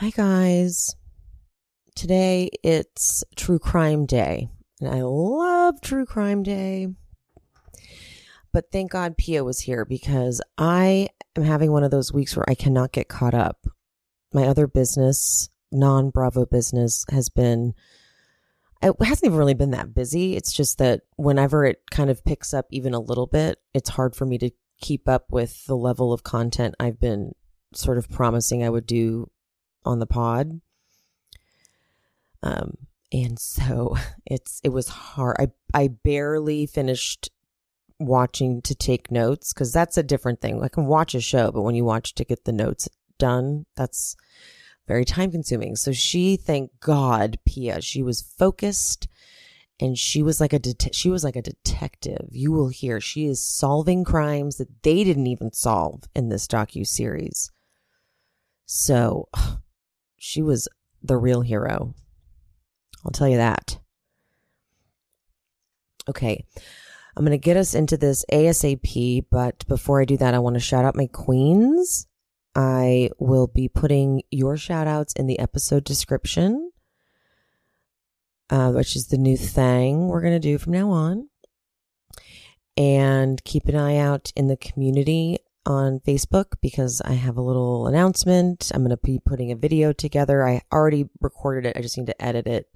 [0.00, 0.94] Hi, guys.
[1.96, 4.48] Today it's True Crime Day,
[4.80, 6.86] and I love True Crime Day.
[8.52, 12.48] But thank God Pia was here because I am having one of those weeks where
[12.48, 13.66] I cannot get caught up.
[14.32, 17.74] My other business, non Bravo business, has been,
[18.80, 20.36] it hasn't even really been that busy.
[20.36, 24.14] It's just that whenever it kind of picks up even a little bit, it's hard
[24.14, 27.32] for me to keep up with the level of content I've been
[27.74, 29.28] sort of promising I would do
[29.84, 30.60] on the pod.
[32.42, 32.76] Um,
[33.12, 35.36] and so it's it was hard.
[35.38, 37.30] I I barely finished
[38.00, 40.62] watching to take notes because that's a different thing.
[40.62, 42.88] I can watch a show, but when you watch to get the notes
[43.18, 44.16] done, that's
[44.86, 45.76] very time consuming.
[45.76, 49.08] So she, thank God, Pia, she was focused
[49.80, 52.26] and she was like a det- she was like a detective.
[52.30, 56.86] You will hear she is solving crimes that they didn't even solve in this docu
[56.86, 57.50] series.
[58.66, 59.28] So
[60.18, 60.68] she was
[61.02, 61.94] the real hero.
[63.04, 63.78] I'll tell you that.
[66.08, 66.44] Okay.
[67.16, 70.54] I'm going to get us into this ASAP, but before I do that, I want
[70.54, 72.06] to shout out my queens.
[72.54, 76.70] I will be putting your shout outs in the episode description,
[78.50, 81.28] uh, which is the new thing we're going to do from now on.
[82.76, 87.86] And keep an eye out in the community on Facebook because I have a little
[87.86, 88.70] announcement.
[88.74, 90.46] I'm going to be putting a video together.
[90.46, 91.76] I already recorded it.
[91.76, 92.68] I just need to edit it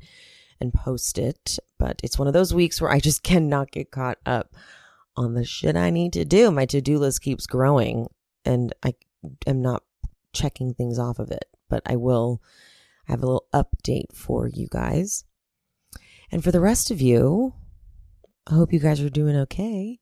[0.61, 1.59] and post it.
[1.79, 4.55] But it's one of those weeks where I just cannot get caught up
[5.17, 6.51] on the shit I need to do.
[6.51, 8.09] My to do list keeps growing
[8.45, 8.95] and I
[9.47, 9.83] am not
[10.33, 12.43] checking things off of it, but I will
[13.09, 15.25] I have a little update for you guys.
[16.31, 17.55] And for the rest of you,
[18.47, 20.01] I hope you guys are doing okay.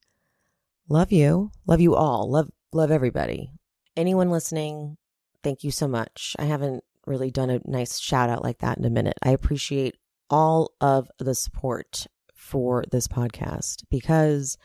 [0.88, 1.50] Love you.
[1.66, 2.30] Love you all.
[2.30, 3.50] Love love everybody.
[3.96, 4.96] Anyone listening,
[5.42, 6.36] thank you so much.
[6.38, 9.18] I haven't really done a nice shout out like that in a minute.
[9.22, 9.96] I appreciate
[10.28, 14.56] all of the support for this podcast because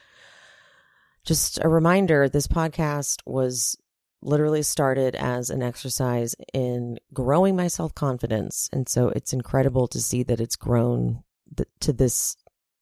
[1.24, 3.76] just a reminder this podcast was
[4.22, 8.70] literally started as an exercise in growing my self confidence.
[8.72, 11.24] And so it's incredible to see that it's grown
[11.56, 12.36] th- to this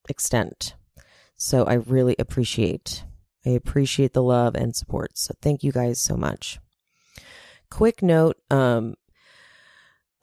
[0.09, 0.75] extent.
[1.37, 3.03] So I really appreciate
[3.45, 5.17] I appreciate the love and support.
[5.17, 6.59] So thank you guys so much.
[7.69, 8.95] Quick note um,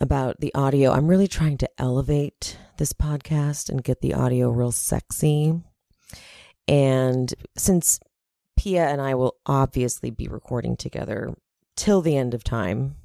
[0.01, 0.93] about the audio.
[0.93, 5.61] I'm really trying to elevate this podcast and get the audio real sexy.
[6.67, 8.01] And since
[8.57, 11.35] Pia and I will obviously be recording together
[11.77, 12.97] till the end of time,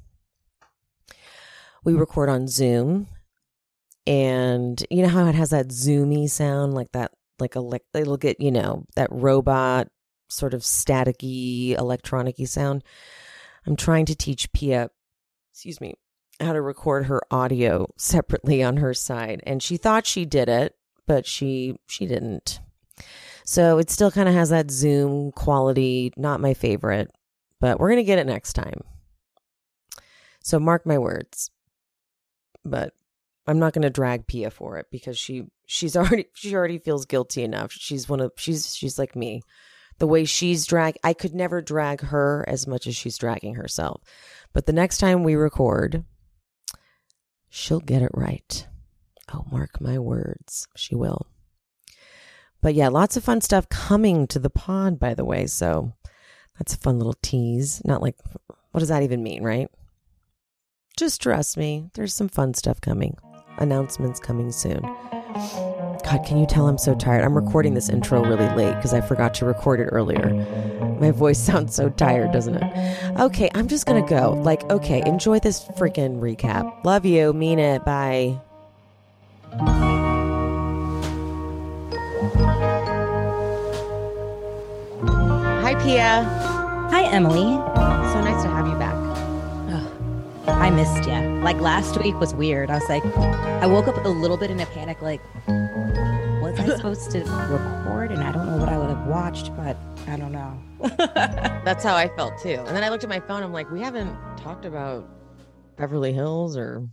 [1.84, 3.08] we record on Zoom.
[4.06, 7.10] And you know how it has that zoomy sound, like that,
[7.40, 9.88] like a, it'll get, you know, that robot
[10.28, 12.82] sort of staticky, electronic sound.
[13.66, 14.90] I'm trying to teach Pia,
[15.52, 15.94] excuse me,
[16.40, 19.42] how to record her audio separately on her side.
[19.46, 20.74] And she thought she did it,
[21.06, 22.60] but she she didn't.
[23.44, 27.10] So it still kind of has that Zoom quality, not my favorite,
[27.60, 28.80] but we're going to get it next time.
[30.40, 31.50] So mark my words.
[32.64, 32.92] But
[33.46, 37.06] I'm not going to drag Pia for it because she she's already she already feels
[37.06, 37.72] guilty enough.
[37.72, 39.42] She's one of she's she's like me
[39.98, 44.02] the way she's drag I could never drag her as much as she's dragging herself.
[44.52, 46.04] But the next time we record,
[47.48, 48.66] she'll get it right.
[49.32, 51.26] Oh, mark my words, she will.
[52.62, 55.46] But yeah, lots of fun stuff coming to the pod, by the way.
[55.46, 55.92] So
[56.58, 57.82] that's a fun little tease.
[57.84, 58.16] Not like,
[58.70, 59.68] what does that even mean, right?
[60.96, 63.16] Just trust me, there's some fun stuff coming.
[63.58, 64.80] Announcements coming soon.
[65.36, 67.24] God, can you tell I'm so tired?
[67.24, 70.32] I'm recording this intro really late because I forgot to record it earlier.
[71.00, 73.18] My voice sounds so tired, doesn't it?
[73.18, 74.32] Okay, I'm just gonna go.
[74.32, 76.84] Like, okay, enjoy this freaking recap.
[76.84, 77.32] Love you.
[77.32, 77.84] Mean it.
[77.84, 78.40] Bye.
[85.62, 86.22] Hi, Pia.
[86.90, 87.56] Hi, Emily.
[88.12, 88.85] So nice to have you back.
[90.48, 91.14] I missed you.
[91.42, 92.70] Like last week was weird.
[92.70, 96.66] I was like, I woke up a little bit in a panic, like, was I
[96.76, 98.12] supposed to record?
[98.12, 99.76] And I don't know what I would have watched, but
[100.06, 100.58] I don't know.
[101.64, 102.62] That's how I felt too.
[102.66, 103.42] And then I looked at my phone.
[103.42, 105.08] I'm like, we haven't talked about
[105.76, 106.88] Beverly Hills or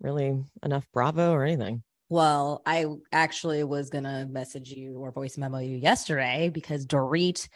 [0.00, 1.82] really enough Bravo or anything.
[2.08, 7.48] Well, I actually was gonna message you or voice memo you yesterday because Dorit,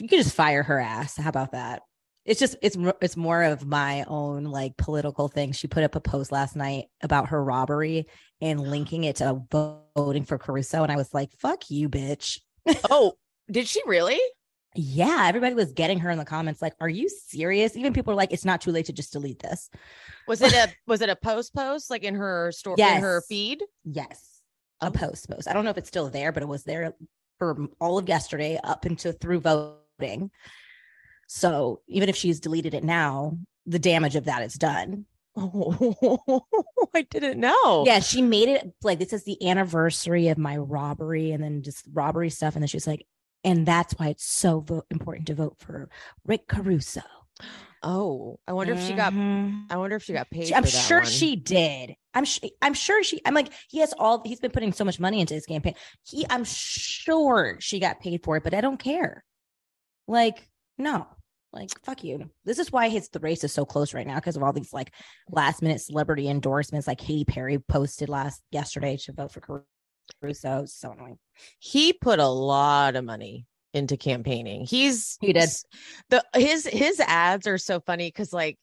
[0.00, 1.16] you could just fire her ass.
[1.16, 1.82] How about that?
[2.24, 5.52] It's just it's it's more of my own like political thing.
[5.52, 8.06] She put up a post last night about her robbery
[8.40, 12.40] and linking it to voting for Caruso, and I was like, "Fuck you, bitch."
[12.90, 13.12] oh,
[13.50, 14.18] did she really?
[14.76, 18.16] Yeah, everybody was getting her in the comments like, "Are you serious?" Even people were
[18.16, 19.68] like, "It's not too late to just delete this."
[20.26, 23.62] Was it a was it a post post like in her store in her feed?
[23.84, 24.40] Yes,
[24.80, 24.90] a Oh.
[24.90, 25.46] post post.
[25.46, 26.94] I don't know if it's still there, but it was there
[27.38, 30.30] for all of yesterday up until through voting.
[31.28, 35.06] So even if she's deleted it now, the damage of that is done.
[35.36, 36.44] Oh,
[36.94, 37.84] I didn't know.
[37.86, 41.84] Yeah, she made it like this is the anniversary of my robbery and then just
[41.92, 42.54] robbery stuff.
[42.54, 43.04] And then she's like,
[43.42, 45.88] and that's why it's so vo- important to vote for
[46.24, 47.02] Rick Caruso.
[47.82, 49.12] Oh, I wonder if she got.
[49.12, 49.64] Mhm.
[49.70, 50.46] I wonder if she got paid.
[50.46, 51.06] She- I'm for that sure one.
[51.10, 51.94] she did.
[52.14, 53.20] I'm sh- I'm sure she.
[53.26, 54.22] I'm like he has all.
[54.24, 55.74] He's been putting so much money into his campaign.
[56.04, 56.24] He.
[56.30, 59.24] I'm sure she got paid for it, but I don't care.
[60.06, 60.48] Like
[60.78, 61.06] no.
[61.52, 62.28] Like fuck you.
[62.44, 64.72] This is why his the race is so close right now because of all these
[64.72, 64.92] like
[65.30, 66.88] last minute celebrity endorsements.
[66.88, 69.40] Like Katy Perry posted last yesterday to vote for
[70.20, 70.62] Caruso.
[70.64, 71.18] It's so annoying.
[71.60, 74.66] he put a lot of money into campaigning.
[74.66, 75.48] He's He did.
[76.10, 78.58] the his his ads are so funny because like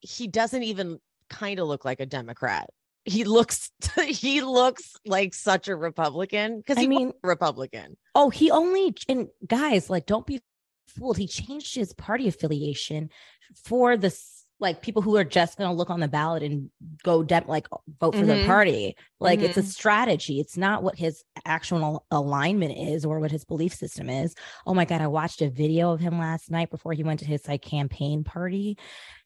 [0.00, 0.98] he doesn't even
[1.30, 2.68] kind of look like a Democrat.
[3.06, 3.70] He looks
[4.06, 7.96] he looks like such a Republican because I mean- Republican.
[8.14, 10.42] Oh, he only and guys, like, don't be
[10.86, 11.18] fooled.
[11.18, 13.10] He changed his party affiliation
[13.54, 16.70] for this like people who are just gonna look on the ballot and
[17.02, 17.66] go like
[18.00, 18.46] vote for the Mhm.
[18.46, 18.96] party.
[19.20, 19.64] Like it's a Mhm.
[19.64, 20.40] strategy.
[20.40, 24.34] It's not what his actual alignment is or what his belief system is.
[24.66, 27.26] Oh my god, I watched a video of him last night before he went to
[27.26, 28.78] his like campaign party,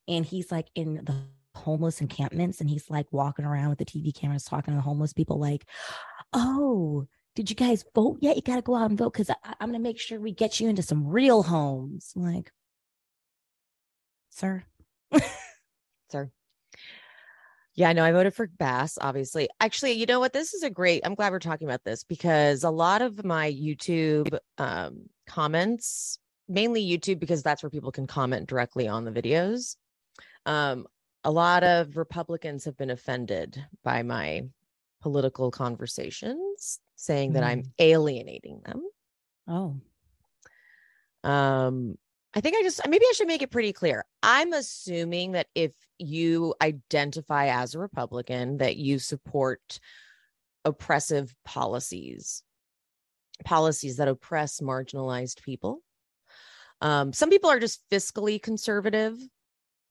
[0.07, 1.15] and he's like in the
[1.55, 5.13] homeless encampments and he's like walking around with the TV cameras talking to the homeless
[5.13, 5.65] people like,
[6.33, 8.35] oh, did you guys vote yet?
[8.35, 10.59] You got to go out and vote because I'm going to make sure we get
[10.59, 12.11] you into some real homes.
[12.15, 12.51] I'm like,
[14.29, 14.63] sir,
[16.09, 16.31] Sir.
[17.75, 19.47] Yeah, no, I voted for Bass, obviously.
[19.59, 20.33] Actually, you know what?
[20.33, 23.51] This is a great, I'm glad we're talking about this because a lot of my
[23.51, 26.19] YouTube um, comments,
[26.49, 29.77] mainly YouTube, because that's where people can comment directly on the videos.
[30.45, 30.85] Um,
[31.23, 34.43] a lot of Republicans have been offended by my
[35.01, 38.83] political conversations, saying that I'm alienating them.
[39.47, 39.75] oh,
[41.23, 41.97] Um,
[42.33, 44.05] I think I just maybe I should make it pretty clear.
[44.23, 49.79] I'm assuming that if you identify as a Republican, that you support
[50.63, 52.43] oppressive policies,
[53.43, 55.81] policies that oppress marginalized people.
[56.79, 59.17] Um, some people are just fiscally conservative,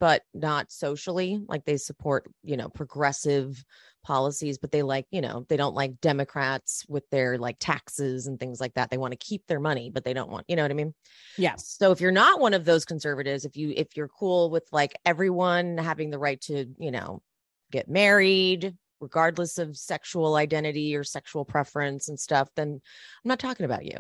[0.01, 1.41] but not socially.
[1.47, 3.63] Like they support, you know, progressive
[4.03, 8.41] policies, but they like, you know, they don't like Democrats with their like taxes and
[8.41, 8.91] things like that.
[8.91, 10.95] They want to keep their money, but they don't want, you know what I mean?
[11.37, 11.55] yeah.
[11.57, 14.99] So if you're not one of those conservatives, if you if you're cool with like
[15.05, 17.23] everyone having the right to, you know,
[17.71, 22.69] get married regardless of sexual identity or sexual preference and stuff, then
[23.25, 23.99] I'm not talking about you.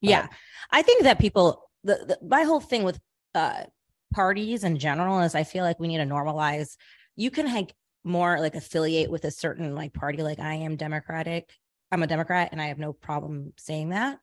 [0.00, 0.26] Yeah.
[0.70, 3.00] I think that people, the, the my whole thing with
[3.34, 3.64] uh
[4.12, 6.76] parties in general is I feel like we need to normalize.
[7.16, 7.74] You can like
[8.04, 10.22] more like affiliate with a certain like party.
[10.22, 11.50] Like I am Democratic.
[11.90, 14.18] I'm a Democrat, and I have no problem saying that.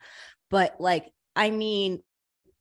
[0.50, 1.06] But like,
[1.36, 2.01] I mean,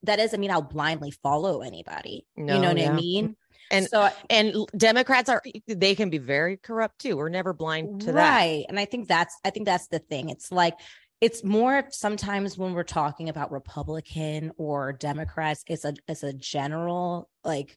[0.03, 2.27] that doesn't mean I'll blindly follow anybody.
[2.37, 2.93] No, you know what yeah.
[2.93, 3.37] I mean?
[3.71, 7.17] And- so And Democrats are they can be very corrupt too.
[7.17, 8.15] We're never blind to that.
[8.15, 10.75] right and i think that's i think that's the thing it's like
[11.21, 17.29] it's more sometimes when we're talking about republican or democrats it's a it's a general
[17.45, 17.77] like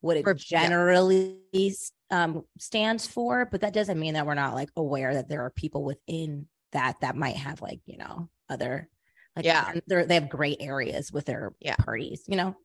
[0.00, 0.66] what it yeah.
[0.66, 1.38] generally
[2.10, 5.50] um stands for but that doesn't mean that we're not like aware that there are
[5.50, 8.88] people within that that might have like you know other
[9.36, 9.72] like Yeah.
[9.86, 11.76] they're, they have gray areas with their Yeah.
[11.76, 12.56] parties you know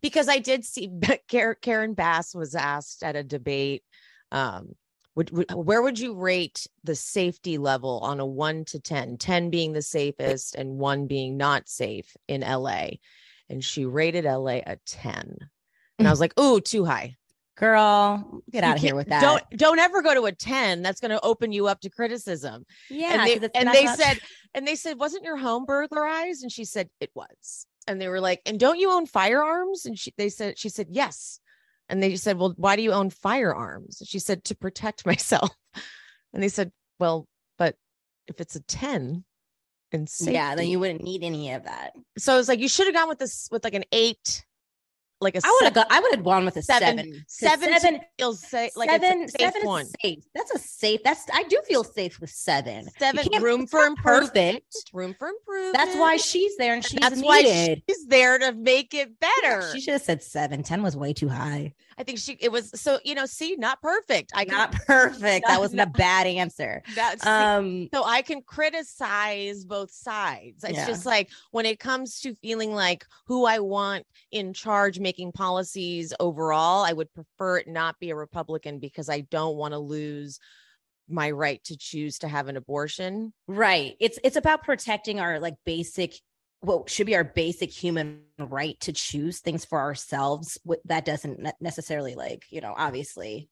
[0.00, 0.90] because I did see
[1.28, 3.82] Karen Bass was asked at a debate,
[4.30, 4.74] um,
[5.14, 5.56] would, would, oh.
[5.60, 9.82] where would you rate the safety level on a one to 10, 10 being the
[9.82, 12.88] safest and one being not safe in LA?
[13.48, 15.36] And she rated LA a 10.
[15.98, 17.16] And I was like, ooh, too high.
[17.56, 20.82] girl get out of here with that Don't don't ever go to a 10.
[20.82, 22.64] That's going to open you up to criticism.
[22.88, 24.18] yeah and they, and they said
[24.54, 28.20] and they said wasn't your home burglarized and she said it was and they were
[28.20, 31.40] like and don't you own firearms and she they said she said yes
[31.92, 34.02] and they said well why do you own firearms?
[34.04, 35.50] She said to protect myself.
[36.32, 37.26] And they said well
[37.58, 37.76] but
[38.26, 39.24] if it's a 10
[39.92, 41.92] and yeah then you wouldn't need any of that.
[42.18, 44.44] So it's like you should have gone with this with like an eight
[45.22, 45.86] like a I would have.
[45.90, 47.12] I would have gone with a seven- seven.
[47.12, 50.18] 'Cause seven, seven, feels say like seven, safe seven is safe.
[50.34, 51.00] That's a safe.
[51.04, 52.88] That's I do feel safe with seven.
[52.98, 54.32] Seven room for improvement
[54.64, 54.90] perfect.
[54.92, 57.82] room for improvement That's why she's there and she's that's why needed.
[57.88, 60.62] she's there to make it better She should have said seven.
[60.62, 61.72] Ten was way too high.
[61.98, 64.32] I think she it was so you know, see, not perfect.
[64.34, 65.46] I not perfect.
[65.46, 66.82] That wasn't a bad answer.
[66.94, 70.64] That's um so I can criticize both sides.
[70.64, 70.86] It's yeah.
[70.86, 76.12] just like when it comes to feeling like who I want in charge making policies
[76.20, 80.38] overall, I would prefer it not be a Republican because I don't want to lose
[81.08, 83.32] my right to choose to have an abortion.
[83.46, 83.96] Right.
[84.00, 86.14] It's it's about protecting our like basic
[86.62, 92.14] what should be our basic human right to choose things for ourselves that doesn't necessarily
[92.14, 93.48] like you know obviously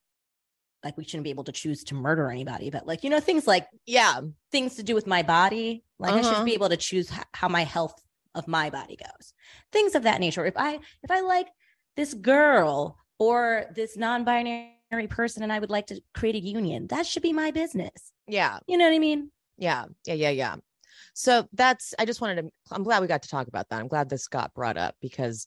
[0.83, 3.47] like we shouldn't be able to choose to murder anybody but like you know things
[3.47, 6.19] like yeah things to do with my body like uh-huh.
[6.19, 6.45] i should uh-huh.
[6.45, 7.95] be able to choose how my health
[8.35, 9.33] of my body goes.
[9.73, 10.45] Things of that nature.
[10.47, 11.49] If i if i like
[11.97, 17.07] this girl or this non-binary person and i would like to create a union that
[17.07, 18.13] should be my business.
[18.27, 18.59] Yeah.
[18.67, 19.31] You know what i mean?
[19.59, 19.87] Yeah.
[20.07, 20.57] Yeah yeah yeah
[21.15, 23.81] so that's, I just wanted to, I'm glad we got to talk about that.
[23.81, 25.47] I'm glad this got brought up because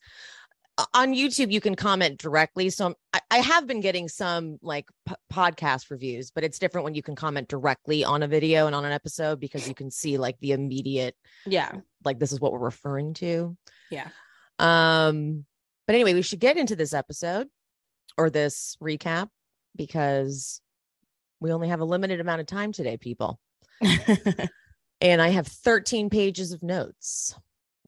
[0.93, 2.69] on YouTube, you can comment directly.
[2.69, 6.95] So I, I have been getting some like p- podcast reviews, but it's different when
[6.95, 10.17] you can comment directly on a video and on an episode because you can see
[10.17, 11.15] like the immediate,
[11.45, 11.71] yeah,
[12.03, 13.55] like this is what we're referring to.
[13.91, 14.07] Yeah.
[14.59, 15.45] Um,
[15.85, 17.47] but anyway, we should get into this episode
[18.17, 19.27] or this recap
[19.75, 20.61] because
[21.39, 23.39] we only have a limited amount of time today, people.
[25.03, 27.35] and I have 13 pages of notes.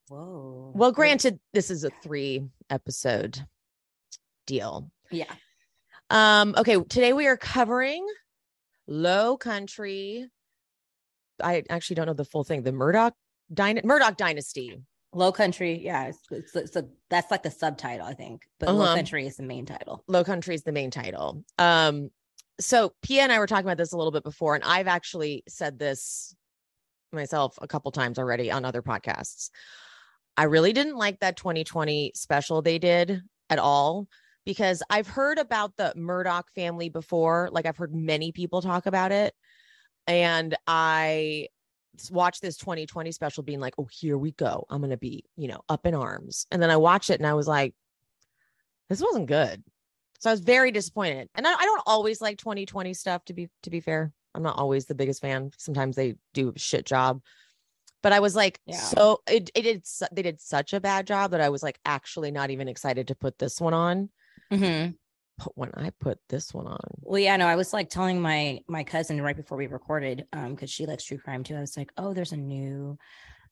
[0.10, 0.74] Whoa.
[0.76, 3.44] Well, granted, this is a three episode
[4.46, 4.92] deal.
[5.10, 5.34] Yeah.
[6.10, 8.06] Um, okay, today we are covering
[8.86, 10.30] Low Country.
[11.42, 12.64] I actually don't know the full thing.
[12.64, 13.14] The Murdaugh
[13.52, 14.78] Dyna- Murdaugh Dynasty.
[15.14, 16.78] Low Country, yeah, So it's,
[17.10, 18.42] that's like the subtitle, I think.
[18.60, 18.78] But uh-huh.
[18.78, 20.04] Low Country is the main title.
[20.08, 21.46] Low Country is the main title.
[21.58, 22.10] Um,
[22.60, 25.44] so Pia and I were talking about this a little bit before, and I've actually
[25.48, 26.36] said this
[27.16, 29.50] myself a couple times already on other podcasts.
[30.38, 34.08] I really didn't like that 2020 special they did at all
[34.46, 37.50] because I've heard about the Murdaugh family before.
[37.52, 39.34] Like I've heard many people talk about it.
[40.08, 41.48] And I
[42.12, 44.66] watched this 2020 special being like, oh, here we go.
[44.70, 46.46] I'm going to be, you know, up in arms.
[46.52, 47.74] And then I watched it and I was like,
[48.90, 49.64] this wasn't good.
[50.20, 51.30] So I was very disappointed.
[51.36, 54.12] And I, I don't always like 2020 stuff to be to be fair.
[54.36, 55.52] I'm not always the biggest fan.
[55.58, 57.22] Sometimes they do a shit job.
[58.04, 58.78] But I was like, yeah.
[58.78, 62.30] so it, it did, they did such a bad job that I was like actually
[62.30, 64.10] not even excited to put this one on.
[64.52, 64.92] Mm-hmm.
[65.38, 68.62] But when I put this one on, well, yeah, no, I was like telling my
[68.68, 71.56] my cousin right before we recorded, um, because she likes true crime too.
[71.56, 72.98] I was like, oh, there's a new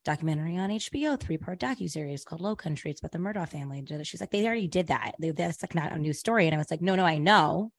[0.04, 2.90] documentary on HBO, three part docu series called Low Country.
[2.90, 3.84] It's about the Murdaugh family.
[4.04, 5.14] She's like, they already did that.
[5.18, 6.46] They, that's like not a new story.
[6.46, 7.72] And I was like, no, no, I know.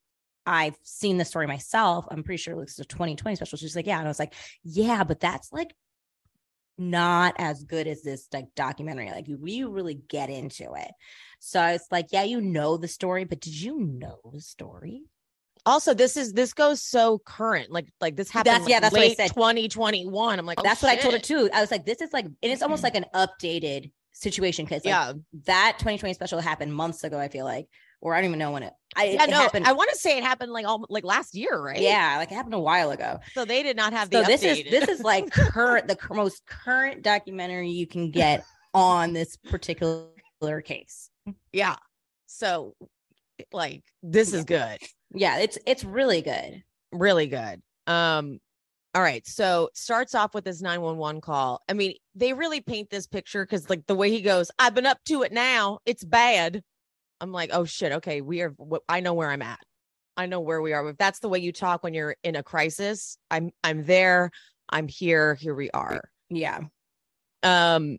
[0.45, 2.05] I've seen the story myself.
[2.09, 3.57] I'm pretty sure it's a 2020 special.
[3.57, 3.97] She's like, yeah.
[3.97, 4.33] And I was like,
[4.63, 5.73] yeah, but that's like
[6.77, 9.09] not as good as this like documentary.
[9.09, 10.91] Like we really get into it.
[11.39, 15.03] So it's like, yeah, you know the story, but did you know the story?
[15.67, 17.71] Also, this is this goes so current.
[17.71, 18.55] Like, like this happened.
[18.55, 19.33] That's, yeah, that's late what I said.
[19.33, 20.37] 2021.
[20.37, 20.87] I'm like, oh, that's shit.
[20.87, 21.49] what I told her too.
[21.51, 22.93] I was like, this is like, and it's almost mm.
[22.93, 25.13] like an updated situation because like, yeah,
[25.45, 27.17] that 2020 special happened months ago.
[27.17, 27.67] I feel like
[28.05, 28.73] or I don't even know when it.
[28.95, 29.65] I, yeah, no, happened.
[29.67, 31.79] I want to say it happened like all like last year, right?
[31.79, 33.19] Yeah, like it happened a while ago.
[33.33, 34.23] So they did not have the.
[34.23, 39.13] So this is this is like current, the most current documentary you can get on
[39.13, 40.09] this particular
[40.63, 41.09] case.
[41.51, 41.75] Yeah.
[42.27, 42.75] So,
[43.51, 44.79] like, this is good.
[45.13, 46.63] Yeah, it's it's really good.
[46.91, 47.61] Really good.
[47.87, 48.39] Um,
[48.93, 49.25] all right.
[49.27, 51.61] So starts off with this 911 call.
[51.67, 54.85] I mean, they really paint this picture because like the way he goes, I've been
[54.85, 55.79] up to it now.
[55.85, 56.63] It's bad.
[57.21, 58.53] I'm like, oh shit, okay, we are.
[58.89, 59.59] I know where I'm at.
[60.17, 60.87] I know where we are.
[60.89, 64.31] If that's the way you talk when you're in a crisis, I'm I'm there.
[64.69, 65.35] I'm here.
[65.35, 66.01] Here we are.
[66.29, 66.61] Yeah.
[67.43, 67.97] Um,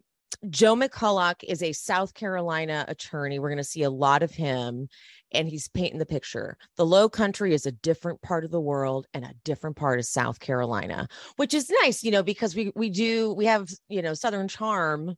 [0.50, 3.38] Joe McCulloch is a South Carolina attorney.
[3.38, 4.88] We're going to see a lot of him,
[5.32, 6.56] and he's painting the picture.
[6.76, 10.04] The Low Country is a different part of the world and a different part of
[10.04, 14.14] South Carolina, which is nice, you know, because we we do we have you know
[14.14, 15.16] Southern charm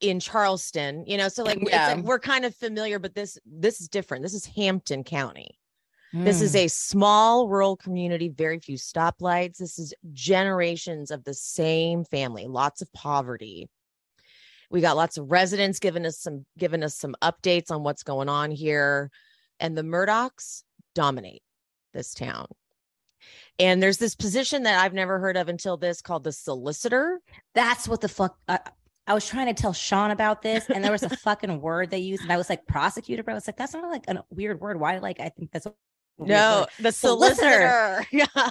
[0.00, 1.94] in Charleston, you know, so like, yeah.
[1.94, 4.22] like, we're kind of familiar, but this this is different.
[4.22, 5.58] This is Hampton County.
[6.14, 6.24] Mm.
[6.24, 6.58] This is hmm.
[6.58, 9.58] a small rural community, very few stoplights.
[9.58, 13.68] This is generations of the same family, lots of poverty.
[14.70, 18.28] We got lots of residents giving us some giving us some updates on what's going
[18.28, 19.10] on here.
[19.60, 20.62] And the Murdaughs
[20.94, 21.42] dominate
[21.94, 22.46] this town.
[23.58, 27.20] And there's this position that I've never heard of until this called the solicitor.
[27.54, 28.36] That's what the fuck.
[28.46, 28.58] Uh,
[29.06, 31.98] I was trying to tell Sean about this, and there was a fucking word they
[31.98, 34.60] used, and I was like, prosecutor, but I was like, that's not like a weird
[34.60, 34.80] word.
[34.80, 34.98] Why?
[34.98, 35.66] Like, I think that's
[36.18, 36.68] no, word.
[36.80, 37.42] the solicitor.
[37.42, 38.06] solicitor.
[38.12, 38.50] Yeah,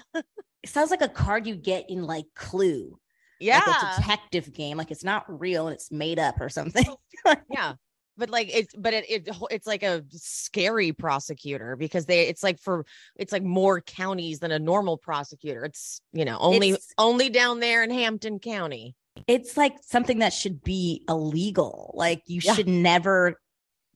[0.64, 2.98] it sounds like a card you get in like Clue.
[3.40, 4.78] Yeah, like a detective game.
[4.78, 6.86] Like it's not real and it's made up or something.
[7.50, 7.74] yeah,
[8.18, 12.60] but like it's but it, it it's like a scary prosecutor because they it's like
[12.60, 12.86] for
[13.16, 17.60] it's like more counties than a normal prosecutor it's you know only It's- only down
[17.60, 18.96] there in hampton county
[19.28, 21.92] it's like something that should be illegal.
[21.96, 22.54] Like you Yeah.
[22.54, 23.40] should never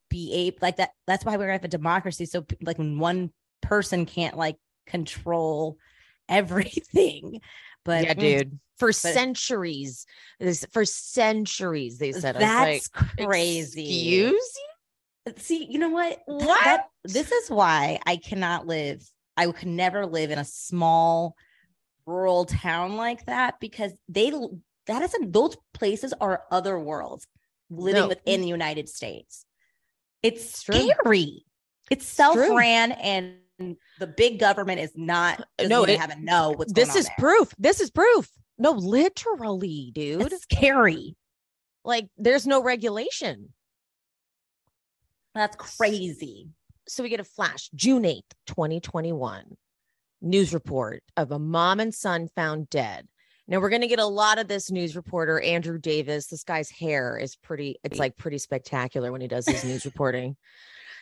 [0.09, 0.91] be able like that.
[1.07, 2.25] That's why we have a democracy.
[2.25, 5.77] So like when one person can't like control
[6.29, 7.41] everything.
[7.85, 10.05] But yeah mm, dude for centuries
[10.39, 13.81] this for centuries they said that's like, crazy.
[13.81, 14.39] excuse you
[15.37, 16.09] See, you know what?
[16.09, 16.63] Th- What?
[16.63, 19.03] that- this is why I cannot live.
[19.37, 21.35] I could never live in a small
[22.05, 24.31] rural town like that because they
[24.89, 27.27] that is a, those places are other worlds
[27.69, 28.07] living No.
[28.09, 29.45] within the United States.
[30.23, 30.75] It's true.
[30.89, 31.45] scary.
[31.89, 33.35] It's self-ran and
[33.99, 36.95] the big government is not uh, No, even it- have a no what's this going
[36.95, 37.15] on is there.
[37.19, 41.15] proof this is proof no literally dude It's scary.
[41.83, 43.53] like there's no regulation
[45.35, 46.49] That's crazy.
[46.87, 49.57] so we get a flash june 8th 2021
[50.21, 53.07] news report of a mom and son found dead
[53.49, 56.69] now we're going to get a lot of this news reporter andrew davis this guy's
[56.69, 60.37] hair is pretty it's like pretty spectacular when he does his news reporting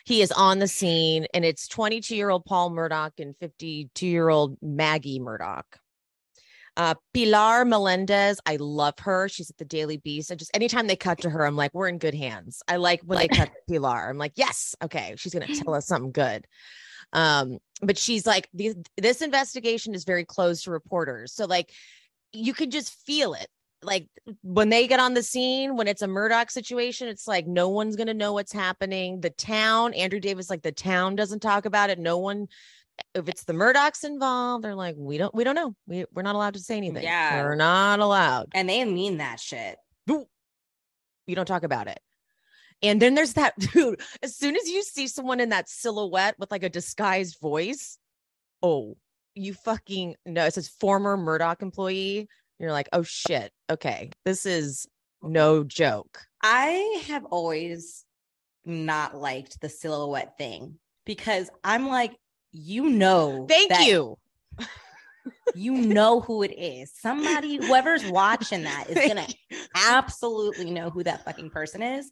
[0.04, 4.28] he is on the scene and it's 22 year old paul murdaugh and 52 year
[4.28, 5.62] old maggie murdaugh
[6.78, 9.28] uh, Pilar Melendez, I love her.
[9.28, 10.30] She's at the Daily Beast.
[10.30, 12.62] I just anytime they cut to her, I'm like, we're in good hands.
[12.68, 14.08] I like when they cut to Pilar.
[14.08, 16.46] I'm like, yes, okay, she's gonna tell us something good.
[17.12, 21.72] Um, but she's like, the, this investigation is very closed to reporters, so like,
[22.32, 23.46] you could just feel it.
[23.82, 24.08] Like
[24.42, 27.96] when they get on the scene, when it's a Murdaugh situation, it's like no one's
[27.96, 29.20] gonna know what's happening.
[29.20, 31.98] The town, Andrew Davis, like the town doesn't talk about it.
[31.98, 32.48] No one
[33.14, 35.72] if it's the Murdaughs involved, they're like, we don't, we don't know.
[35.86, 37.04] We we're not allowed to say anything.
[37.04, 37.44] Yeah.
[37.44, 38.48] we're not allowed.
[38.54, 39.76] And they mean that shit.
[41.28, 42.00] You don't talk about it.
[42.82, 44.00] And then there's that dude.
[44.22, 47.98] As soon as you see someone in that silhouette with like a disguised voice,
[48.62, 48.96] oh,
[49.38, 50.44] you fucking know.
[50.44, 52.28] It says former Murdaugh employee.
[52.58, 53.52] You're like, oh shit.
[53.70, 54.86] Okay, this is
[55.22, 56.20] no joke.
[56.42, 58.04] I have always
[58.64, 62.12] not liked the silhouette thing because I'm like,
[62.52, 64.18] you know, Thank that- you.
[65.54, 66.92] You know who it is.
[66.94, 69.26] Somebody, whoever's watching that is gonna
[69.74, 72.10] absolutely know who that fucking person is.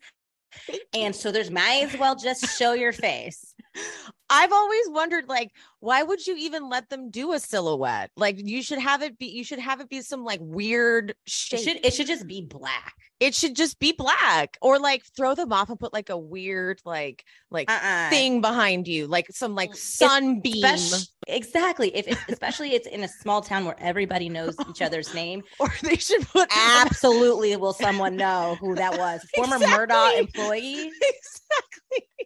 [0.94, 3.54] And so there's might as well just show your face.
[4.28, 8.10] I've always wondered, like, why would you even let them do a silhouette?
[8.16, 11.16] Like, you should have it be, you should have it be some like weird It
[11.26, 11.60] shape.
[11.60, 12.94] should it should just be black.
[13.20, 16.80] it should just be black, or like throw them off and put like a weird,
[16.84, 18.10] like, like Uh-uh.
[18.10, 21.94] thing behind you, like some like sunbeam, Espec- exactly.
[21.96, 25.96] If especially it's in a small town where everybody knows each other's name, or they
[25.96, 29.20] should put absolutely will someone know who that was.
[29.36, 30.18] Former Murdaugh Exactly.
[30.18, 30.92] employee.
[31.00, 32.25] exactly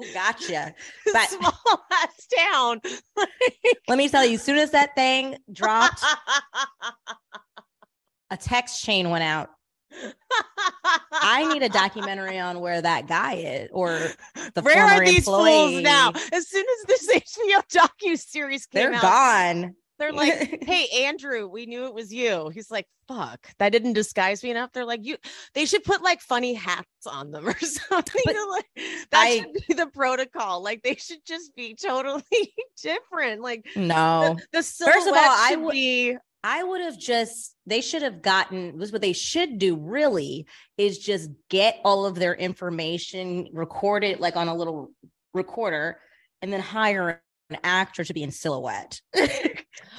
[0.00, 0.74] Oh, gotcha.
[1.12, 2.80] But- small ass town.
[3.88, 6.02] Let me tell you, as soon as that thing dropped,
[8.30, 9.48] a text chain went out.
[11.12, 13.98] I need a documentary on where that guy is, or
[14.54, 15.72] the Where former are these employee.
[15.72, 16.12] fools now?
[16.32, 17.08] As soon as this
[17.38, 19.74] HBO docu series came They're out, gone.
[19.98, 24.42] They're like, "Hey, Andrew, we knew it was you." He's like, "Fuck, that didn't disguise
[24.42, 25.16] me enough." They're like, "You."
[25.54, 28.22] They should put like funny hats on them or something.
[28.50, 30.62] Like, that I- should be the protocol.
[30.62, 32.22] Like they should just be totally
[32.82, 33.42] different.
[33.42, 36.16] Like no, the, the First of all, I would- be.
[36.44, 37.56] I would have just.
[37.66, 38.78] They should have gotten.
[38.78, 39.74] This is what they should do.
[39.76, 44.92] Really, is just get all of their information recorded, like on a little
[45.34, 45.98] recorder,
[46.40, 49.00] and then hire an actor to be in silhouette.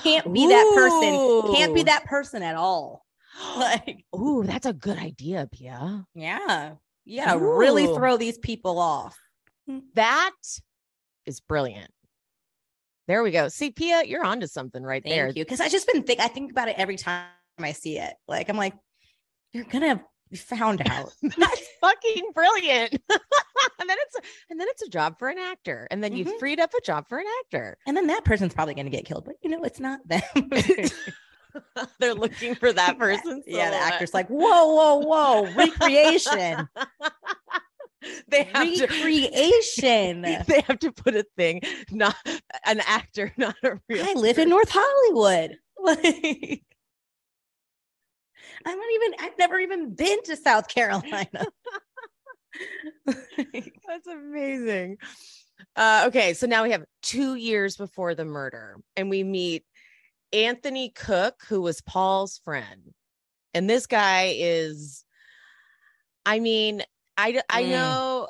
[0.03, 1.53] Can't be that person.
[1.53, 3.05] Can't be that person at all.
[3.57, 6.05] Like, Ooh, that's a good idea, Pia.
[6.13, 6.71] yeah,
[7.05, 7.95] yeah, really Ooh.
[7.95, 9.17] throw these people off.
[9.93, 10.33] That
[11.25, 11.89] is brilliant.
[13.07, 13.47] There we go.
[13.47, 15.25] See, Pia, you're onto something right Thank there.
[15.27, 15.45] Thank you.
[15.45, 18.13] Because I just been think I think about it every time I see it.
[18.27, 18.73] Like I'm like,
[19.53, 21.12] you're gonna be found out.
[21.81, 22.93] Fucking brilliant.
[23.09, 26.17] and then it's a, and then it's a job for an actor, and then Mhm.
[26.17, 27.77] you freed up a job for an actor.
[27.87, 30.21] and then that person's probably gonna get killed, but you know, it's not them.
[31.99, 33.41] They're looking for that person.
[33.47, 36.67] yeah, the actor's like, whoa, whoa, whoa, recreation.
[38.27, 40.21] they have to recreation.
[40.21, 41.61] they have to put a thing,
[41.91, 42.15] not
[42.65, 44.05] an actor, not a real.
[44.07, 45.57] I live in North Hollywood.
[45.81, 46.61] Like
[48.65, 51.45] I'm not even I've never even been to South Carolina.
[53.05, 54.97] That's amazing.
[55.75, 59.63] Uh, okay, so now we have two years before the murder, and we meet
[60.33, 62.93] Anthony Cook, who was Paul's friend.
[63.53, 65.03] And this guy is,
[66.25, 66.83] I mean,
[67.17, 67.69] I Mm.
[67.69, 68.27] know.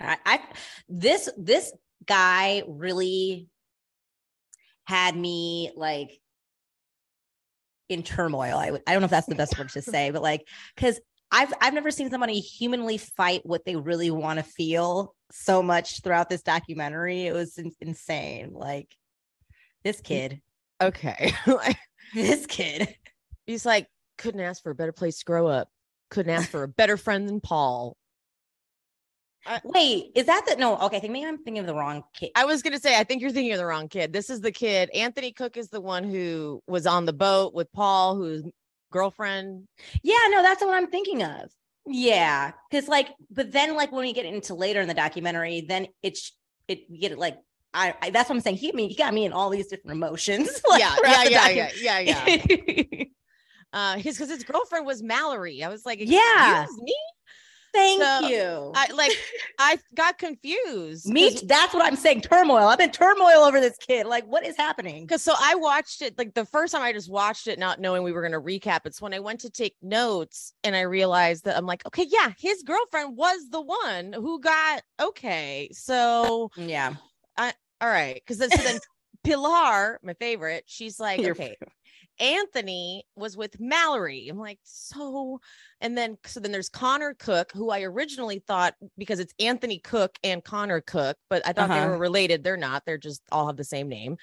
[0.00, 0.40] I, I
[0.88, 1.72] this this
[2.04, 3.48] guy really
[4.84, 6.20] had me like
[7.92, 8.56] in turmoil.
[8.56, 11.00] I would I don't know if that's the best word to say, but like because
[11.30, 16.02] I've I've never seen somebody humanly fight what they really want to feel so much
[16.02, 17.26] throughout this documentary.
[17.26, 18.52] It was in- insane.
[18.52, 18.88] Like
[19.82, 20.40] this kid,
[20.80, 21.34] okay.
[22.14, 22.94] This kid.
[23.46, 25.68] He's like, couldn't ask for a better place to grow up.
[26.10, 27.96] Couldn't ask for a better friend than Paul.
[29.64, 30.76] Wait, is that the no?
[30.78, 32.30] Okay, I think maybe I'm thinking of the wrong kid.
[32.34, 34.12] I was gonna say, I think you're thinking of the wrong kid.
[34.12, 34.90] This is the kid.
[34.90, 38.44] Anthony Cook is the one who was on the boat with Paul, whose
[38.92, 39.66] girlfriend.
[40.02, 41.50] Yeah, no, that's what I'm thinking of.
[41.86, 45.88] Yeah, because like, but then like when we get into later in the documentary, then
[46.02, 46.32] it's
[46.68, 47.38] it we get it like
[47.74, 48.56] I, I that's what I'm saying.
[48.56, 50.60] He I mean he got me in all these different emotions.
[50.68, 52.38] Like, yeah, throughout yeah, yeah, yeah, yeah,
[52.92, 53.04] yeah.
[53.72, 55.64] uh, his because his girlfriend was Mallory.
[55.64, 56.66] I was like, Yeah.
[56.78, 56.94] Me.
[57.72, 58.72] Thank So, you.
[58.74, 59.12] I like,
[59.58, 61.06] I got confused.
[61.06, 62.22] me, that's what I'm saying.
[62.22, 62.66] Turmoil.
[62.66, 64.06] I'm in turmoil over this kid.
[64.06, 65.04] Like, what is happening?
[65.04, 68.02] Because so I watched it like the first time I just watched it, not knowing
[68.02, 68.80] we were going to recap.
[68.84, 72.32] It's when I went to take notes and I realized that I'm like, okay, yeah,
[72.38, 75.68] his girlfriend was the one who got okay.
[75.72, 76.94] So mm, Yeah.
[77.38, 77.52] all
[77.88, 78.78] right, because then, so then
[79.24, 81.56] Pilar, my favorite, she's like, Your okay,
[82.22, 84.28] Anthony was with Mallory.
[84.28, 85.40] I'm like, so,
[85.80, 90.16] and then so then there's Connor Cook, who I originally thought because it's Anthony Cook
[90.22, 91.88] and Connor Cook, but I thought they Uh-huh.
[91.88, 92.44] were related.
[92.44, 92.84] They're not.
[92.86, 94.16] They're just all have the same name.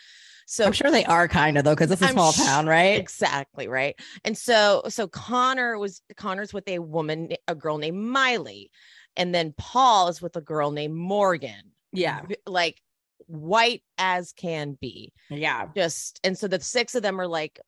[0.48, 2.98] So I'm sure they are kind of though, because it's a I'm small town, right?
[2.98, 4.00] Exactly right.
[4.24, 8.72] And so so Connor was Connor's with a woman, a girl named Miley,
[9.18, 11.74] and then Paul is with a girl named Morgan.
[11.92, 12.22] Yeah.
[12.48, 12.80] Like
[13.28, 15.12] white as can be.
[15.30, 15.68] Yeah.
[15.76, 17.60] Just and so the six of them are like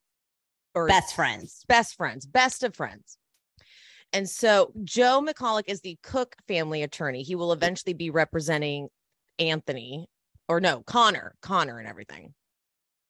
[0.74, 1.64] or Best friends.
[1.68, 3.18] best friends, best of friends.
[4.12, 7.22] And so Joe McCulloch is the Cook family attorney.
[7.22, 8.88] He will eventually be representing
[9.38, 10.06] Anthony
[10.48, 12.34] or no, Connor, Connor and everything.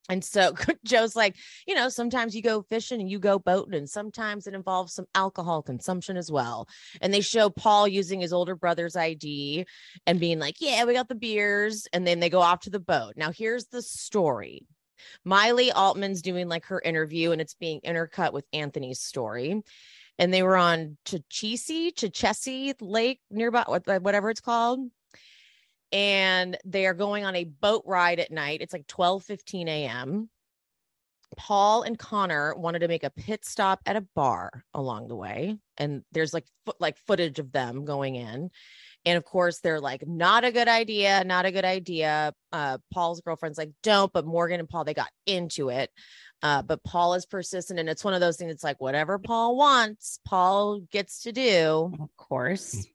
[0.09, 3.89] And so Joe's like, you know, sometimes you go fishing and you go boating, and
[3.89, 6.69] sometimes it involves some alcohol consumption as well.
[7.01, 9.65] And they show Paul using his older brother's ID
[10.07, 11.87] and being like, yeah, we got the beers.
[11.93, 13.15] And then they go off to the boat.
[13.17, 14.67] Now, here's the story
[15.25, 19.63] Miley Altman's doing like her interview, and it's being intercut with Anthony's story.
[20.19, 24.91] And they were on Chichisi, Chichesi Lake nearby, whatever it's called
[25.93, 28.63] and they are going on a boat ride at night.
[28.63, 30.31] It's like 12 15 a.m.
[31.37, 35.57] Paul and Connor wanted to make a pit stop at a bar along the way,
[35.79, 38.51] and there's like foot like footage of them going in.
[39.05, 42.33] And of course, they're like, not a good idea, not a good idea.
[42.53, 45.91] Uh, Paul's girlfriend's like, don't, but Morgan and Paul, they got into it.
[46.43, 48.53] Uh, but Paul is persistent, and it's one of those things.
[48.53, 51.93] It's like whatever Paul wants, Paul gets to do.
[52.01, 52.87] Of course.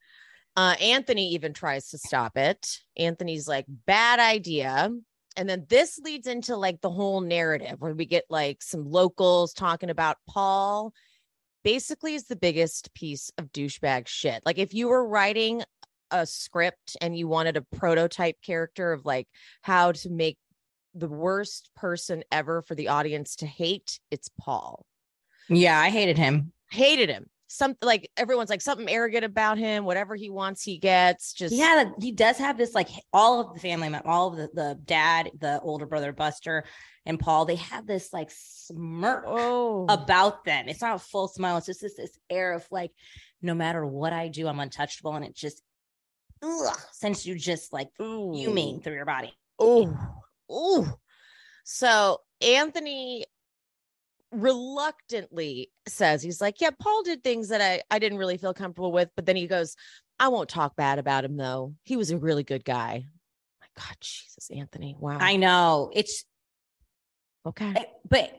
[0.56, 2.80] Uh, Anthony even tries to stop it.
[2.98, 4.90] Anthony's like, bad idea.
[5.38, 9.54] And then this leads into like the whole narrative where we get like some locals
[9.54, 10.94] talking about Paul
[11.64, 14.42] basically is the biggest piece of douchebag shit.
[14.46, 15.64] Like if you were writing
[16.12, 19.28] a script and you wanted a prototype character of like
[19.62, 20.38] how to make
[20.94, 24.86] the worst person ever for the audience to hate, it's Paul
[25.50, 26.52] Yeah, I hated him.
[26.72, 27.28] hated him.
[27.50, 29.86] Something like everyone's like something arrogant about him.
[29.86, 31.32] Whatever he wants, he gets.
[31.32, 34.80] Just Yeah, he does have this like all of the family, all of the, the
[34.84, 36.66] dad, the older brother Buster,
[37.06, 37.46] and Paul.
[37.46, 40.68] They have this like smirk Oh, about them.
[40.68, 41.56] It's not a full smile.
[41.58, 42.92] It's just this, this air of like,
[43.42, 45.62] no matter what I do, I'm untouchable, and it just
[46.42, 49.34] ugh, sends you just like fuming through your body.
[49.60, 49.98] Oh,
[50.50, 50.94] oh.
[51.64, 53.26] So Anthony
[54.32, 58.92] reluctantly says he's like, yeah, Paul did things that I I didn't really feel comfortable
[58.92, 59.76] with, but then he goes,
[60.20, 61.74] I won't talk bad about him though.
[61.84, 63.06] He was a really good guy.
[63.62, 64.96] My God, Jesus, Anthony.
[65.00, 65.18] Wow.
[65.20, 66.26] I know it's,
[67.46, 67.74] okay.
[67.76, 68.32] I- but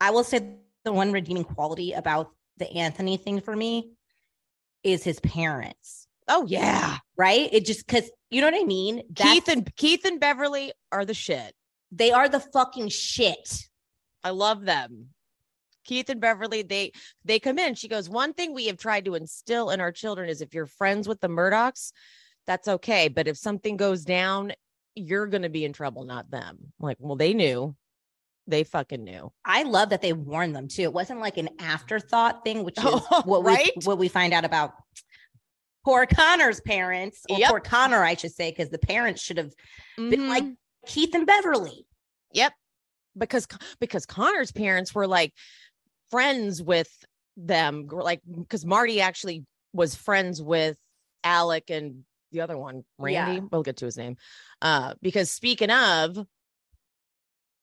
[0.00, 3.92] I will say the one redeeming quality about the Anthony thing for me
[4.82, 6.06] is his parents.
[6.30, 6.98] Oh yeah.
[7.16, 7.48] Right?
[7.52, 9.02] It just because you know what I mean.
[9.14, 11.52] Keith and Keith and Beverly are the shit.
[11.92, 13.66] they are the fucking shit.
[14.24, 15.08] I love them.
[15.84, 16.92] Keith and Beverly, they
[17.24, 17.74] they come in.
[17.74, 20.66] She goes, one thing we have tried to instill in our children is if you're
[20.66, 21.92] friends with the Murdaughs,
[22.46, 23.08] that's okay.
[23.08, 24.52] But if something goes down,
[24.94, 26.58] you're gonna be in trouble, not them.
[26.60, 27.74] I'm like, well, they knew.
[28.46, 29.32] They fucking knew.
[29.44, 30.82] I love that they warned them too.
[30.82, 33.70] It wasn't like an afterthought thing, which is Oh, what right?
[33.76, 34.74] we what we find out about
[35.84, 37.50] poor Connor's parents, or Yep.
[37.50, 39.52] poor Connor, I should say, because the parents should have
[39.96, 40.44] been like.
[40.86, 41.86] Keith and Beverly.
[42.32, 42.54] Yep.
[43.18, 43.46] Because
[43.80, 45.34] because Connor's parents were like
[46.10, 46.90] friends with
[47.36, 50.78] them, like because Marty actually was friends with
[51.22, 53.34] Alec and the other one, Randy.
[53.34, 53.46] Yeah.
[53.52, 54.16] We'll get to his name.
[54.62, 56.18] Uh, because speaking of,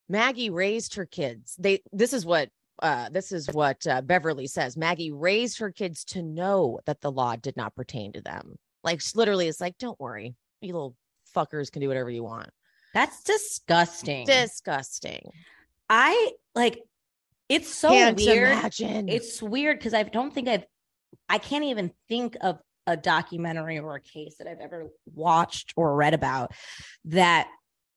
[0.10, 1.56] Maggie raised her kids.
[1.58, 4.78] They this is what uh this is what uh, Beverly says.
[4.78, 8.58] Maggie raised her kids to know that the law did not pertain to them.
[8.84, 10.96] Like literally, it's like, don't worry, you little
[11.36, 12.50] fuckers can do whatever you want.
[12.94, 14.26] That's disgusting.
[14.26, 15.32] Disgusting.
[15.90, 16.82] I like
[17.50, 18.52] it's so Can't weird.
[18.52, 19.10] imagine.
[19.10, 20.66] It's weird because I don't think I've
[21.30, 25.96] I can't even think of a documentary or a case that I've ever watched or
[25.96, 26.54] read about
[27.06, 27.48] that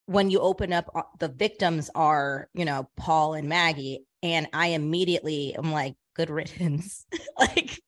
[0.06, 4.68] when you open up uh, the victims are, you know, Paul and Maggie and I
[4.68, 7.06] immediately am like good riddance.
[7.38, 7.80] like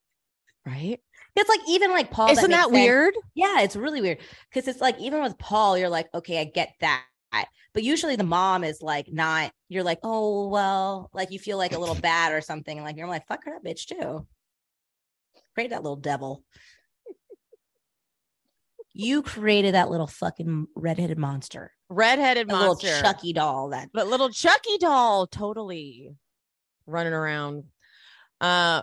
[0.67, 0.99] right.
[1.37, 2.73] it's like even like Paul Isn't that sense.
[2.73, 3.15] weird?
[3.35, 4.19] Yeah, it's really weird
[4.53, 7.05] because it's like even with Paul, you're like, okay, I get that.
[7.75, 11.73] But usually the mom is like not, you're like, oh, well, like you feel like
[11.73, 12.83] a little bad or something.
[12.83, 14.27] Like you're like, fuck her that bitch too.
[15.55, 16.45] Create that little devil.
[18.95, 21.73] You created that little fucking redheaded monster.
[21.89, 23.01] Redheaded little monster.
[23.01, 26.15] Chucky doll that but little Chucky doll, totally
[26.87, 27.65] running around.
[28.41, 28.83] Uh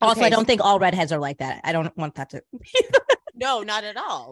[0.00, 1.60] also okay, I don't think all redheads are like that.
[1.64, 2.42] I don't want that to
[3.34, 4.30] no, not at all.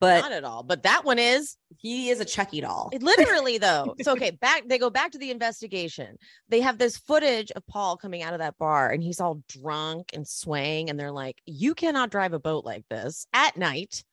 [0.00, 0.62] but not at all.
[0.62, 2.90] But that one is he is a Chucky doll.
[2.92, 3.94] It literally though.
[4.02, 6.16] So okay, back they go back to the investigation.
[6.48, 10.10] They have this footage of Paul coming out of that bar and he's all drunk
[10.14, 14.04] and swaying and they're like, "You cannot drive a boat like this at night."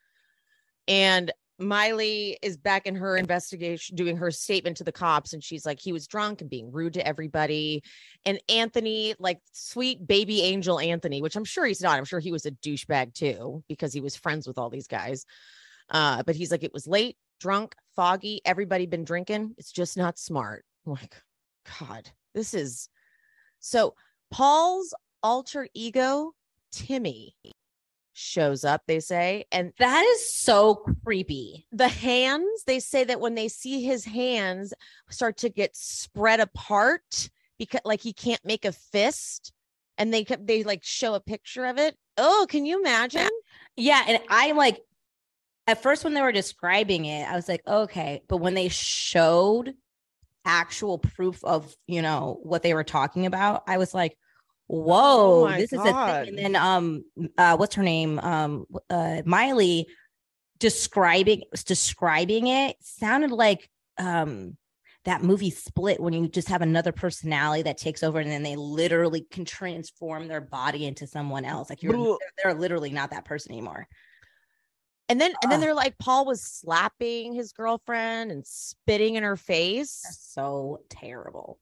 [0.88, 5.66] And Miley is back in her investigation doing her statement to the cops and she's
[5.66, 7.84] like he was drunk and being rude to everybody.
[8.26, 11.98] And Anthony, like sweet baby angel Anthony, which I'm sure he's not.
[11.98, 15.26] I'm sure he was a douchebag too because he was friends with all these guys.
[15.90, 18.42] Uh, but he's like, it was late, drunk, foggy.
[18.46, 19.56] Everybody been drinking.
[19.58, 20.64] It's just not smart.
[20.86, 21.16] I'm like,
[21.80, 22.90] God, this is
[23.60, 23.96] so.
[24.30, 24.94] Paul's
[25.24, 26.34] alter ego,
[26.72, 27.34] Timmy,
[28.18, 28.82] shows up.
[28.88, 31.68] They say, and That is so creepy.
[31.72, 32.64] the hands.
[32.66, 34.74] They say that when they see his hands
[35.10, 39.52] start to get spread apart because, like, he can't make a fist,
[39.98, 41.96] and they they like show a picture of it.
[42.18, 43.30] Oh, can you imagine?
[43.76, 44.82] Yeah, and I like
[45.68, 49.74] at first when they were describing it, I was like, okay, but when they showed
[50.46, 54.18] actual proof of you know what they were talking about, I was like,
[54.68, 56.30] whoa, Oh this is a thing.
[56.30, 57.04] And then um,
[57.38, 58.20] uh, what's her name?
[58.20, 59.88] Um, uh, Miley
[60.60, 64.58] describing describing it sounded like um
[65.06, 68.56] that movie split when you just have another personality that takes over and then they
[68.56, 73.24] literally can transform their body into someone else like you're, they're they're literally not that
[73.24, 73.88] person anymore
[75.10, 75.66] And then and then Ugh.
[75.66, 80.02] they're like Paul was slapping his girlfriend and spitting in her face.
[80.04, 81.60] That's so terrible.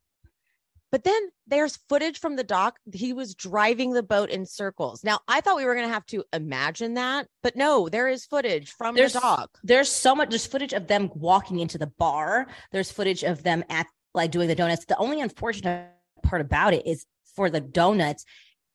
[0.95, 2.77] But then there's footage from the dock.
[2.93, 5.03] He was driving the boat in circles.
[5.03, 8.71] Now I thought we were gonna have to imagine that, but no, there is footage
[8.71, 9.59] from There's- the dock.
[9.61, 10.29] There's so much.
[10.29, 12.47] There's footage of them walking into the bar.
[12.71, 14.85] There's footage of them at like doing the donuts.
[14.85, 15.91] The only unfortunate
[16.23, 17.05] part about it is
[17.35, 18.23] for the donuts.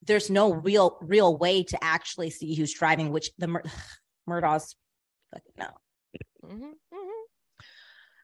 [0.03, 3.13] There's no real real way to actually see who's driving.
[3.13, 3.65] Which the Mur-
[4.29, 4.77] Murdaugh's
[5.33, 5.69] fucking no.
[6.45, 6.89] Mhm, mhm.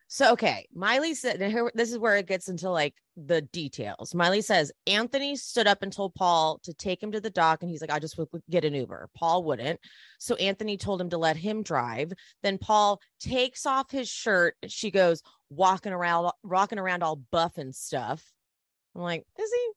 [0.09, 4.15] So okay, Miley said, here, this is where it gets into like the details.
[4.15, 7.71] Miley says Anthony stood up and told Paul to take him to the dock, and
[7.71, 9.81] he's like, "I just would get an Uber." Paul wouldn't,
[10.19, 12.13] so Anthony told him to let him drive.
[12.43, 14.55] Then Paul takes off his shirt.
[14.69, 18.23] She goes walking around, rocking around all buff and stuff.
[18.95, 19.71] I'm like, is he?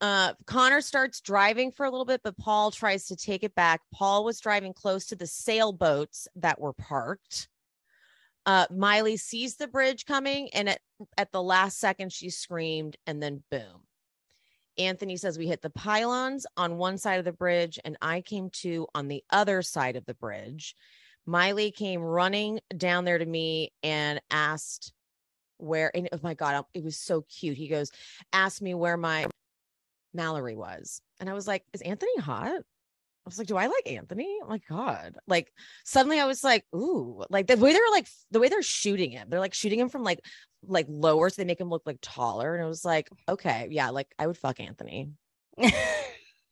[0.00, 3.80] Uh, Connor starts driving for a little bit, but Paul tries to take it back.
[3.94, 7.48] Paul was driving close to the sailboats that were parked.
[8.44, 10.80] Uh, Miley sees the bridge coming, and at,
[11.16, 13.86] at the last second, she screamed, and then boom.
[14.78, 18.50] Anthony says we hit the pylons on one side of the bridge, and I came
[18.62, 20.74] to on the other side of the bridge.
[21.26, 24.92] Miley came running down there to me and asked
[25.58, 27.56] where, and oh my God, it was so cute.
[27.56, 27.92] He goes,
[28.32, 29.26] asked me where my
[30.14, 31.00] Mallory was.
[31.20, 32.62] And I was like, is Anthony hot?
[33.24, 34.38] I was like, do I like Anthony?
[34.42, 35.16] Oh my God.
[35.28, 35.52] Like
[35.84, 39.28] suddenly I was like, ooh, like the way they're like the way they're shooting him,
[39.30, 40.20] they're like shooting him from like
[40.66, 42.54] like lower, so they make him look like taller.
[42.54, 45.10] And I was like, okay, yeah, like I would fuck Anthony.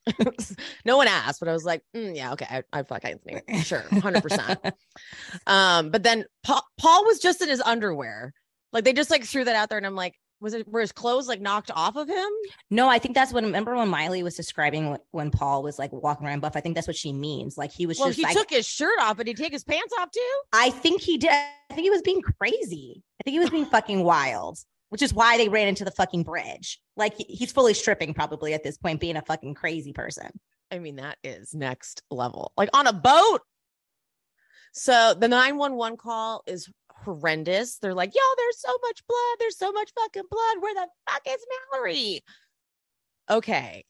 [0.85, 3.40] no one asked, but I was like, mm, yeah, okay, I, I'd fuck Anthony.
[3.62, 4.72] Sure, 100%.
[5.46, 8.33] um, but then Paul, Paul was just in his underwear.
[8.72, 10.92] Like they just like threw that out there, and I'm like, was it were his
[10.92, 12.29] clothes like knocked off of him?
[12.70, 13.44] No, I think that's what.
[13.44, 16.57] Remember when Miley was describing when Paul was like walking around buff?
[16.57, 17.59] I think that's what she means.
[17.59, 18.37] Like he was Well, just he like.
[18.37, 20.40] took his shirt off, but he take his pants off too.
[20.53, 21.31] I think he did.
[21.31, 23.03] I think he was being crazy.
[23.20, 26.22] I think he was being fucking wild, which is why they ran into the fucking
[26.22, 26.81] bridge.
[26.96, 30.31] Like he's fully stripping probably at this point, being a fucking crazy person.
[30.72, 32.53] I mean, that is next level.
[32.57, 33.40] Like on a boat.
[34.72, 36.70] So the 911 call is
[37.04, 37.78] horrendous.
[37.78, 39.36] They're like, yo, there's so much blood.
[39.38, 40.56] There's so much fucking blood.
[40.60, 42.20] Where the fuck is Mallory?
[43.30, 43.84] Okay.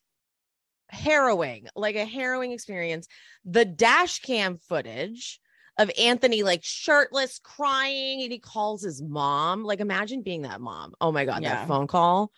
[0.88, 3.06] Harrowing, like a harrowing experience.
[3.44, 5.40] The dash cam footage
[5.78, 9.64] of Anthony like shirtless, crying, and he calls his mom.
[9.64, 10.94] Like, imagine being that mom.
[11.00, 11.54] Oh my God, Yeah.
[11.54, 12.32] that phone call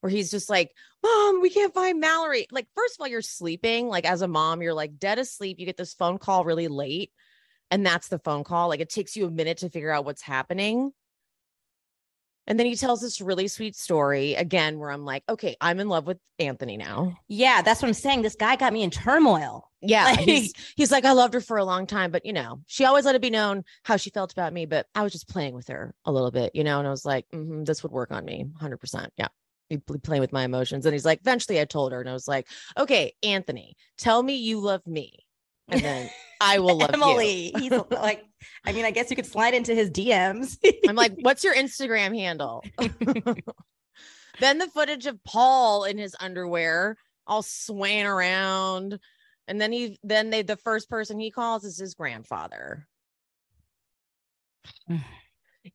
[0.00, 0.70] where he's just like,
[1.02, 2.46] Mom, we can't find Mallory.
[2.50, 3.88] Like, first of all, you're sleeping.
[3.88, 5.58] Like, as a mom, you're like dead asleep.
[5.58, 7.12] You get this phone call really late,
[7.70, 8.68] and that's the phone call.
[8.68, 10.92] Like, it takes you a minute to figure out what's happening.
[12.48, 15.88] And then he tells this really sweet story again, where I'm like, okay, I'm in
[15.88, 17.18] love with Anthony now.
[17.26, 18.22] Yeah, that's what I'm saying.
[18.22, 19.68] This guy got me in turmoil.
[19.80, 20.04] Yeah.
[20.04, 22.84] Like- he's, he's like, I loved her for a long time, but you know, she
[22.84, 25.54] always let it be known how she felt about me, but I was just playing
[25.54, 26.78] with her a little bit, you know?
[26.78, 29.08] And I was like, hmm this would work on me 100%.
[29.16, 29.28] Yeah.
[29.68, 30.86] You pl- playing with my emotions.
[30.86, 32.46] And he's like, eventually I told her, and I was like,
[32.78, 35.25] okay, Anthony, tell me you love me.
[35.68, 37.02] And then I will love you.
[37.02, 37.52] Emily.
[37.56, 38.24] He's like,
[38.64, 40.58] I mean, I guess you could slide into his DMs.
[40.88, 42.62] I'm like, what's your Instagram handle?
[44.40, 48.98] then the footage of Paul in his underwear, all swaying around.
[49.48, 52.86] And then he then they the first person he calls is his grandfather.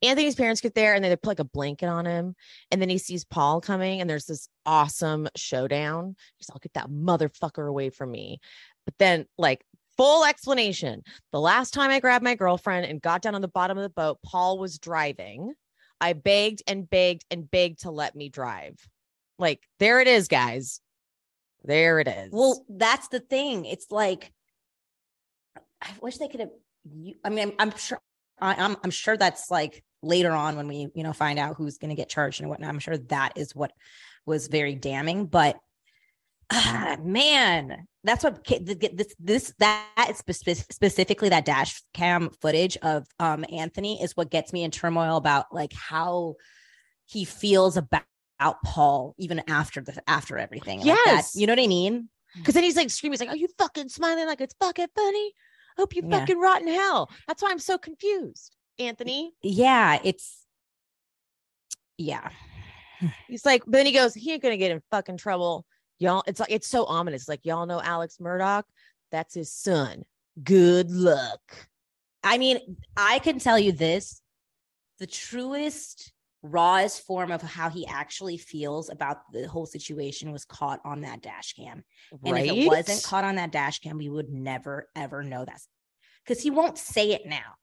[0.01, 2.35] Anthony's parents get there and they put like a blanket on him.
[2.69, 6.15] And then he sees Paul coming, and there's this awesome showdown.
[6.37, 8.39] He's like, I'll get that motherfucker away from me.
[8.85, 9.65] But then, like,
[10.01, 11.03] full explanation.
[11.31, 13.89] The last time I grabbed my girlfriend and got down on the bottom of the
[13.89, 15.53] boat, Paul was driving.
[15.99, 18.79] I begged and begged and begged to let me drive.
[19.37, 20.81] Like, there it is, guys.
[21.63, 22.29] There it is.
[22.31, 23.65] Well, that's the thing.
[23.65, 24.31] It's like
[25.79, 26.49] I wish they could have.
[27.23, 27.99] I mean, I'm, I'm sure.
[28.39, 31.77] I, I'm I'm sure that's like later on when we you know find out who's
[31.77, 32.69] going to get charged and whatnot.
[32.69, 33.71] I'm sure that is what
[34.25, 35.27] was very damning.
[35.27, 35.57] But
[36.51, 42.77] ah, man, that's what ca- th- th- this this that specifically that dash cam footage
[42.77, 46.35] of um Anthony is what gets me in turmoil about like how
[47.05, 48.03] he feels about.
[48.65, 51.35] Paul, even after the after everything, Like that- Yes.
[51.35, 52.09] you know what I mean.
[52.35, 55.33] Because then he's like screaming, he's like, Are you fucking smiling like it's fucking funny?
[55.77, 56.19] Hope you Yeah.
[56.21, 57.11] fucking rot in hell.
[57.27, 59.31] That's why I'm so confused, Anthony.
[59.43, 60.43] yeah it's
[61.99, 62.29] yeah
[63.27, 65.65] He's like, but then he goes, He ain't gonna get in fucking trouble.
[66.01, 67.29] Y'all, it's like it's so ominous.
[67.29, 68.63] Like, y'all know Alex Murdaugh?
[69.11, 70.03] That's his son.
[70.43, 71.41] Good luck.
[72.23, 74.21] i mean i can tell you this
[74.99, 80.79] the truest rawest form of how he actually feels about the whole situation was caught
[80.85, 81.83] on that dash cam
[82.23, 82.45] and right?
[82.45, 85.59] if it wasn't caught on that dash cam we would never ever know that
[86.23, 87.55] because he won't say it now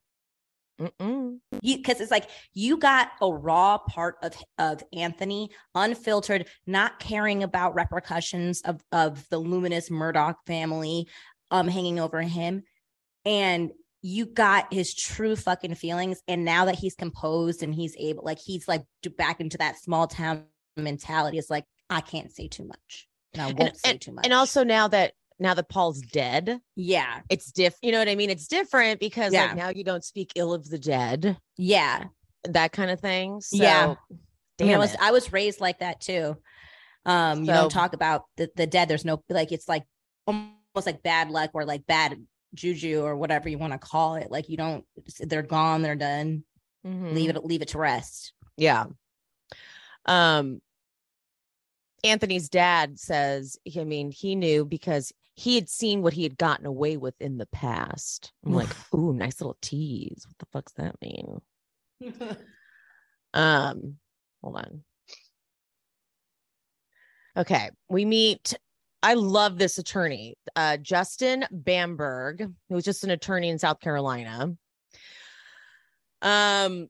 [0.80, 1.38] Mm-mm.
[1.60, 7.74] because it's like you got a raw part of of Anthony, unfiltered, not caring about
[7.74, 11.08] repercussions of of the luminous Murdaugh family,
[11.50, 12.62] um, hanging over him,
[13.24, 16.20] and you got his true fucking feelings.
[16.28, 18.84] And now that he's composed and he's able, like he's like
[19.16, 20.44] back into that small town
[20.76, 21.38] mentality.
[21.38, 24.24] It's like I can't say too much, and I won't say too much.
[24.24, 27.76] And also now that now that Paul's dead, yeah, it's diff.
[27.82, 28.30] You know what I mean?
[28.30, 29.46] It's different because Yeah.
[29.46, 32.04] like now you don't speak ill of the dead, yeah.
[32.44, 33.40] that kind of thing.
[33.40, 33.94] So, Yeah.
[34.10, 34.14] I
[34.58, 35.00] Damn I was it.
[35.00, 36.36] I was raised like that too.
[37.04, 38.88] Um, you So- don't talk about the, the dead.
[38.88, 39.84] There's no like it's like
[40.26, 42.16] almost like bad luck or like bad
[42.54, 44.30] juju or whatever you want to call it.
[44.30, 44.84] Like you don't
[45.20, 46.44] they're gone, they're done.
[46.86, 47.12] Mhm.
[47.14, 48.32] Leave it leave it to rest.
[48.56, 48.86] Yeah.
[50.06, 50.60] Um
[52.04, 56.66] Anthony's dad says, I mean, he knew because he had seen what he had gotten
[56.66, 58.32] away with in the past.
[58.44, 60.26] I'm like, ooh, nice little tease.
[60.26, 61.40] What the fuck's that mean?
[63.34, 63.98] Um,
[64.42, 64.82] hold on.
[67.36, 68.58] Okay, we meet.
[69.02, 74.56] I love this attorney, uh, Justin Bamberg, who was just an attorney in South Carolina.
[76.22, 76.88] Um,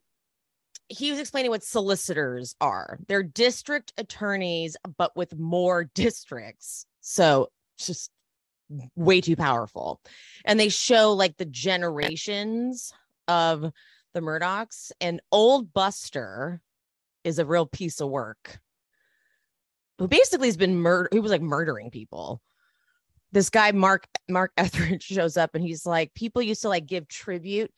[0.87, 3.01] he was explaining what solicitors are.
[3.09, 6.87] They're district attorneys, but with more districts.
[7.01, 8.13] So just
[8.95, 10.01] way too powerful.
[10.45, 12.93] And they show like the generations
[13.27, 13.73] of
[14.15, 14.93] the Murdaughs.
[15.01, 16.61] And old Buster
[17.25, 18.61] is a real piece of work.
[19.99, 22.41] Who basically has been murder he was like murdering people.
[23.33, 27.09] This guy, Mark Mark Etheridge, shows up and he's like, people used to like give
[27.09, 27.73] tribute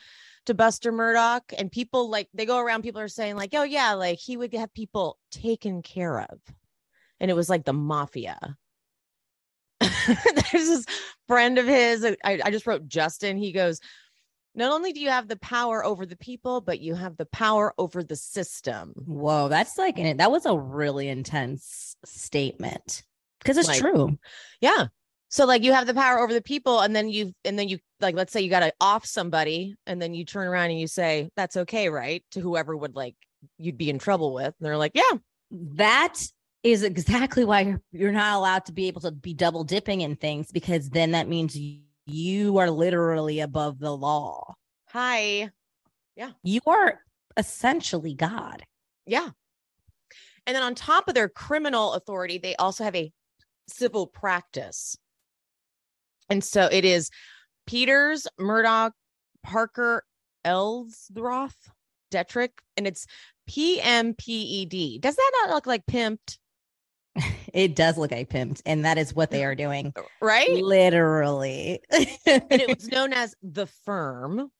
[0.46, 3.92] to Buster Murdaugh, and people like they go around, people are saying, like, oh yeah,
[3.92, 6.40] like he would have people taken care of.
[7.18, 8.56] And it was like the mafia.
[10.52, 10.86] There's this
[11.26, 12.04] friend of his.
[12.04, 13.36] Uh, I, I just wrote Justin.
[13.36, 13.80] He goes,
[14.54, 17.72] not only do you have the power over the people, but you have the power
[17.78, 18.92] over the system.
[19.06, 23.02] Whoa, that's like that was a really intense statement.
[23.40, 24.18] Because it's Like- true.
[24.60, 24.86] Yeah.
[25.32, 27.78] So like you have the power over the people and then you and then you
[28.00, 30.88] like let's say you got to off somebody and then you turn around and you
[30.88, 32.24] say that's okay, right?
[32.32, 33.14] To whoever would like
[33.56, 34.46] you'd be in trouble with.
[34.46, 35.18] And they're like, "Yeah,
[35.52, 36.18] That
[36.62, 40.16] is exactly why you're, you're not allowed to be able to be double dipping in
[40.16, 44.54] things because then that means you, are literally above the law.
[44.88, 45.50] hi."
[46.16, 46.32] Yeah.
[46.42, 47.00] You are
[47.36, 48.64] essentially God.
[49.06, 49.30] Yeah.
[50.46, 53.12] And then on top of their criminal authority, they also have a
[53.68, 54.96] civil practice.
[56.28, 57.10] And so it is
[57.66, 58.92] Peters, Murdaugh,
[59.42, 60.04] Parker,
[60.44, 61.56] Eltzroth,
[62.12, 63.06] Detrick, and it's
[63.48, 65.00] PMPED.
[65.00, 66.38] Does that not look like pimped?
[67.52, 69.92] It does look like pimped, and that is what they are doing.
[70.22, 70.50] Right?
[70.50, 71.80] Literally.
[71.90, 72.06] and
[72.50, 74.52] it was known as the firm.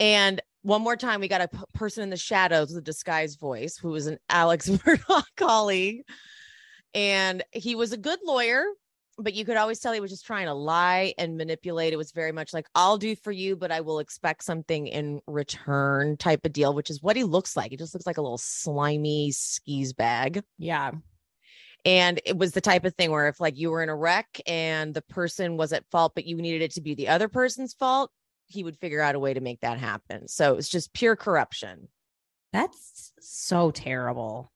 [0.00, 3.38] And one more time, we got a p- person in the shadows with a disguised
[3.38, 6.02] voice who was an Alex Murdaugh colleague.
[6.94, 8.64] And he was a good lawyer,
[9.18, 11.92] but you could always tell he was just trying to lie and manipulate.
[11.92, 15.20] It was very much like, I'll do for you, but I will expect something in
[15.26, 17.72] return type of deal, which is what he looks like.
[17.72, 20.42] He just looks like a little slimy skis bag.
[20.56, 20.92] yeah.
[21.84, 24.40] And it was the type of thing where if like you were in a wreck
[24.46, 27.74] and the person was at fault, but you needed it to be the other person's
[27.74, 28.10] fault,
[28.46, 30.28] he would figure out a way to make that happen.
[30.28, 31.88] So it's just pure corruption.
[32.52, 34.50] That's so terrible.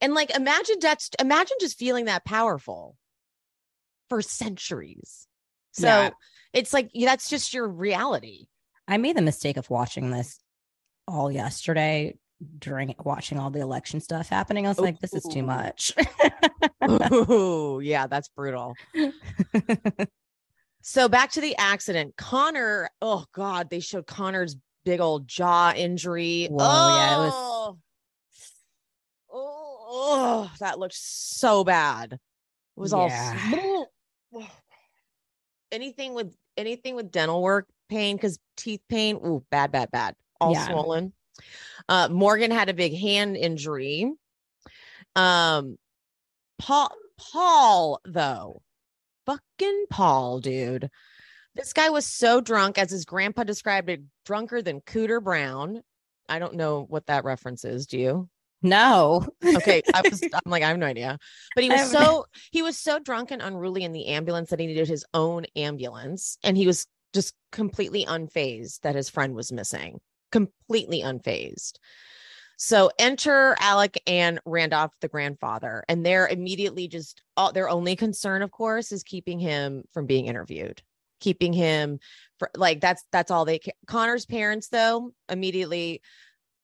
[0.00, 2.96] And like imagine that's imagine just feeling that powerful
[4.08, 5.26] for centuries.
[5.72, 6.10] So Yeah.
[6.52, 8.46] it's like that's just your reality.
[8.86, 10.38] I made the mistake of watching this
[11.06, 12.14] all yesterday
[12.58, 14.66] during watching all the election stuff happening.
[14.66, 15.92] I was like, this is too much.
[16.88, 18.74] Ooh, yeah, that's brutal.
[20.80, 22.14] So back to the accident.
[22.16, 26.46] Connor, oh God, they showed Connor's big old jaw injury.
[26.50, 27.78] Whoa, yeah, it was- oh,
[29.30, 32.12] oh, oh, that looked so bad.
[32.14, 32.20] It
[32.76, 33.88] was Yeah.
[34.32, 34.46] all
[35.72, 39.16] anything with anything with dental work pain because teeth pain.
[39.16, 40.14] Ooh, bad, bad, bad.
[40.40, 40.68] All Yeah.
[40.68, 41.12] swollen.
[41.88, 44.12] Uh, Morgan had a big hand injury.
[45.16, 45.76] Um,
[46.58, 48.62] Paul, Paul, though,
[49.26, 50.90] fucking Paul, dude.
[51.54, 55.82] This guy was so drunk, as his grandpa described it, drunker than Cooter Brown.
[56.28, 57.86] I don't know what that reference is.
[57.86, 58.28] Do you?
[58.62, 59.26] no.
[59.44, 60.22] Okay, I was.
[60.22, 61.18] I'm like, I have no idea.
[61.54, 64.66] But he was so he was so drunk and unruly in the ambulance that he
[64.66, 70.00] needed his own ambulance, and he was just completely unfazed that his friend was missing.
[70.30, 71.74] Completely unfazed.
[72.60, 78.42] So enter Alec and Randolph, the grandfather, and they're immediately just all their only concern,
[78.42, 80.82] of course, is keeping him from being interviewed,
[81.20, 82.00] keeping him
[82.40, 83.60] for like that's that's all they.
[83.86, 86.02] Connor's parents, though, immediately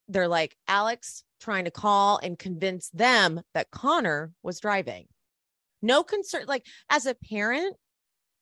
[0.08, 5.06] they're like Alex trying to call and convince them that Connor was driving.
[5.80, 7.76] No concern, like as a parent,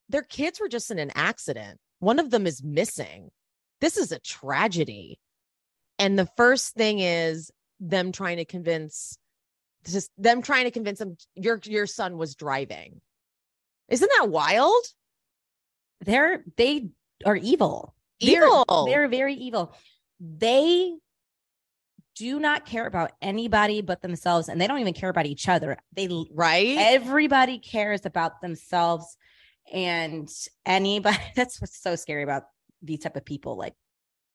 [0.08, 1.78] their kids were just in an accident.
[1.98, 3.30] One of them is missing.
[3.82, 5.18] This is a tragedy.
[5.98, 9.18] And the first thing is them trying to convince
[9.84, 13.00] just them trying to convince them your your son was driving.
[13.88, 14.84] Isn't that wild?
[16.00, 16.90] They're they
[17.26, 17.92] are evil.
[18.20, 18.64] Evil.
[18.86, 19.74] They're, they're very evil.
[20.20, 20.94] They
[22.14, 25.76] do not care about anybody but themselves and they don't even care about each other.
[25.92, 26.76] They right?
[26.78, 29.16] everybody cares about themselves
[29.72, 30.28] and
[30.64, 32.44] anybody that's what's so scary about
[32.82, 33.74] these type of people like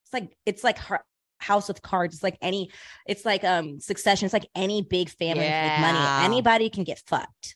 [0.05, 1.05] it's like it's like Har-
[1.39, 2.69] house of cards it's like any
[3.05, 7.01] it's like um succession it's like any big family with big money anybody can get
[7.05, 7.55] fucked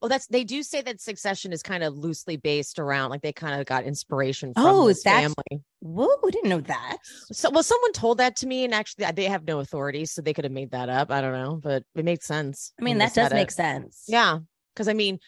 [0.00, 3.32] Well, that's they do say that Succession is kind of loosely based around like they
[3.34, 5.62] kind of got inspiration from Oh, this that's- family.
[5.80, 6.96] whoa we didn't know that
[7.32, 10.32] So, well, someone told that to me, and actually, they have no authority, so they
[10.32, 11.10] could have made that up.
[11.10, 12.72] I don't know, but it makes sense.
[12.80, 13.54] i mean that does make it.
[13.54, 14.38] sense Yeah,
[14.72, 15.18] because I mean,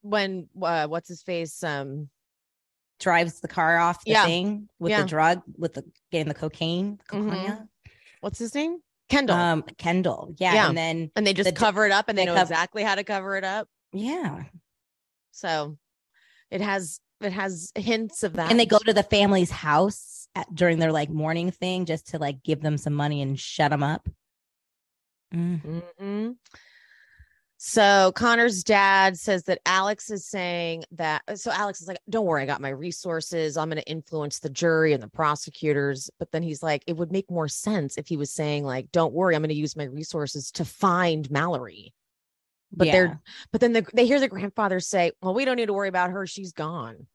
[0.00, 1.62] when uh, what's his face?
[1.62, 2.08] Um,
[3.02, 4.24] drives the car off the Yeah.
[4.24, 5.02] thing with Yeah.
[5.02, 7.68] the drug with the getting the cocaine Mhm.
[8.20, 8.78] what's his name?
[9.08, 9.36] Kendall.
[9.36, 10.68] um kendall yeah, Yeah.
[10.68, 12.82] and then and they just the- cover it up, and they, they know cov- exactly
[12.82, 13.68] how to cover it up.
[13.92, 14.44] yeah
[15.32, 15.76] So
[16.50, 18.50] it has it has hints of that.
[18.50, 22.18] and they go to the family's house at, during their like morning thing just to
[22.18, 24.08] like give them some money and shut them up.
[25.34, 25.82] Mm.
[26.00, 26.36] Mhm.
[27.64, 31.22] So Connor's dad says that Alex is saying that.
[31.28, 33.56] Uh, so Alex is like, "Don't worry, I got my resources.
[33.56, 37.12] I'm going to influence the jury and the prosecutors." But then he's like, "It would
[37.12, 39.84] make more sense if he was saying like, don't worry, I'm going to use my
[39.84, 41.94] resources to find Mallory."
[42.72, 43.20] But they're
[43.52, 46.10] but then the, they hear the grandfather say, "Well, we don't need to worry about
[46.10, 46.26] her.
[46.26, 47.06] She's gone."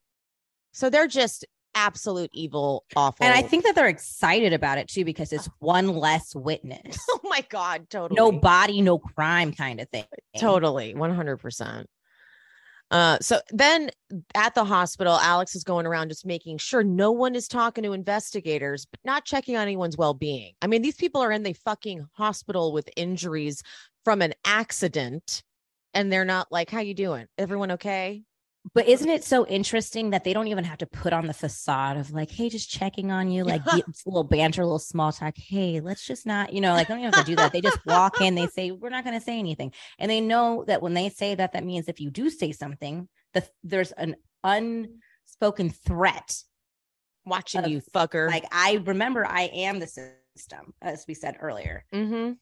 [0.71, 1.45] So they're just
[1.78, 3.25] absolute evil, awful.
[3.25, 7.19] and I think that they're excited about it too because it's one less witness, oh
[7.23, 10.05] my god, totally, no body, no crime kind of thing.
[10.38, 11.86] Totally, 100%.
[12.89, 13.89] Uh, so then
[14.34, 17.91] at the hospital, Alex is going around just making sure no one is talking to
[17.91, 20.53] investigators, but not checking on anyone's well being.
[20.61, 23.61] I mean, these people are in the fucking hospital with injuries
[24.05, 25.43] from an accident,
[25.93, 27.28] and they're not like, "How you doing?
[27.38, 28.23] Everyone okay?"
[28.74, 31.97] But isn't it so interesting that they don't even have to put on the facade
[31.97, 33.61] of like, hey, just checking on you, like
[34.05, 35.36] little banter, a little small talk.
[35.38, 37.53] Hey, let's just not, you know, like, don't even have to do that.
[37.53, 39.74] They just walk in, they say, we're not going to say anything.
[39.99, 43.07] And they know that when they say that, that means if you do say something,
[43.34, 46.43] that there's an unspoken threat
[47.26, 48.30] Watching Of, you, fucker.
[48.30, 51.84] Like, I remember I am the system, as we said earlier.
[51.93, 52.34] Mm-hmm.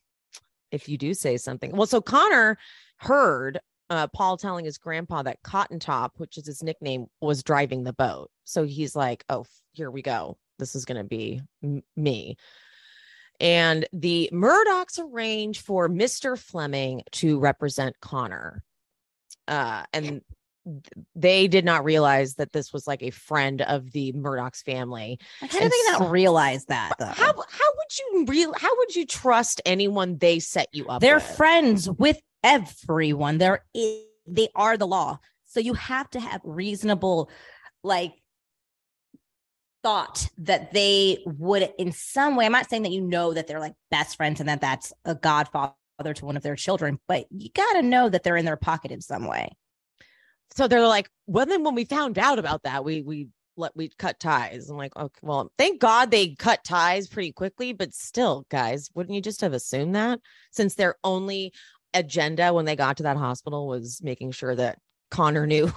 [0.72, 1.76] If you do say something.
[1.76, 2.58] Well, so Connor
[2.98, 3.60] heard
[3.90, 7.94] uh, Paul telling his grandpa that Cotton Top, which is his nickname, was driving the
[7.94, 8.30] boat.
[8.44, 10.38] So he's like, oh, here we go.
[10.60, 12.38] This is going to be m- me.
[13.40, 16.38] And the Murdaughs arrange for Mr.
[16.38, 18.64] Fleming to represent Connor.
[19.48, 20.22] Uh, and
[21.16, 25.20] they did not realize that this was like a friend of the Murdaughs family.
[25.42, 27.06] Like, how did they not realize that though?
[27.06, 31.16] How how would you real how would you trust anyone they set you up They're
[31.16, 31.24] with?
[31.24, 33.40] friends with everyone.
[33.40, 35.20] They're they are the law.
[35.46, 37.30] So you have to have reasonable
[37.84, 38.14] like
[39.84, 42.46] thought that they would in some way.
[42.46, 45.16] I'm not saying that you know that they're like best friends and that that's a
[45.16, 45.76] godfather
[46.16, 48.92] to one of their children, but you got to know that they're in their pocket
[48.92, 49.50] in some way.
[50.56, 53.28] so they're like, well, then when we found out about that, we we
[53.58, 54.70] let we cut ties.
[54.70, 59.16] I'm like, okay, well, thank God they cut ties pretty quickly, but still, guys, wouldn't
[59.16, 60.20] you just have assumed that
[60.52, 61.54] since they're only
[61.96, 64.78] agenda when they got to that hospital was making sure that
[65.12, 65.72] Connor knew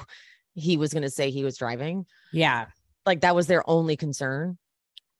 [0.54, 2.04] he was going to say he was driving?
[2.32, 2.66] Yeah.
[3.06, 4.58] Like that was their only concern.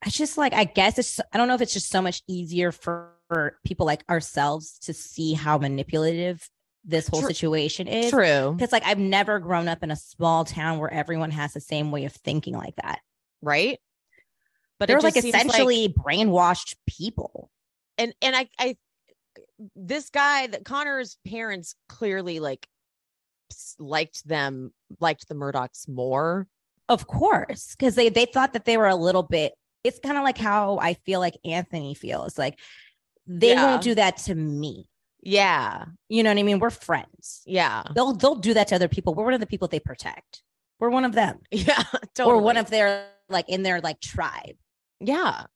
[0.05, 2.71] It's just like I guess it's I don't know if it's just so much easier
[2.71, 6.49] for, for people like ourselves to see how manipulative
[6.85, 8.11] this whole True- situation is.
[8.11, 11.61] True, Because like I've never grown up in a small town where everyone has the
[11.61, 13.01] same way of thinking like that.
[13.43, 13.79] right?
[14.79, 17.51] But They're like seems like- essentially brainwashed people.
[17.99, 18.77] and and I I
[19.75, 22.67] this guy that Connor's parents clearly like
[23.79, 26.47] liked them liked the Murdaughs more.
[26.89, 27.75] Of course.
[27.77, 29.53] Because they they thought that they were a little bit
[29.85, 32.37] it's kind of like how I feel like Anthony feels.
[32.37, 32.59] Like
[33.27, 33.65] they Yeah.
[33.65, 34.89] won't do that to me.
[35.23, 36.61] Yeah, You know what I mean?
[36.61, 37.43] We're friends.
[37.45, 39.15] yeah, They'll they'll do that to other people.
[39.15, 40.43] We're one of the people they protect.
[40.79, 41.41] We're one of them.
[41.51, 41.83] yeah.
[42.25, 44.57] Or one of their like in their like tribe.
[45.01, 45.47] yeah.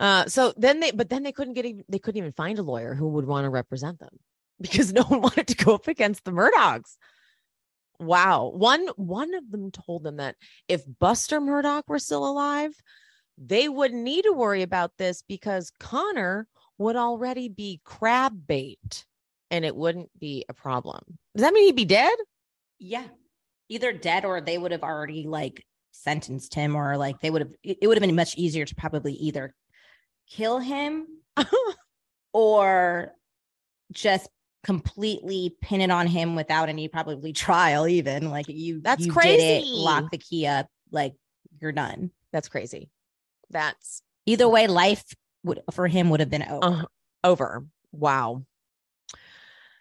[0.00, 2.62] Uh, so then they, but then they couldn't get even they couldn't even find a
[2.62, 4.18] lawyer who would want to represent them
[4.60, 6.96] because no one wanted to go up against the Murdaughs.
[8.00, 8.50] Wow.
[8.54, 10.36] One one of them told them that
[10.68, 12.72] if Buster Murdaugh were still alive,
[13.36, 16.48] they wouldn't need to worry about this because Connor
[16.78, 19.04] would already be crab bait
[19.50, 21.02] and it wouldn't be a problem.
[21.36, 22.16] Does that mean he'd be dead?
[22.78, 23.04] Yeah.
[23.68, 27.52] Either dead or they would have already like sentenced him or like they would have
[27.62, 29.54] it it would have been much easier to probably either
[30.30, 31.06] kill him
[32.32, 33.12] or
[33.92, 34.28] just
[34.62, 39.40] completely pin it on him without any probably trial even like you That's you did
[39.40, 39.70] it, crazy.
[39.72, 41.14] lock the key up like
[41.60, 42.90] you're done That's crazy.
[43.50, 45.04] That's either way life
[45.42, 46.84] would for him would have been over uh,
[47.24, 47.66] over.
[47.92, 48.44] Wow.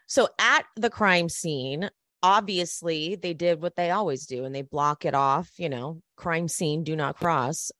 [0.08, 1.90] So at the crime scene,
[2.24, 6.48] obviously they did what they always do and they block it off, you know, crime
[6.48, 7.72] scene, do not cross.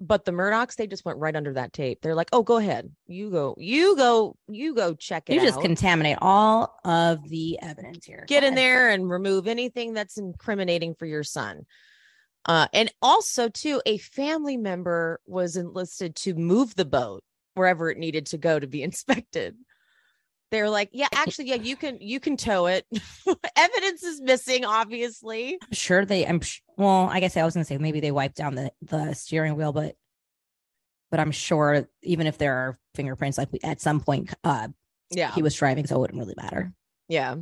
[0.00, 2.00] But the Murdaughs, they just went right under that tape.
[2.02, 2.90] They're like, oh, go ahead.
[3.06, 5.62] You go, you go, you go check it you just out.
[5.62, 11.06] contaminate all of the evidence here Get in there and remove anything that's incriminating for
[11.06, 11.64] your son.
[12.46, 17.22] Uh, and also, too, a family member was enlisted to move the boat
[17.54, 19.56] wherever it needed to go to be inspected.
[20.54, 22.86] They're like, yeah, actually, yeah, you can you can tow it.
[23.56, 25.58] Evidence is missing, obviously.
[25.60, 26.40] I'm sure they I'm
[26.76, 29.72] well, I guess I was gonna say maybe they wiped down the the steering wheel,
[29.72, 29.96] but
[31.10, 34.68] but I'm sure even if there are fingerprints, like at some point uh
[35.10, 36.72] Yeah, he was driving, so it wouldn't really matter.
[37.08, 37.34] yeah.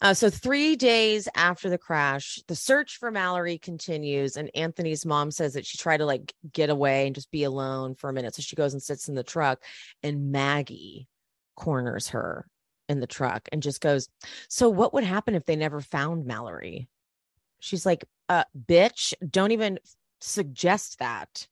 [0.00, 5.30] Uh, so three days after the crash, the search for Mallory continues, and Anthony's mom
[5.30, 8.34] says that she tried to like get away and just be alone for a minute.
[8.34, 9.62] So she goes and sits in the truck,
[10.02, 11.08] and Maggie
[11.56, 12.46] corners her
[12.88, 14.08] in the truck and just goes,
[14.48, 16.88] "So what would happen if they never found Mallory?"
[17.60, 19.78] She's like, "Uh, bitch, don't even
[20.20, 21.46] suggest that."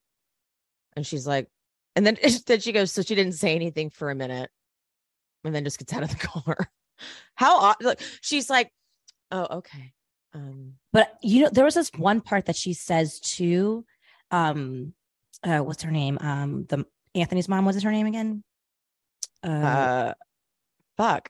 [0.97, 1.49] And she's like,
[1.97, 4.51] and then then she goes, "So she didn't say anything for a minute."
[5.45, 6.71] and then just gets out of the car.
[7.35, 7.77] How odd!
[7.81, 8.71] Look, she's like,
[9.31, 9.93] "Oh, okay."
[10.35, 13.85] Um, But you know, there was this one part that she says too.
[14.31, 14.95] Um,
[15.43, 16.19] uh, what's her name?
[16.21, 16.85] Um, the
[17.15, 17.65] Anthony's mom.
[17.65, 18.45] What is her name again?
[19.43, 20.15] Uh, uh,
[20.97, 21.29] fuck.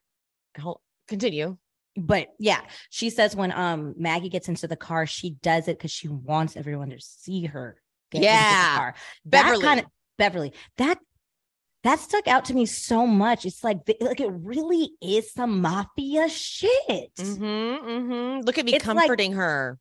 [0.60, 1.56] Hold, continue.
[1.96, 5.90] but yeah, she says when um Maggie gets into the car, she does it because
[5.90, 7.76] she wants everyone to see her.
[8.10, 8.32] Get Yeah.
[8.38, 8.94] into the car.
[9.24, 9.58] Beverly.
[9.60, 9.86] That kind of
[10.18, 10.52] Beverly.
[10.78, 10.98] That
[11.82, 13.46] that stuck out to me so much.
[13.46, 17.14] It's like like it really is some mafia shit.
[17.16, 18.40] Mm-hmm, mm-hmm.
[18.40, 19.78] Look at me It's like- comforting her.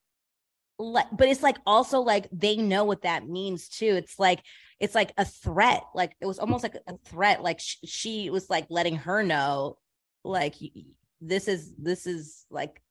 [0.82, 3.96] Like, but it's like also like they know what that means too.
[3.98, 4.42] It's like
[4.80, 5.84] it's like a threat.
[5.94, 7.44] Like it was almost like a threat.
[7.44, 9.78] Like sh- she was like letting her know,
[10.24, 10.84] like y- y-
[11.20, 12.82] this is this is like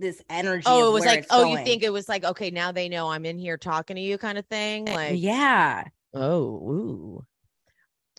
[0.00, 0.64] this energy.
[0.66, 3.08] Oh, it was like, it's oh, you think it was like, okay, now they know
[3.08, 4.86] I'm in here talking to you kind of thing.
[4.86, 5.84] Like, yeah.
[6.14, 7.26] oh, ooh.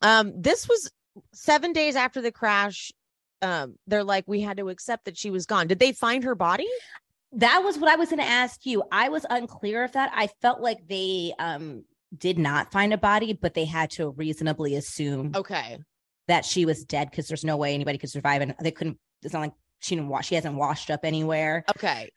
[0.02, 0.90] Um, this was
[1.34, 2.92] seven days after the crash.
[3.42, 5.68] Um, they're like, we had to accept that she was gone.
[5.68, 6.68] Did they find her body?
[7.34, 8.84] That was what I was going to ask you.
[8.92, 10.12] I was unclear of that.
[10.14, 11.86] I felt like they um
[12.18, 15.80] did not find a body, but they had to reasonably assume Okay.
[16.28, 18.98] that she was dead because there's no way anybody could survive, and they couldn't.
[19.24, 20.28] It's not like she didn't wash.
[20.28, 21.64] She hasn't washed up anywhere.
[21.78, 22.10] Okay.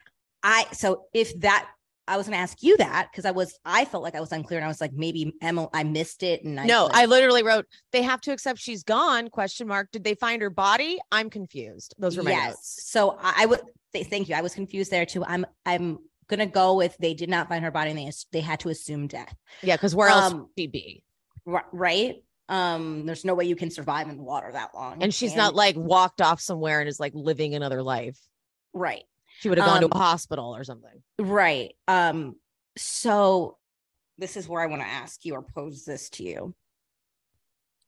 [0.42, 1.68] I so if that
[2.07, 4.30] I was going to ask you that because I was I felt like I was
[4.32, 7.05] unclear, and I was like maybe Emma I missed it, and I no, like- I
[7.07, 9.28] literally wrote, they have to accept she's gone.
[9.30, 9.90] Question mark.
[9.92, 10.98] Did they find her body?
[11.11, 11.94] I'm confused.
[11.98, 12.80] Those were my notes.
[12.86, 13.61] So I, I would
[13.92, 14.34] th- thank you.
[14.34, 15.24] I was confused there too.
[15.24, 15.98] I'm I'm
[16.28, 19.07] gonna go with they did not find her body, and they they had to assume
[19.07, 19.34] death.
[19.62, 21.02] Yeah, because where else Um, would she be?
[21.46, 22.16] Ri- right
[22.50, 25.55] um there's no way you can survive in the water that long And she's not
[25.55, 28.18] like walked off somewhere and is like living another life.
[28.74, 29.05] right
[29.41, 31.03] She would have gone Um, to a hospital or something.
[31.18, 32.37] right um
[32.76, 33.57] so
[34.18, 36.55] this is where i want to ask you or pose this to you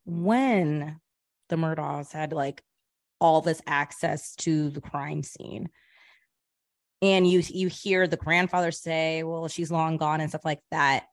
[0.04, 1.00] when
[1.48, 2.62] the murdaughs had like
[3.20, 5.68] all this access to the crime scene
[7.02, 11.04] and you you hear the grandfather say well she's long gone and stuff like that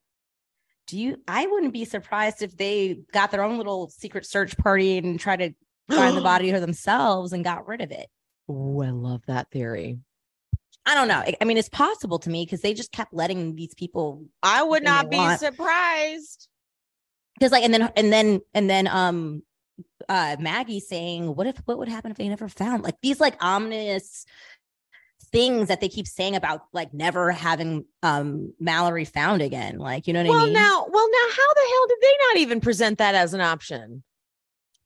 [0.86, 4.98] do you i wouldn't be surprised if they got their own little secret search party
[4.98, 5.52] and tried to
[5.90, 8.08] find the body her themselves and got rid of it
[8.46, 10.00] Oh, I love that theory.
[10.86, 13.74] I don't know I- mean it's possible to me because they just kept letting these
[13.74, 15.40] people I would not be want.
[15.40, 16.48] surprised.
[17.38, 19.42] because like and then and then and then um
[20.08, 23.36] uh maggie saying what if what would happen if they never found like these like
[23.42, 24.26] ominous
[25.32, 30.12] things that they keep saying about like never having um mallory found again like you
[30.12, 32.36] know what Well, i mean Well, now, well, now, how the hell did they not
[32.38, 34.02] even present that as an option?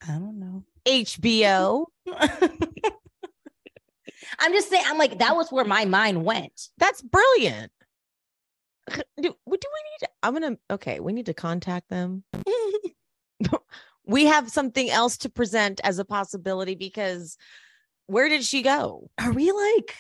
[0.09, 1.87] i don't know HBO.
[4.39, 7.73] i'm just saying i'm like that was where my mind went That's brilliant.
[8.91, 10.09] Do, do we need to?
[10.23, 10.57] I'm gonna.
[10.71, 12.25] Okay, we need to contact them.
[14.07, 17.37] we have something else to present as a possibility because
[18.07, 19.11] where did she go?
[19.21, 19.95] are we like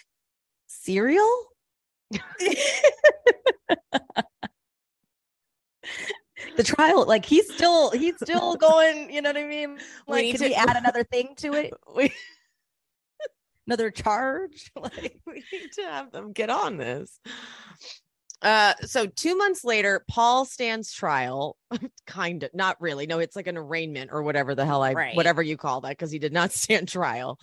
[0.68, 1.45] Serial
[6.57, 10.22] the trial like he's still he's still going you know what i mean We like
[10.24, 12.12] need can to- we add another thing to it We,
[13.69, 17.21] another charge like we need to have them get on this.
[18.41, 21.57] Uh, so two months later, Paul stands trial.
[22.07, 23.07] kind of, not really.
[23.07, 25.16] No, it's like an arraignment or whatever the hell I, Right.
[25.16, 27.39] whatever you call that, because he did not stand trial.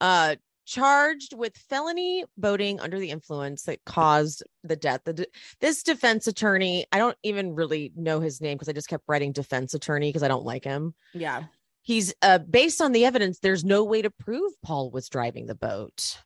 [0.00, 0.36] Uh,
[0.66, 5.00] charged with felony boating under the influence that caused the death.
[5.04, 5.26] The de-
[5.60, 9.30] this defense attorney, I don't even really know his name because I just kept writing
[9.32, 10.92] defense attorney because I don't like him.
[11.14, 11.44] yeah
[11.86, 13.38] He's uh, based on the evidence.
[13.38, 16.20] There's no way to prove Paul was driving the boat.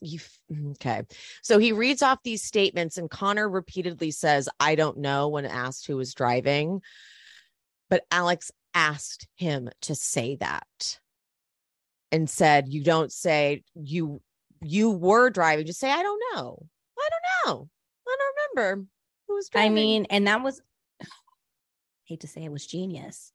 [0.00, 0.38] You f-
[0.72, 1.04] okay?
[1.40, 5.86] So he reads off these statements, and Connor repeatedly says, "I don't know" when asked
[5.86, 6.82] who was driving.
[7.88, 10.98] But Alex asked him to say that,
[12.10, 14.20] and said, "You don't say you
[14.62, 15.64] you were driving.
[15.64, 16.66] Just say I don't know.
[16.98, 17.68] I don't know.
[18.08, 18.86] I don't remember
[19.28, 20.60] who was driving I mean, and that was
[22.04, 23.30] hate to say it was genius.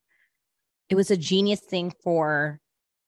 [0.89, 2.59] It was a genius thing for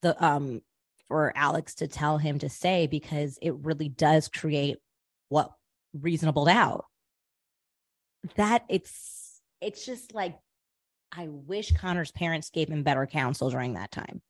[0.02, 0.62] the um
[1.08, 4.78] for Alex to tell him to say because it really does create
[5.30, 5.52] what
[5.94, 6.86] reasonable doubt.
[8.36, 10.38] That it's it's just like
[11.12, 14.22] I wish Connor's parents gave him better counsel during that time.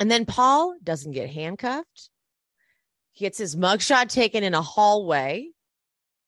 [0.00, 2.10] And then Paul doesn't get handcuffed.
[3.12, 5.48] He gets his mugshot taken in a hallway,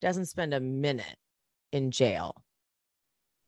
[0.01, 1.17] doesn't spend a minute
[1.73, 2.35] in jail.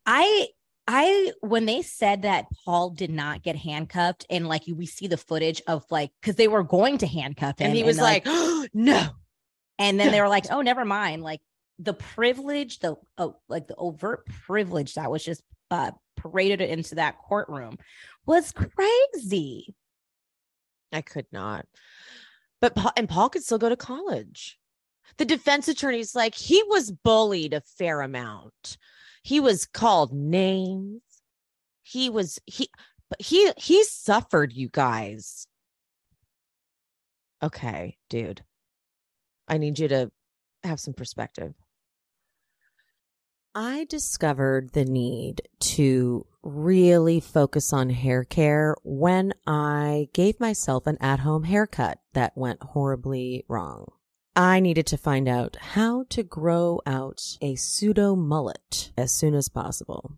[0.06, 0.48] I
[0.90, 5.18] I when they said that Paul did not get handcuffed and like we see the
[5.18, 8.24] footage of like because they were going to handcuff him And he was like,
[8.72, 9.08] no.
[9.78, 11.22] and then they were like, oh, never mind.
[11.22, 11.40] Like
[11.78, 17.18] the privilege, the oh, like the overt privilege that was just uh paraded into that
[17.18, 17.76] courtroom
[18.24, 19.74] was crazy.
[20.90, 21.66] I could not.
[22.62, 24.58] But Paul, and Paul could still go to college.
[25.18, 28.78] The defense attorney's like, he was bullied a fair amount.
[29.28, 31.02] He was called names.
[31.82, 32.70] He was he
[33.18, 35.46] he he suffered, you guys.
[37.42, 38.42] Okay, dude.
[39.46, 40.10] I need you to
[40.64, 41.52] have some perspective.
[43.54, 45.42] I discovered the need
[45.76, 52.34] to really focus on hair care when I gave myself an at home haircut that
[52.34, 53.88] went horribly wrong.
[54.38, 59.48] I needed to find out how to grow out a pseudo mullet as soon as
[59.48, 60.12] possible.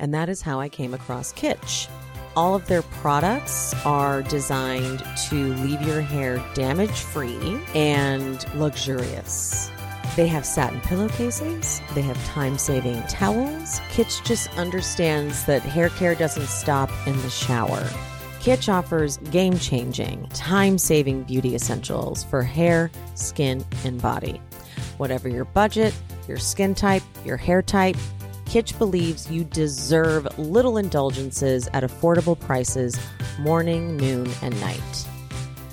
[0.00, 1.86] And that is how I came across Kitsch.
[2.34, 9.70] All of their products are designed to leave your hair damage free and luxurious.
[10.16, 11.82] They have satin pillowcases.
[11.94, 13.80] They have time saving towels.
[13.90, 17.86] Kitsch just understands that hair care doesn't stop in the shower.
[18.40, 24.40] Kitsch offers game changing, time saving beauty essentials for hair, skin, and body.
[24.96, 25.94] Whatever your budget,
[26.28, 27.96] your skin type, your hair type,
[28.46, 32.98] Kitsch believes you deserve little indulgences at affordable prices
[33.38, 35.06] morning, noon, and night.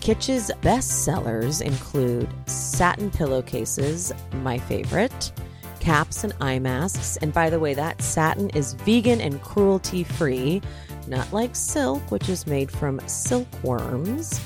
[0.02, 4.12] Kitsch's best sellers include satin pillowcases,
[4.44, 5.32] my favorite,
[5.80, 7.18] caps and eye masks.
[7.18, 10.62] And by the way, that satin is vegan and cruelty free,
[11.08, 14.40] not like silk, which is made from silkworms.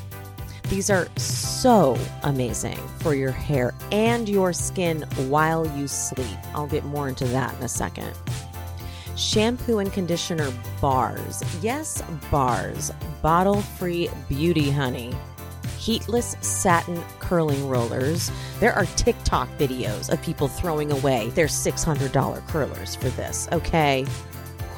[0.69, 6.37] These are so amazing for your hair and your skin while you sleep.
[6.53, 8.13] I'll get more into that in a second.
[9.15, 11.43] Shampoo and conditioner bars.
[11.61, 12.91] Yes, bars.
[13.21, 15.13] Bottle free beauty honey
[15.79, 18.31] heatless satin curling rollers.
[18.59, 24.05] There are TikTok videos of people throwing away their $600 curlers for this, okay?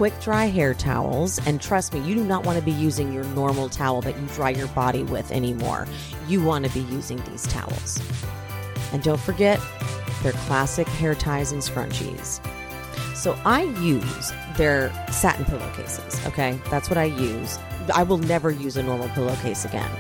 [0.02, 3.24] Quick dry hair towels, and trust me, you do not want to be using your
[3.36, 5.88] normal towel that you dry your body with anymore.
[6.28, 8.02] You want to be using these towels.
[8.94, 9.60] And don't forget
[10.24, 12.44] their classic hair ties and scrunchies.
[13.16, 16.60] So I use their satin pillowcases, okay?
[16.72, 17.60] That's what I use.
[17.94, 19.92] I will never use a normal pillowcase again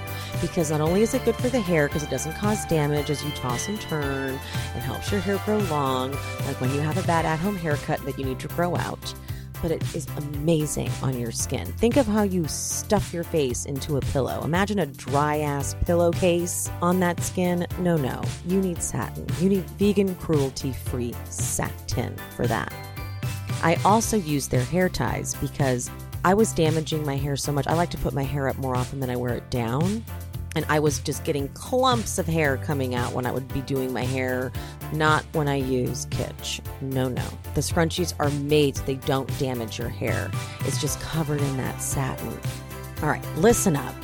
[0.41, 3.23] because not only is it good for the hair because it doesn't cause damage as
[3.23, 4.39] you toss and turn
[4.73, 6.13] and helps your hair grow long,
[6.47, 9.13] like when you have a bad at home haircut that you need to grow out,
[9.61, 11.65] but it is amazing on your skin.
[11.73, 14.43] Think of how you stuff your face into a pillow.
[14.43, 17.67] Imagine a dry ass pillowcase on that skin.
[17.79, 18.21] No, no.
[18.47, 19.25] You need satin.
[19.39, 22.73] You need vegan, cruelty free satin for that.
[23.63, 25.89] I also use their hair ties because
[26.25, 27.67] I was damaging my hair so much.
[27.67, 30.03] I like to put my hair up more often than I wear it down
[30.55, 33.93] and I was just getting clumps of hair coming out when I would be doing
[33.93, 34.51] my hair,
[34.93, 36.59] not when I use Kitsch.
[36.81, 37.25] No, no.
[37.53, 40.31] The scrunchies are made so they don't damage your hair.
[40.61, 42.37] It's just covered in that satin.
[43.01, 43.95] All right, listen up.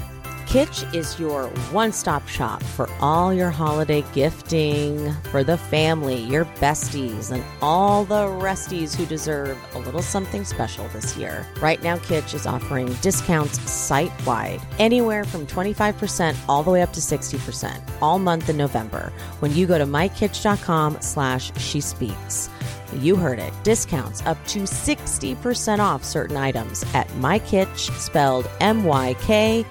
[0.48, 6.46] Kitsch is your one stop shop for all your holiday gifting for the family, your
[6.46, 11.46] besties, and all the resties who deserve a little something special this year.
[11.62, 16.94] Right now, Kitsch is offering discounts site wide, anywhere from 25% all the way up
[16.94, 22.50] to 60%, all month in November when you go to mykitsch.com slash she speaks.
[22.98, 23.54] You heard it.
[23.64, 29.64] Discounts up to 60% off certain items at MyKitsch, spelled M-Y-K-I-T-S-C-H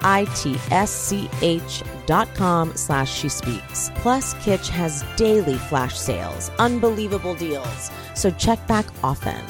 [2.06, 3.90] dot com slash she speaks.
[3.96, 7.90] Plus, Kitsch has daily flash sales, unbelievable deals.
[8.14, 9.42] So check back often.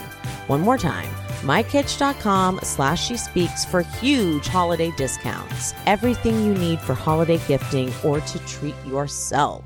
[0.46, 1.10] One more time,
[1.42, 5.74] mykitsch.com slash she speaks for huge holiday discounts.
[5.84, 9.64] Everything you need for holiday gifting or to treat yourself.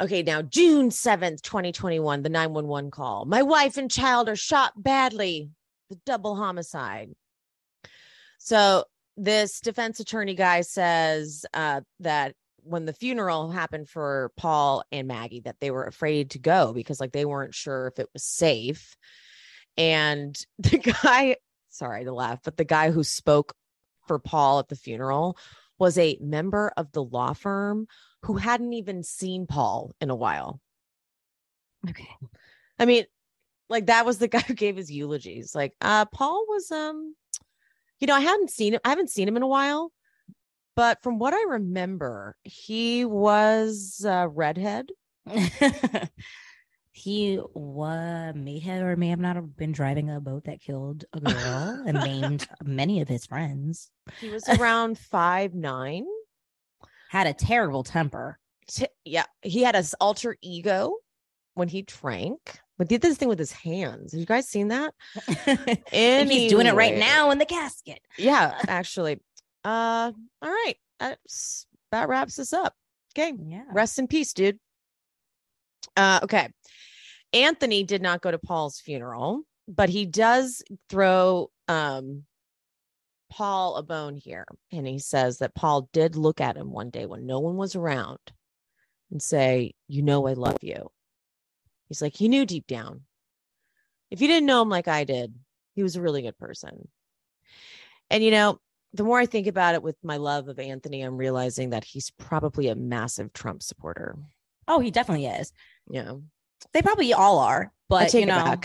[0.00, 3.24] Okay, now June 7th, 2021, the 911 call.
[3.24, 5.50] My wife and child are shot badly.
[5.90, 7.10] The double homicide.
[8.38, 8.84] So
[9.16, 15.40] this defense attorney guy says uh, that when the funeral happened for Paul and Maggie,
[15.40, 18.96] that they were afraid to go because like they weren't sure if it was safe.
[19.76, 21.36] And the guy,
[21.70, 23.54] sorry to laugh, but the guy who spoke
[24.06, 25.36] for Paul at the funeral
[25.78, 27.86] was a member of the law firm
[28.22, 30.60] who hadn't even seen Paul in a while.
[31.88, 32.08] Okay.
[32.78, 33.04] I mean,
[33.68, 35.54] like that was the guy who gave his eulogies.
[35.54, 37.14] Like, uh, Paul was um,
[38.00, 39.92] you know, I hadn't seen him, I haven't seen him in a while,
[40.76, 44.90] but from what I remember, he was a redhead.
[46.98, 51.04] he was may have or may have not have been driving a boat that killed
[51.12, 53.90] a girl and maimed many of his friends.
[54.20, 56.06] He was around five nine.
[57.08, 58.38] Had a terrible temper.
[58.66, 60.96] T- yeah, he had his alter ego
[61.54, 62.58] when he drank.
[62.76, 64.12] But did this thing with his hands.
[64.12, 64.94] Have you guys seen that?
[65.92, 68.00] and he's doing it right now in the casket.
[68.16, 69.20] Yeah, actually.
[69.64, 70.76] Uh, all right.
[71.00, 72.74] That's, that wraps us up.
[73.16, 73.32] Okay.
[73.36, 73.64] Yeah.
[73.72, 74.58] Rest in peace, dude.
[75.96, 76.48] Uh, okay.
[77.32, 79.42] Anthony did not go to Paul's funeral.
[79.66, 82.24] but he does throw um
[83.30, 84.46] Paul a bone here.
[84.72, 87.76] And he says that Paul did look at him one day when no one was
[87.76, 88.18] around
[89.10, 90.90] and say, You know, I love you.
[91.88, 93.02] He's like, He knew deep down.
[94.10, 95.34] If you didn't know him like I did,
[95.74, 96.88] he was a really good person.
[98.10, 98.58] And, you know,
[98.94, 102.10] the more I think about it with my love of Anthony, I'm realizing that he's
[102.10, 104.16] probably a massive Trump supporter.
[104.66, 105.52] Oh, he definitely is.
[105.90, 106.14] Yeah.
[106.72, 108.56] They probably all are, but you know,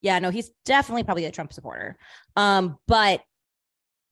[0.00, 1.96] yeah, no, he's definitely probably a Trump supporter.
[2.36, 3.22] Um, but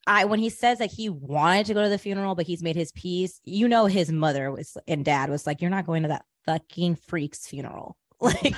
[0.07, 2.77] I when he says that he wanted to go to the funeral, but he's made
[2.77, 6.09] his peace, you know, his mother was and dad was like, "You're not going to
[6.09, 8.55] that fucking freak's funeral." Like,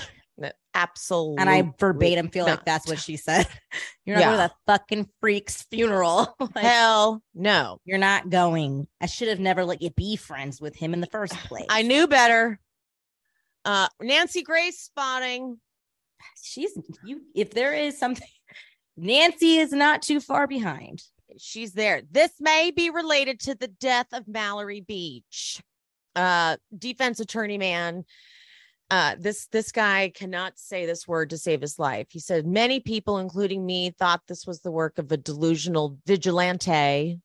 [0.74, 1.40] Absolutely.
[1.40, 3.46] and I verbatim feel like that's what she said.
[4.04, 6.34] You're not going to that fucking freak's funeral.
[6.40, 7.78] like, Hell no.
[7.84, 8.86] you're not going.
[9.00, 11.66] I should have never let you be friends with him in the first place.
[11.70, 12.60] I knew better.
[13.64, 15.58] Uh Nancy Grace spotting.
[16.42, 16.72] she's
[17.04, 17.22] you.
[17.34, 18.26] If there is something,
[18.96, 21.02] Nancy is not too far behind.
[21.38, 22.02] She's there.
[22.10, 25.62] This may be related to the death of Mallory Beach.
[26.14, 28.04] Uh defense attorney man.
[28.90, 32.08] Uh this this guy cannot say this word to save his life.
[32.10, 37.18] He said many people including me thought this was the work of a delusional vigilante.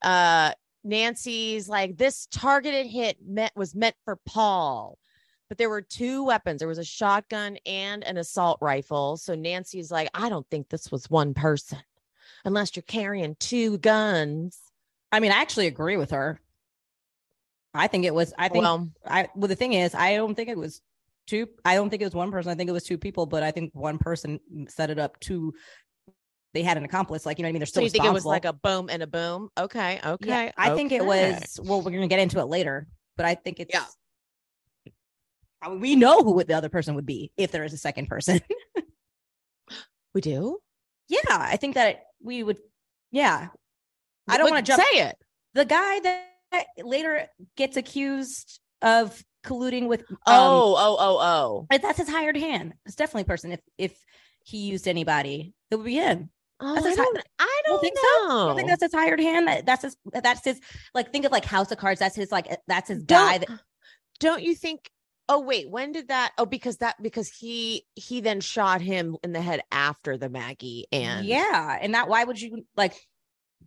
[0.02, 0.52] uh
[0.84, 4.98] Nancy's like this targeted hit meant was meant for Paul.
[5.48, 6.60] But there were two weapons.
[6.60, 9.18] There was a shotgun and an assault rifle.
[9.18, 11.78] So Nancy's like, I don't think this was one person
[12.44, 14.58] unless you're carrying two guns.
[15.10, 16.40] I mean, I actually agree with her.
[17.74, 18.32] I think it was.
[18.38, 18.62] I think.
[18.62, 20.80] well, I well, the thing is, I don't think it was
[21.26, 21.48] two.
[21.64, 22.50] I don't think it was one person.
[22.50, 23.26] I think it was two people.
[23.26, 25.54] But I think one person set it up to.
[26.54, 27.60] They had an accomplice, like you know what I mean.
[27.60, 29.48] They're still so you think it was like a boom and a boom?
[29.58, 30.28] Okay, okay.
[30.28, 31.58] Yeah, I think it was.
[31.62, 32.86] Well, we're gonna get into it later,
[33.16, 33.72] but I think it's.
[33.72, 33.84] Yeah.
[35.62, 38.08] I mean, we know who the other person would be if there is a second
[38.08, 38.40] person.
[40.14, 40.58] We do.
[41.08, 42.58] yeah, I think that we would.
[43.10, 43.48] Yeah,
[44.28, 44.82] I don't want to jump.
[44.92, 45.16] say it.
[45.54, 50.00] The guy that later gets accused of colluding with.
[50.10, 51.18] Um, Oh, oh, oh,
[51.70, 51.78] oh.
[51.78, 52.74] That's his hired hand.
[52.84, 53.52] It's definitely a person.
[53.52, 53.98] If if
[54.44, 56.30] he used anybody, it would be him.
[56.64, 58.02] Oh, That's I don't, I don't think know.
[58.02, 58.08] so?
[58.08, 59.48] I don't think that's his hired hand.
[59.48, 59.96] That- That's his.
[60.12, 60.60] That's his.
[60.94, 61.98] Like think of like House of Cards.
[62.00, 62.30] That's his.
[62.30, 63.38] Like eh, that's his guy.
[63.38, 63.60] don't, That,
[64.20, 64.90] don't you think
[65.28, 69.32] oh wait when did that oh because that because he he then shot him in
[69.32, 72.08] the head after the maggie and yeah, and that.
[72.08, 72.94] Why would you like?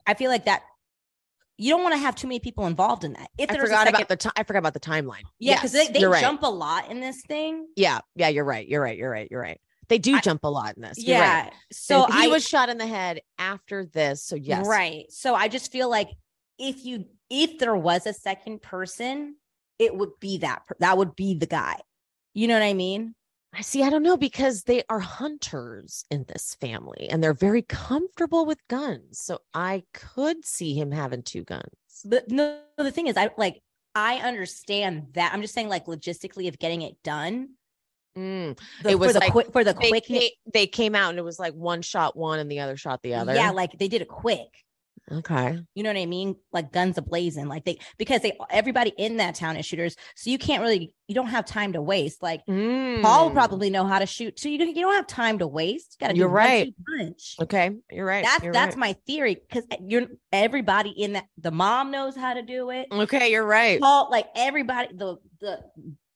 [0.08, 0.64] I feel like that.
[1.58, 3.30] You don't want to have too many people involved in that.
[3.38, 5.88] If i forgot second, about the time i forgot about the timeline yeah, because Yes,
[5.88, 6.20] they, they you're right.
[6.22, 7.66] jump a lot in this thing.
[7.78, 10.47] yeah yeah you're right you're right you're right you're right they do I- jump a
[10.47, 11.43] lot in this Yeah.
[11.43, 11.53] right.
[11.71, 15.11] So he I was shot in the head after this so yes Right.
[15.11, 16.09] So I just feel like
[16.57, 19.36] if you if there was a second person,
[19.79, 21.77] it would be that that would be the guy.
[22.33, 23.15] You know what I mean?
[23.57, 27.61] i see i don't know because they are hunters in this family and they're very
[27.61, 31.71] comfortable with guns so i could see him having two guns
[32.03, 33.61] But no, the thing is, I like
[33.95, 35.31] I understand that.
[35.33, 37.51] I'm just saying, like logistically, of getting it done.
[38.18, 38.57] Mm.
[38.84, 40.05] The, It was for the like quick for the they, quick.
[40.07, 43.01] ca- they came out and it was like one shot one and the other shot
[43.03, 44.47] the other Yeah, like they did it quick.
[45.11, 46.36] okay You know what I mean?
[46.53, 47.47] Like guns ablazing.
[47.47, 51.13] Like they because they everybody in that town is shooters, so you can't really you
[51.13, 52.24] don't have time to waste.
[52.24, 52.53] Like Paul
[53.30, 53.34] Mm.
[53.34, 55.97] probably know how to shoot so You don't, you don't have time to waste.
[55.99, 56.74] Got to You're right.
[56.97, 57.36] punch.
[57.41, 58.24] Okay, you're right.
[58.24, 58.80] That's you're that's right.
[58.80, 62.88] my theory because you're everybody in that the mom knows how to do it.
[62.91, 63.80] Okay, you're right.
[63.82, 65.59] Paul, like everybody, the the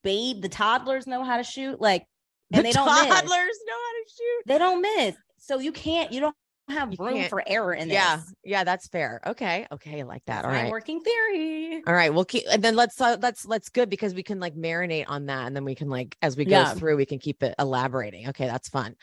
[0.02, 1.80] babe, the toddlers know how to shoot.
[1.80, 2.04] Like
[2.52, 3.30] and the they don't toddlers miss.
[3.66, 4.42] know how to shoot.
[4.46, 5.14] They don't miss.
[5.38, 6.12] So you can't.
[6.12, 6.36] You don't
[6.68, 7.94] have You room can't- for error in this.
[7.94, 9.20] Yeah, yeah, that's fair.
[9.26, 10.42] Okay, okay, I like that.
[10.42, 11.82] That's All my right, working theory.
[11.86, 12.12] all right.
[12.14, 15.26] We'll keep and then let's uh, let's let's good because we can like marinate on
[15.26, 16.74] that and then we can like as we go Yeah.
[16.74, 18.28] through we can keep it elaborating.
[18.28, 18.94] Okay, that's fun.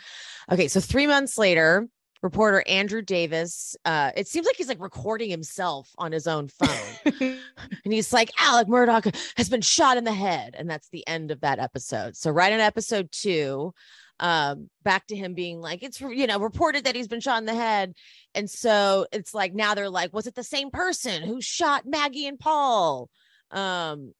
[0.52, 1.88] Okay, so three months later.
[2.22, 7.14] Reporter Andrew Davis, uh, it seems like he's like recording himself on his own phone.
[7.84, 10.56] and he's like, Alec Murdaugh has been shot in the head.
[10.58, 12.16] And that's the end of that episode.
[12.16, 13.74] So, right in episode two,
[14.20, 17.46] um, back to him being like, it's, you know, reported that he's been shot in
[17.46, 17.94] the head.
[18.34, 22.28] And so it's like, now they're like, was it the same person who shot Maggie
[22.28, 23.10] and Paul?
[23.52, 24.14] Um,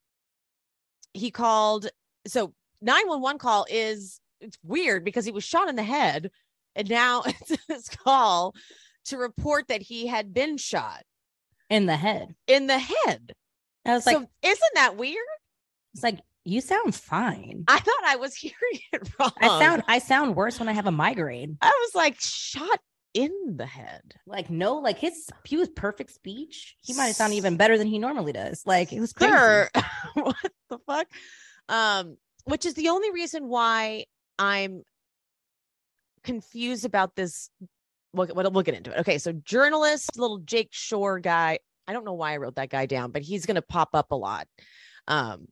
[1.14, 1.90] he called,
[2.28, 6.30] so 911 call is, it's weird because he was shot in the head.
[6.78, 8.56] And now it's this call
[9.06, 11.04] to report that he had been shot
[11.70, 12.36] in the head.
[12.48, 13.34] in the head.
[13.86, 15.18] I was So like, isn't that weird?
[15.94, 17.66] it's like you sound fine.
[17.68, 19.32] I thought I was hearing it wrong.
[19.42, 21.58] I sound I sound worse when I have a migraine.
[21.62, 22.80] I was like shot
[23.14, 24.14] in the head.
[24.28, 26.76] Like no, like his he was perfect speech.
[26.82, 28.62] He might have sounded even better than he normally does.
[28.66, 29.32] Like it was crazy.
[29.34, 29.70] Sir,
[30.14, 30.36] what
[30.70, 31.08] the fuck?
[31.70, 34.06] Um, which is the only reason why
[34.40, 34.84] I'm
[36.28, 37.50] confused about this.
[38.14, 39.00] We'll, we'll, we'll get into it.
[39.00, 41.58] Okay, so journalist, little Jake Shore guy.
[41.88, 44.12] I don't know why I wrote that guy down, but he's going to pop up
[44.12, 44.48] a lot.
[45.08, 45.48] Um,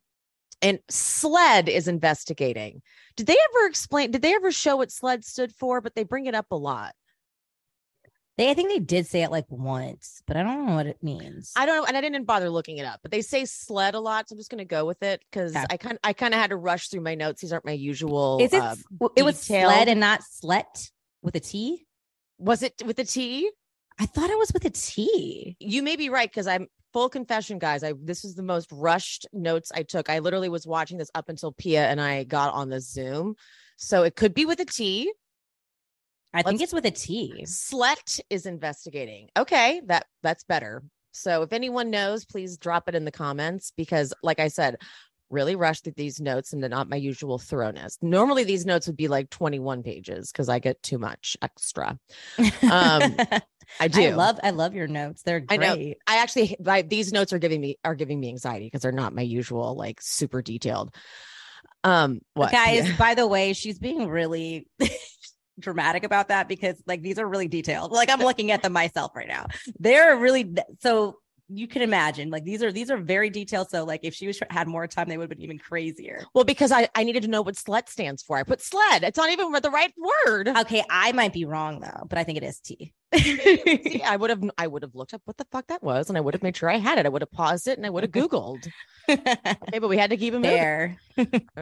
[0.62, 2.82] and SLED is investigating.
[3.16, 4.10] Did they ever explain?
[4.10, 5.80] Did they ever show what SLED stood for?
[5.80, 6.94] But they bring it up a lot.
[8.36, 11.02] They, I think they did say it like once, but I don't know what it
[11.02, 11.52] means.
[11.56, 13.00] I don't know, and I didn't bother looking it up.
[13.02, 15.56] But they say sled a lot, so I'm just going to go with it because
[15.56, 15.64] Okay.
[15.70, 17.40] I kind I kind of had to rush through my notes.
[17.40, 18.38] These aren't my usual.
[18.42, 18.60] Is it?
[18.62, 18.76] uh,
[19.16, 19.72] it was detailed?
[19.72, 20.90] sled and not slet
[21.22, 21.86] with a T.
[22.38, 23.50] was it with a T?
[23.98, 25.56] I thought it was with a T.
[25.58, 27.82] You may be right because I'm full confession, guys.
[27.82, 30.10] I this is the most rushed notes I took.
[30.10, 33.36] I literally was watching this up until Pia and I got on the Zoom,
[33.78, 35.10] so it could be with a T.
[36.36, 37.44] I think it's with a T.
[37.46, 39.28] Slet is investigating.
[39.36, 40.82] Okay, that that's better.
[41.12, 44.76] So if anyone knows, please drop it in the comments because, like I said,
[45.30, 47.98] really rushed through these notes and they're not my usual thoroughness.
[48.02, 51.98] Normally these notes would be like 21 pages because I get too much extra.
[52.38, 53.16] Um,
[53.80, 54.02] I do.
[54.02, 55.22] I love I love your notes.
[55.22, 55.74] They're I know.
[55.74, 55.98] great.
[56.06, 59.14] I actually I, these notes are giving me are giving me anxiety because they're not
[59.14, 60.94] my usual like super detailed.
[61.82, 62.96] Um, what Guys, Yeah.
[62.98, 64.68] by the way, she's being really
[65.58, 67.92] dramatic about that because like these are really detailed.
[67.92, 69.46] Like I'm looking at them myself right now.
[69.78, 71.16] They're really so
[71.48, 73.70] you can imagine like these are these are very detailed.
[73.70, 76.24] So like if she was had more time, they would have been even crazier.
[76.34, 78.36] Well, because I I needed to know what sled stands for.
[78.36, 79.04] I put sled.
[79.04, 79.92] It's not even the right
[80.26, 80.48] word.
[80.48, 82.92] Okay, I might be wrong though, but I think it is T.
[83.16, 86.18] See, I would have I would have looked up what the fuck that was, and
[86.18, 87.06] I would have made sure I had it.
[87.06, 88.68] I would have paused it and I would have Googled.
[89.08, 90.96] Okay, but we had to keep him there.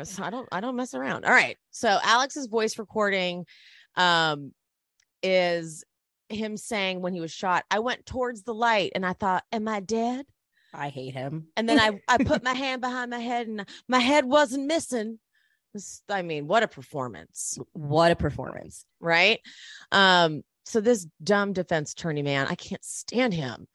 [0.04, 1.26] So I don't I don't mess around.
[1.26, 1.58] All right.
[1.72, 3.44] So Alex's voice recording
[3.96, 4.52] um
[5.22, 5.84] is
[6.28, 9.68] him saying when he was shot, I went towards the light and I thought, Am
[9.68, 10.26] I dead?
[10.72, 11.48] I hate him.
[11.56, 15.18] And then I I put my hand behind my head and my head wasn't missing.
[16.08, 17.58] I mean, what a performance.
[17.72, 18.84] What a performance.
[19.00, 19.40] right?
[19.90, 23.66] Um, so this dumb defense attorney man, I can't stand him.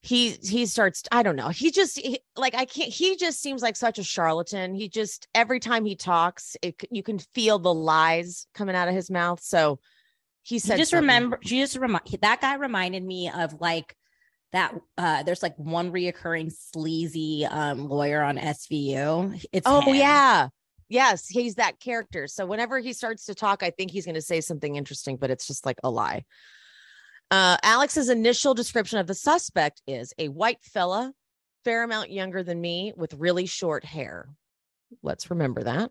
[0.00, 1.48] He he starts, I don't know.
[1.48, 2.88] He just he- like I can't.
[2.92, 4.74] He just seems like such a charlatan.
[4.74, 8.94] He just every time he talks, it, you can feel the lies coming out of
[8.94, 9.40] his mouth.
[9.42, 9.80] So
[10.44, 11.02] he You said, just something.
[11.02, 13.96] remember, she just remind that guy reminded me of like
[14.52, 14.72] that.
[14.96, 19.44] Uh, there's like one reoccurring sleazy um lawyer on SVU.
[19.52, 19.96] It's Oh him.
[19.96, 20.48] yeah.
[20.88, 22.26] Yes, he's that character.
[22.28, 25.30] So whenever he starts to talk, I think he's going to say something interesting, but
[25.30, 26.24] it's just like a lie.
[27.30, 31.12] Uh, Alex's initial description of the suspect is a white fella,
[31.64, 34.28] fair amount younger than me, with really short hair.
[35.02, 35.90] Let's remember that.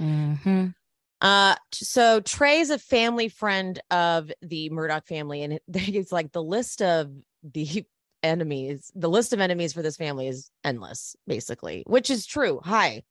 [0.00, 0.74] Mhm.
[1.20, 6.42] Uh, so Trey's a family friend of the Murdaugh family, and it- it's like the
[6.42, 7.10] list of
[7.42, 7.84] the
[8.22, 12.60] enemies, the list of enemies for this family is endless, basically, which is true.
[12.64, 13.02] Hi,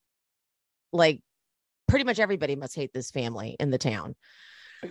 [0.92, 1.22] like
[1.88, 4.16] pretty much everybody must hate this family in the town.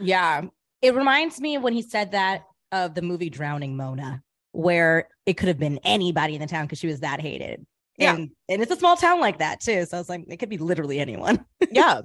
[0.01, 0.43] Yeah.
[0.83, 5.49] It reminds me when he said that of the movie Drowning Mona, where it could
[5.49, 7.67] have been anybody in the town because she was that hated.
[7.99, 8.15] Yeah.
[8.17, 9.85] And and it's a small town like that too.
[9.87, 11.45] So I was like, it could be literally anyone.
[11.71, 12.03] yeah.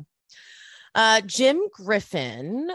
[0.95, 2.71] Uh, Jim Griffin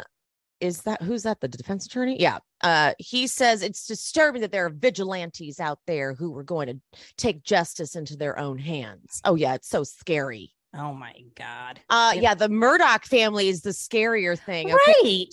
[0.60, 1.40] is that who's that?
[1.40, 2.20] The defense attorney?
[2.20, 2.38] Yeah.
[2.62, 6.80] Uh, he says it's disturbing that there are vigilantes out there who are going to
[7.18, 9.20] take justice into their own hands.
[9.24, 10.52] Oh yeah, it's so scary.
[10.74, 11.80] Oh my God.
[11.90, 12.20] Uh, Yeah.
[12.20, 14.72] yeah, the Murdaugh family is the scarier thing.
[14.72, 15.26] Okay, Right.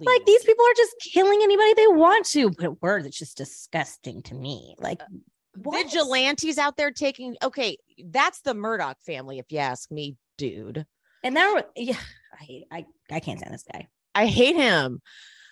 [0.00, 0.06] Dude.
[0.06, 2.50] Like these people are just killing anybody they want to.
[2.50, 3.06] But words.
[3.06, 4.74] it's just disgusting to me.
[4.78, 5.00] Like
[5.56, 5.84] what?
[5.84, 7.36] vigilantes out there taking.
[7.42, 7.76] Okay,
[8.06, 10.86] that's the Murdaugh family, if you ask me, dude.
[11.22, 11.98] And there were yeah,
[12.32, 13.88] I hate I I can't stand this guy.
[14.14, 15.00] I hate him.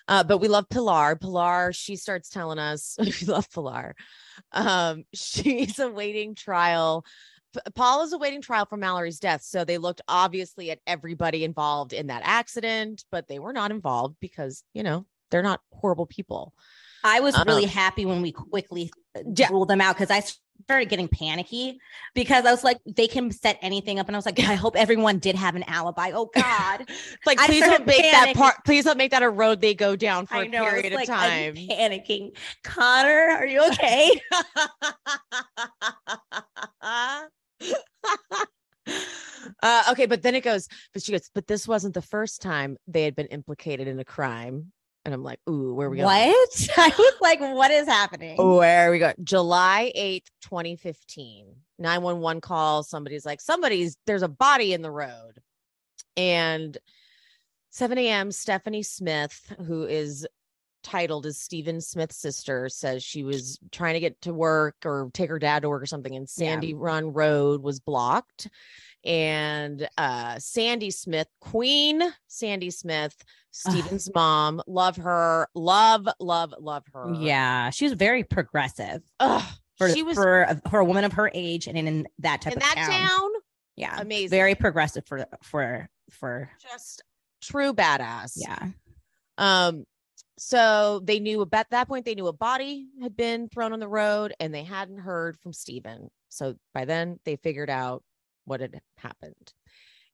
[0.09, 1.17] Uh, but we love Pilar.
[1.17, 3.95] Pilar, she starts telling us we love Pilar.
[4.53, 7.05] Um, she's awaiting trial.
[7.75, 9.43] Paul is awaiting trial for Mallory's death.
[9.43, 14.17] So they looked obviously at everybody involved in that accident, but they were not involved
[14.21, 16.55] because, you know, they're not horrible people.
[17.05, 19.49] I was really Um, happy when we quickly uh, Yeah.
[19.51, 20.23] ruled them out because I
[20.65, 21.81] started getting panicky
[22.15, 24.07] because I was like, they can set anything up.
[24.07, 26.13] And I was like, I hope everyone did have an alibi.
[26.15, 26.89] Oh God.
[27.27, 29.95] Like, I please don't make that part, please don't make that a road they go
[29.97, 30.65] down for I a know.
[30.65, 31.55] Period of like, time.
[31.57, 32.37] I'm panicking.
[32.65, 34.21] Connor, are you okay?
[39.63, 42.77] uh, okay, but then it goes, but she goes, but this wasn't the first time
[42.87, 44.73] they had been implicated in a crime.
[45.05, 46.07] And I'm like, ooh, where are we going?
[46.07, 46.69] what?
[46.77, 48.37] I was like, what is happening?
[48.37, 49.15] Where are we going?
[49.25, 51.57] July 8th, 2015.
[51.79, 52.85] 911 call.
[52.85, 55.43] Somebody's like, somebody's, there's a body in the road.
[56.17, 56.79] And
[57.71, 60.27] 7 a.m., Stephanie Smith, who is
[60.83, 65.31] titled as Stephen Smith's sister, says she was trying to get to work or take
[65.31, 66.47] her dad to work or something, and Yeah.
[66.47, 68.49] Sandy Run Road was blocked.
[69.05, 73.17] and uh Sandy Smith, Queen Sandy Smith,
[73.51, 74.63] Steven's mom.
[74.67, 75.49] Love her.
[75.55, 77.13] Love, love, love her.
[77.19, 79.43] Yeah, she was very progressive Ugh,
[79.77, 82.53] for she was for a, for a woman of her age and in that type
[82.53, 83.31] in of that town.
[83.75, 84.31] Yeah, amazing.
[84.31, 87.03] Very progressive for for for just
[87.41, 88.35] true badass.
[88.37, 88.69] yeah.
[89.39, 89.85] Um,
[90.39, 93.89] so they knew at that point they knew a body had been thrown on the
[93.89, 96.11] road and they hadn't heard from Stephen.
[96.29, 98.03] So by then they figured out
[98.45, 99.53] what had happened.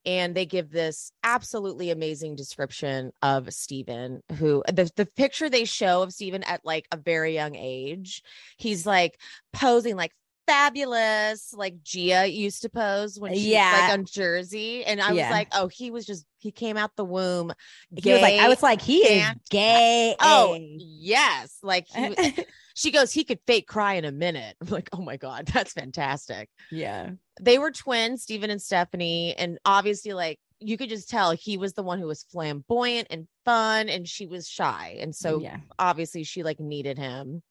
[0.05, 6.03] And they give this absolutely amazing description of Stephen, who the, the picture they show
[6.03, 8.23] of Stephen at like a very young age,
[8.57, 9.21] he's like
[9.53, 10.12] posing like
[10.49, 13.72] fabulous, like Gia used to pose when she Yeah.
[13.72, 14.84] was like on Jersey.
[14.84, 15.28] And I Yeah.
[15.28, 17.53] was like, oh, he was just he came out the womb.
[17.96, 20.14] He was like, I was like, he is gay.
[20.20, 22.32] Oh yes, like he, was-
[22.74, 24.57] she goes, he could fake cry in a minute.
[24.61, 26.49] I'm like, oh my god, that's fantastic.
[26.70, 27.11] yeah.
[27.40, 31.72] They were twins, Stephen and Stephanie, and obviously, like you could just tell he was
[31.74, 35.59] the one who was flamboyant and fun, and she was shy, and so yeah.
[35.78, 37.42] obviously she like needed him.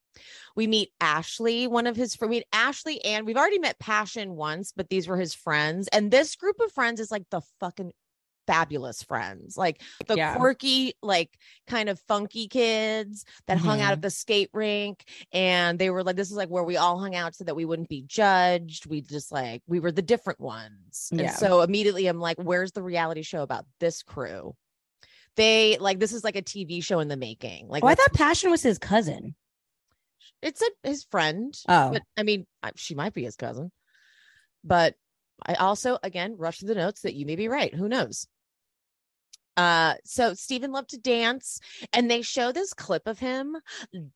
[0.56, 4.72] We meet Ashley, one of his we meet Ashley, and we've already met Passion once,
[4.74, 7.92] but these were his friends, and this group of friends is like the fucking
[8.46, 10.34] fabulous friends, like the Yeah.
[10.36, 13.92] quirky, like kind of funky kids that hung out Mhm.
[13.92, 17.14] at the skate rink, and they were like, this is like where we all hung
[17.14, 18.86] out so that we wouldn't be judged.
[18.86, 21.34] We just like we were the different ones, and Yeah.
[21.34, 24.56] so immediately I'm like, where's the reality show about this crew?
[25.36, 27.68] They like this is like a TV show in the making.
[27.68, 29.36] Like oh, I thought Passion was his cousin.
[30.42, 31.54] It's a his friend.
[31.68, 33.70] Oh, But I mean, she might be his cousin.
[34.64, 34.94] But
[35.44, 37.74] I also again rush through the notes that you may be right.
[37.74, 38.26] Who knows?
[39.56, 41.58] Uh, so Stephen loved to dance,
[41.92, 43.56] and they show this clip of him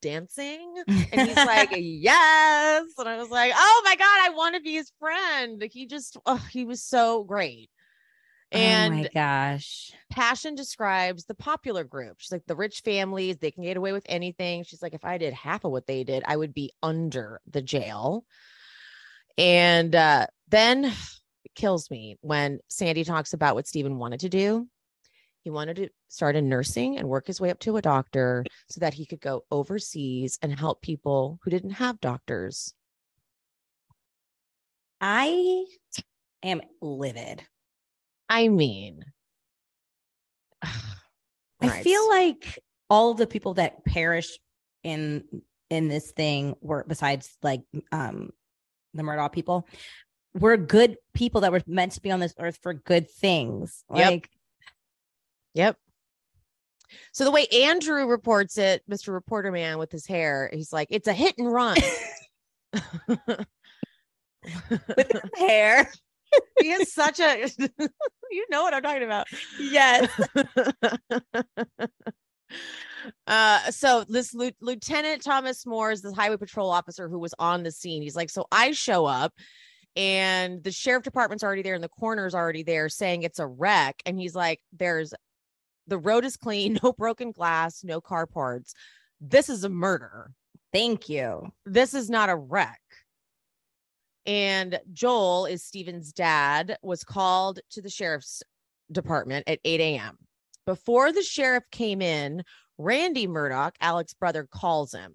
[0.00, 4.60] dancing, and he's like, "Yes," and I was like, "Oh my god, I want to
[4.60, 7.70] be his friend." He just, oh, he was so great.
[8.52, 9.92] And oh my gosh.
[10.10, 12.16] Passion describes the popular group.
[12.18, 14.64] She's like, the rich families, they can get away with anything.
[14.64, 17.62] She's like, if I did half of what they did, I would be under the
[17.62, 18.24] jail.
[19.38, 24.68] And uh, then it kills me when Sandy talks about what Stephen wanted to do.
[25.44, 28.80] He wanted to start in nursing and work his way up to a doctor so
[28.80, 32.74] that he could go overseas and help people who didn't have doctors.
[35.00, 35.64] I
[36.44, 37.42] am livid.
[38.28, 39.04] I mean,
[41.60, 42.58] I feel like
[42.90, 44.40] all the people that perished
[44.82, 45.24] in
[45.70, 47.62] in this thing were besides like
[47.92, 48.30] um
[48.94, 49.66] the Murdaugh people
[50.34, 53.84] were good people that were meant to be on this earth for good things.
[53.94, 54.10] Yep.
[54.10, 54.30] Like
[55.54, 55.76] Yep.
[57.12, 59.12] So the way Andrew reports it, Mr.
[59.12, 61.76] Reporter Man with his hair, he's like, it's a hit and run.
[63.08, 63.46] with
[64.96, 65.90] his hair.
[66.60, 67.48] he is such a
[68.30, 69.26] you know what I'm talking about.
[69.58, 70.08] Yes.
[73.26, 77.62] uh so this Lieu- lieutenant thomas moore is the highway patrol officer who was on
[77.62, 79.32] the scene he's like so i show up
[79.96, 84.02] and the sheriff department's already there and the coroner's already there saying it's a wreck
[84.04, 85.14] and he's like there's
[85.86, 88.74] the road is clean no broken glass no car parts
[89.20, 90.30] this is a murder
[90.72, 91.52] Thank you.
[91.66, 92.80] this is not a wreck.
[94.26, 98.42] And Joel is Steven's dad, was called to the sheriff's
[98.90, 100.18] department at 8 a.m.
[100.64, 102.44] Before the sheriff came in,
[102.78, 105.14] Randy Murdaugh, Alex's brother, calls him.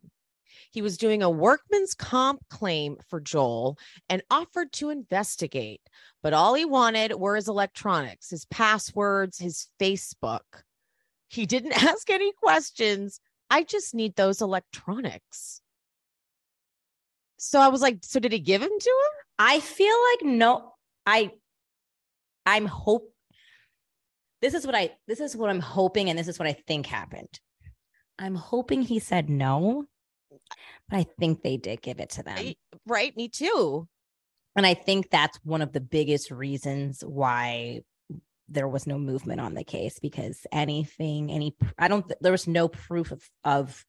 [0.71, 3.77] He was doing a workman's comp claim for Joel
[4.09, 5.81] and offered to investigate,
[6.21, 10.41] but all he wanted were his electronics, his passwords, his Facebook.
[11.27, 13.19] He didn't ask any questions.
[13.49, 15.61] I just need those electronics.
[17.37, 19.23] So I was like, so did he give him to him?
[19.39, 20.73] I feel like no,
[21.05, 21.31] I,
[22.45, 23.13] I'm hope.
[24.41, 24.91] This is what I.
[25.07, 27.39] This is what I'm hoping, and this is what I think happened.
[28.19, 29.85] I'm hoping he said no,
[30.89, 32.55] but I think they did give it to them, I-
[32.87, 33.87] Right, me too.
[34.55, 37.81] and I think that's one of the biggest reasons why
[38.49, 42.11] there was no movement on the case because anything, any, I don't.
[42.21, 43.85] There was no proof of of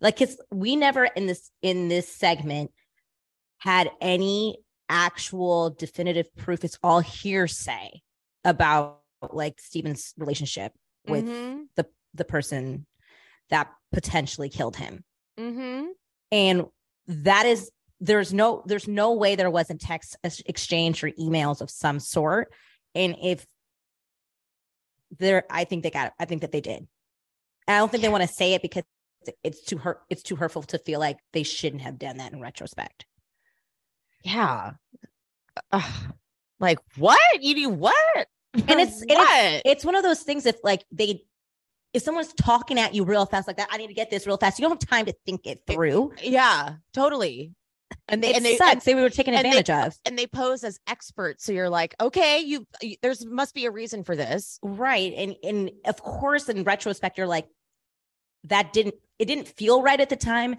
[0.00, 2.70] like because we never in this in this segment
[3.58, 4.58] had any
[4.88, 6.64] actual definitive proof.
[6.64, 8.02] It's all hearsay
[8.44, 9.00] about
[9.32, 10.72] like Stephen's relationship
[11.06, 12.86] with Mhm, the the person
[13.50, 15.04] that potentially killed him.
[15.38, 15.86] Mm-hmm.
[16.32, 16.66] And
[17.06, 20.16] that is there's no there's no way there wasn't text
[20.46, 22.52] exchange or emails of some sort.
[22.94, 23.46] And if
[25.18, 26.12] there I think they got it.
[26.18, 26.86] I think that they did.
[27.66, 28.84] And I don't think they want to say it because
[29.42, 32.40] it's too hurt it's too hurtful to feel like they shouldn't have done that in
[32.40, 33.06] retrospect.
[34.22, 34.72] Yeah.
[35.72, 36.12] Ugh.
[36.60, 37.42] Like what?
[37.42, 38.26] You do what?
[38.54, 41.22] And it's and it's, it's one of those things if like they
[41.92, 44.36] if someone's talking at you real fast like that, I need to get this real
[44.36, 44.58] fast.
[44.58, 46.12] You don't have time to think it through.
[46.22, 47.52] yeah, totally.
[48.08, 48.72] And they it and they sucks.
[48.72, 49.96] And, they were taken advantage they, of.
[50.04, 51.44] And they pose as experts.
[51.44, 54.58] So you're like, okay, you, you there's must be a reason for this.
[54.62, 55.12] Right.
[55.16, 57.46] And and of course, in retrospect, you're like,
[58.44, 60.56] that didn't it didn't feel right at the time,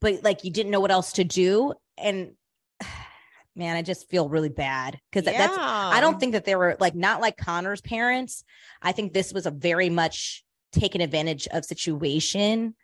[0.00, 1.74] but like you didn't know what else to do.
[1.96, 2.32] And
[3.56, 5.38] man, I just feel really bad because yeah.
[5.38, 8.44] that's I don't think that they were like not like Connor's parents.
[8.82, 10.44] I think this was a very much
[10.74, 12.74] taken advantage of situation.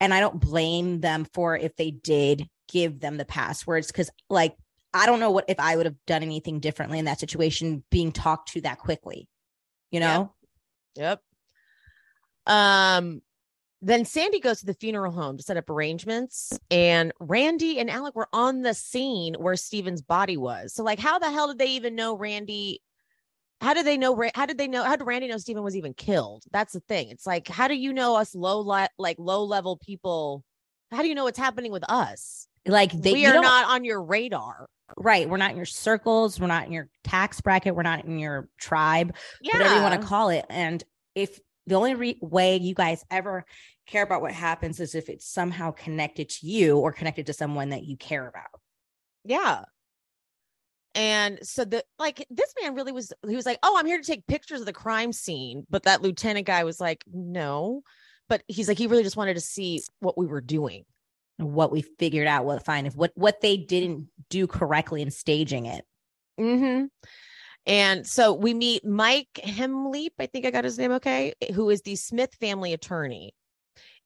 [0.00, 4.56] And I don't blame them for if they did give them the passwords because, like,
[4.94, 8.12] I don't know what if I would have done anything differently in that situation being
[8.12, 9.28] talked to that quickly,
[9.90, 10.32] you know?
[10.96, 11.20] Yep.
[12.46, 12.54] yep.
[12.54, 13.22] Um,
[13.80, 18.16] then Sandy goes to the funeral home to set up arrangements, and Randy and Alec
[18.16, 20.74] were on the scene where Steven's body was.
[20.74, 22.82] So, like, how the hell did they even know Randy?
[23.60, 25.92] How did they know how did they know how did randy know Steven was even
[25.94, 26.44] killed?
[26.52, 27.10] That's the thing.
[27.10, 30.44] It's like how do you know us low le- like low level people?
[30.92, 32.46] How do you know what's happening with us?
[32.66, 34.68] Like they we are not on your radar.
[34.96, 38.18] Right we're not in your circles we're not in your tax bracket we're not in
[38.18, 39.58] your tribe yeah.
[39.58, 40.46] whatever you want to call it.
[40.48, 40.82] And
[41.16, 43.44] if the only re- way you guys ever
[43.86, 47.70] care about what happens is if it's somehow connected to you or connected to someone
[47.70, 48.60] that you care about
[49.24, 49.64] yeah
[50.94, 54.04] and so the like this man really was he was like, "Oh, I'm here to
[54.04, 57.82] take pictures of the crime scene." But that lieutenant guy was like, "No."
[58.28, 60.84] But he's like he really just wanted to see what we were doing.
[61.36, 65.66] What we figured out what fine if what what they didn't do correctly in staging
[65.66, 65.84] it.
[66.40, 66.88] Mhm.
[67.66, 71.82] And so we meet Mike Hemleep, I think I got his name okay, who is
[71.82, 73.34] the Smith family attorney.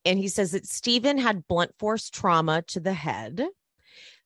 [0.05, 3.47] And he says that Steven had blunt force trauma to the head.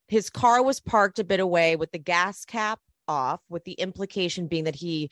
[0.08, 4.46] His car was parked a bit away with the gas cap off with the implication
[4.46, 5.10] being that he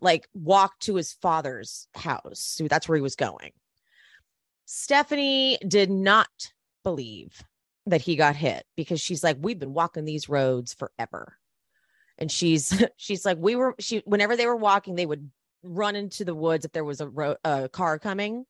[0.00, 2.38] like walked to his father's house.
[2.38, 3.52] So that's where he was going.
[4.66, 6.28] Stephanie did not
[6.84, 7.42] believe
[7.86, 11.36] that he got hit because she's like we've been walking these roads forever
[12.22, 15.30] and she's she's like we were she whenever they were walking they would
[15.62, 18.46] run into the woods if there was a, ro- a car coming.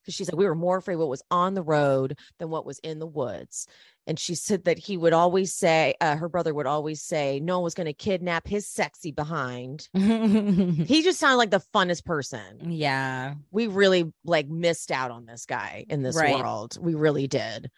[0.00, 2.78] Because she's like we were more afraid what was on the road than what was
[2.80, 3.68] in the woods.
[4.06, 7.58] And she said that he would always say uh, her brother would always say no
[7.58, 9.88] one was going to kidnap his sexy behind.
[9.94, 12.70] He just sounded like the funnest person.
[12.70, 13.34] Yeah.
[13.52, 16.34] We really like missed out on this guy in this right.
[16.34, 16.78] world.
[16.80, 17.70] We really did.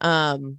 [0.00, 0.58] Um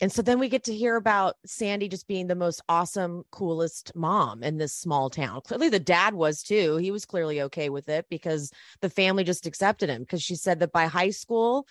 [0.00, 3.92] and so then we get to hear about Sandy just being the most awesome, coolest
[3.94, 5.40] mom in this small town.
[5.42, 6.76] Clearly, the dad was too.
[6.76, 8.50] He was clearly okay with it because
[8.80, 10.02] the family just accepted him.
[10.02, 11.66] Because she said that by high school,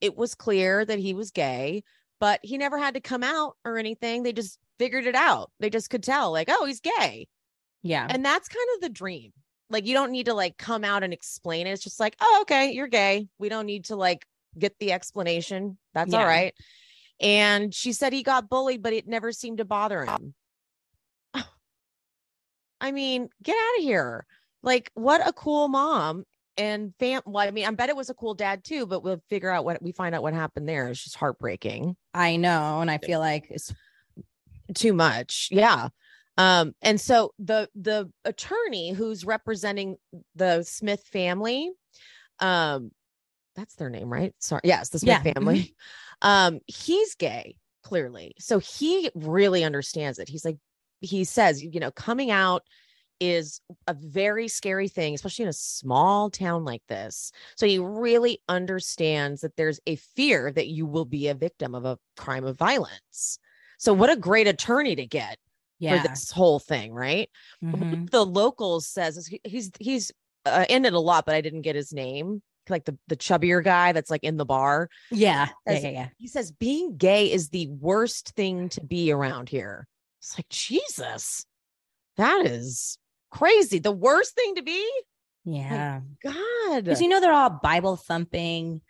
[0.00, 1.82] it was clear that he was gay,
[2.20, 4.22] but he never had to come out or anything.
[4.22, 5.50] They just figured it out.
[5.60, 7.28] They just could tell, like, oh, he's gay.
[7.82, 8.06] Yeah.
[8.08, 9.32] And that's kind of the dream.
[9.68, 11.72] Like, you don't need to like come out and explain it.
[11.72, 13.28] It's just like, oh, okay, you're gay.
[13.38, 14.24] We don't need to like
[14.58, 15.76] get the explanation.
[15.92, 16.20] That's yeah.
[16.20, 16.54] all right.
[17.20, 20.34] And she said he got bullied, but it never seemed to bother him.
[22.80, 24.26] I mean, get out of here.
[24.62, 26.24] Like, what a cool mom
[26.56, 27.22] and fam.
[27.24, 29.64] Well, I mean, I bet it was a cool dad too, but we'll figure out
[29.64, 30.88] what we find out what happened there.
[30.88, 31.96] It's just heartbreaking.
[32.12, 32.80] I know.
[32.80, 33.72] And I feel like it's
[34.74, 35.48] too much.
[35.50, 35.88] Yeah.
[36.36, 39.96] Um, and so the the attorney who's representing
[40.36, 41.70] the Smith family,
[42.38, 42.92] um,
[43.56, 44.34] that's their name, right?
[44.38, 44.60] Sorry.
[44.62, 45.32] Yes, the Smith yeah.
[45.32, 45.74] family.
[46.22, 48.34] Um, he's gay, clearly.
[48.38, 50.28] So he really understands it.
[50.28, 50.58] He's like,
[51.00, 52.62] he says, you know, coming out
[53.20, 57.32] is a very scary thing, especially in a small town like this.
[57.56, 61.84] So he really understands that there's a fear that you will be a victim of
[61.84, 63.38] a crime of violence.
[63.78, 65.38] So what a great attorney to get
[65.78, 66.02] yeah.
[66.02, 67.30] for this whole thing, right?
[67.62, 68.06] Mm-hmm.
[68.06, 70.12] The locals says he's he's
[70.44, 73.92] uh, it a lot, but I didn't get his name like the the chubbier guy
[73.92, 74.88] that's like in the bar.
[75.10, 75.48] Yeah.
[75.66, 76.08] yeah, yeah, yeah.
[76.18, 79.86] He says being gay is the worst thing to be around here.
[80.20, 81.44] It's like Jesus,
[82.16, 82.98] that is
[83.30, 83.78] crazy.
[83.78, 84.90] The worst thing to be.
[85.44, 86.00] Yeah.
[86.24, 86.84] My God.
[86.84, 88.80] Because you know they're all Bible thumping,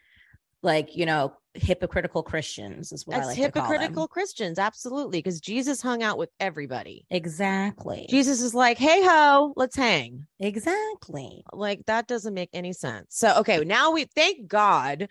[0.62, 5.18] like you know hypocritical Christians is what As I like hypocritical Christians, absolutely.
[5.18, 7.06] Because Jesus hung out with everybody.
[7.10, 8.06] Exactly.
[8.08, 10.26] Jesus is like, hey ho, let's hang.
[10.40, 11.42] Exactly.
[11.52, 13.06] Like that doesn't make any sense.
[13.10, 15.08] So okay, now we thank God.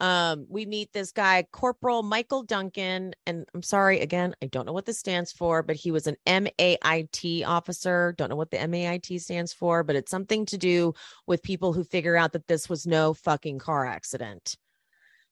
[0.00, 4.72] Um, we meet this guy, Corporal Michael Duncan, and I'm sorry again, I don't know
[4.72, 8.14] what this stands for, but he was an MAIT officer.
[8.16, 10.94] Don't know what the MAIT stands for, but it's something to do
[11.26, 14.54] with people who figure out that this was no fucking car accident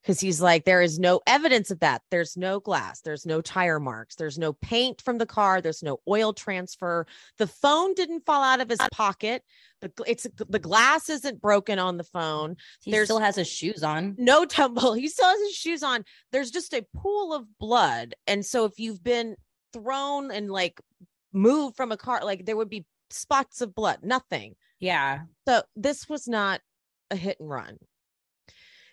[0.06, 2.00] because he's like, there is no evidence of that.
[2.12, 5.98] There's no glass, there's no tire marks, there's no paint from the car, there's no
[6.06, 7.08] oil transfer.
[7.38, 9.42] The phone didn't fall out of his pocket.
[9.80, 12.54] The it's the glass isn't broken on the phone.
[12.82, 14.14] He There's- still has his shoes on.
[14.16, 14.92] No tumble.
[15.06, 16.04] He still has his shoes on.
[16.30, 18.14] There's just a pool of blood.
[18.28, 19.34] And so if you've been
[19.72, 20.80] thrown and like
[21.32, 24.54] moved from a car, like there would be spots of blood, nothing.
[24.78, 25.22] Yeah.
[25.48, 26.60] So this was not
[27.10, 27.78] a hit and run.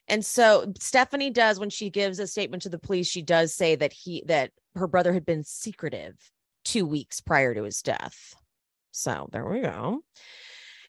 [0.08, 3.76] And so Stephanie does when she gives a statement to the police, she does say
[3.76, 6.16] that he that her brother had been secretive
[6.66, 8.36] 2 weeks prior to his death.
[8.92, 10.02] So there we go.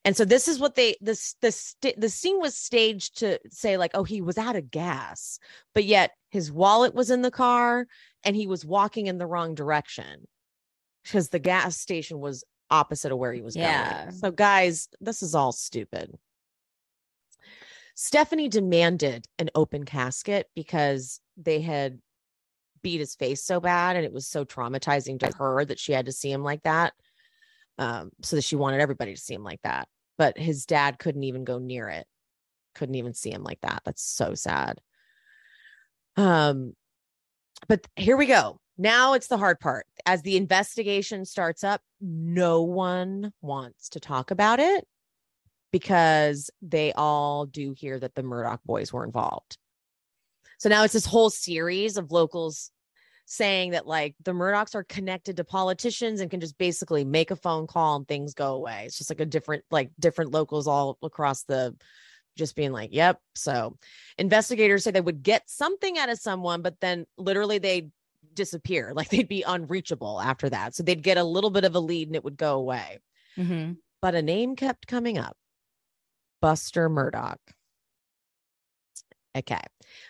[0.05, 3.93] And so this is what they this this the scene was staged to say like
[3.95, 5.39] oh he was out of gas,
[5.75, 7.87] but yet his wallet was in the car
[8.25, 10.27] and he was walking in the wrong direction
[11.05, 14.05] because the gas station was opposite of where he was Yeah.
[14.07, 14.13] going.
[14.17, 16.19] So guys, this is all stupid.
[17.95, 22.01] Stephanie demanded an open casket because they had
[22.83, 26.07] beat his face so bad and it was so traumatizing to her that she had
[26.07, 26.93] to see him like that.
[27.79, 29.89] Um, so that she wanted everybody to see him like that.
[30.17, 32.07] But his dad couldn't even go near it,
[32.77, 33.83] couldn't even see him like that.
[33.85, 34.81] That's so sad.
[36.17, 36.75] Um,
[37.67, 38.61] but here we go.
[38.79, 39.87] Now it's the hard part.
[40.07, 44.87] As the investigation starts up, no one wants to talk about it
[45.75, 49.59] because they all do hear that the Murdaugh boys were involved.
[50.59, 52.71] So now it's this whole series of locals
[53.25, 57.37] saying that like the Murdaughs are connected to politicians and can just basically make a
[57.37, 58.85] phone call and things go away.
[58.87, 61.75] It's just like a different, like different locals all across the
[62.39, 63.19] just being like, yep.
[63.35, 63.77] So
[64.17, 67.89] investigators say they would get something out of someone, but then literally they
[68.33, 70.77] disappear, like they'd be unreachable after that.
[70.77, 73.01] So they'd get a little bit of a lead and it would go away.
[73.37, 73.73] Mm-hmm.
[74.01, 75.37] But a name kept coming up
[76.45, 77.37] Buster Murdaugh.
[79.35, 79.63] Okay.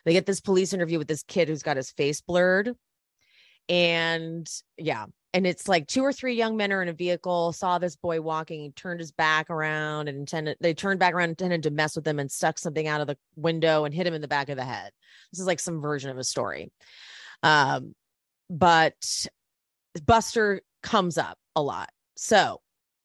[0.04, 2.74] They get this police interview with this kid who's got his face blurred.
[3.68, 4.44] And
[4.76, 5.06] yeah.
[5.32, 8.20] And it's like two or three young men are in a vehicle, saw this boy
[8.20, 11.70] walking, he turned his back around and intended, they turned back around and intended to
[11.70, 14.26] mess with him and stuck something out of the window and hit him in the
[14.26, 14.90] back of the head.
[15.32, 16.72] This is like some version of a story.
[17.44, 17.94] Um,
[18.50, 18.96] but
[20.04, 21.90] Buster comes up a lot.
[22.16, 22.60] So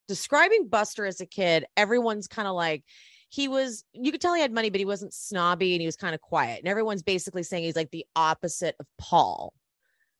[0.08, 2.84] describing Buster as a kid, everyone's kind of like,
[3.30, 5.96] he was, you could tell he had money, but he wasn't snobby and he was
[5.96, 6.60] kind of quiet.
[6.60, 9.54] And everyone's basically saying he's like the opposite of Paul.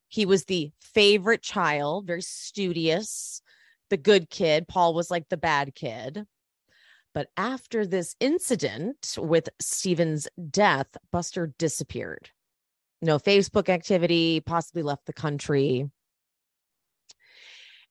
[0.07, 3.41] He was the favorite child, very studious,
[3.90, 4.68] the good kid.
[4.68, 6.26] Paul was like the bad kid.
[7.14, 12.30] But after this incident with Stephen's death, Buster disappeared.
[13.02, 15.90] No Facebook activity, possibly left the country.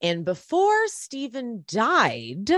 [0.01, 2.51] And before Stephen died,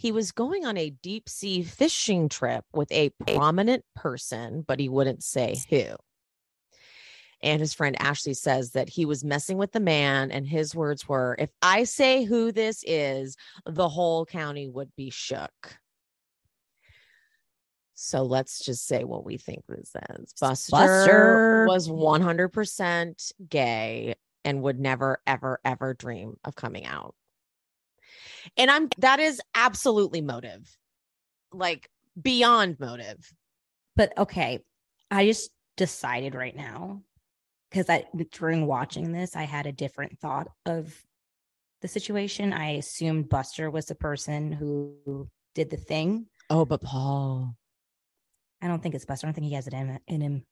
[0.00, 4.88] he was going on a deep sea fishing trip with a prominent person, but he
[4.88, 5.84] wouldn't say who.
[7.42, 11.06] And his friend Ashley says that he was messing with the man, and his words
[11.06, 13.36] were, If I say who this is,
[13.66, 15.78] the whole county would be shook.
[17.92, 20.32] So let's just say what we think this is.
[20.40, 21.66] Buster, Buster.
[21.68, 24.14] was 100% gay
[24.46, 27.14] and would never, ever, ever dream of coming out.
[28.56, 30.76] And I'm that is absolutely motive,
[31.52, 31.88] like
[32.20, 33.32] beyond motive.
[33.96, 34.60] But okay,
[35.10, 37.02] I just decided right now
[37.70, 40.94] because I during watching this, I had a different thought of
[41.82, 42.52] the situation.
[42.52, 46.26] I assumed Buster was the person who did the thing.
[46.48, 47.56] Oh, but Paul.
[48.62, 49.26] I don't think it's Buster.
[49.26, 50.44] I don't think he has it in, in him.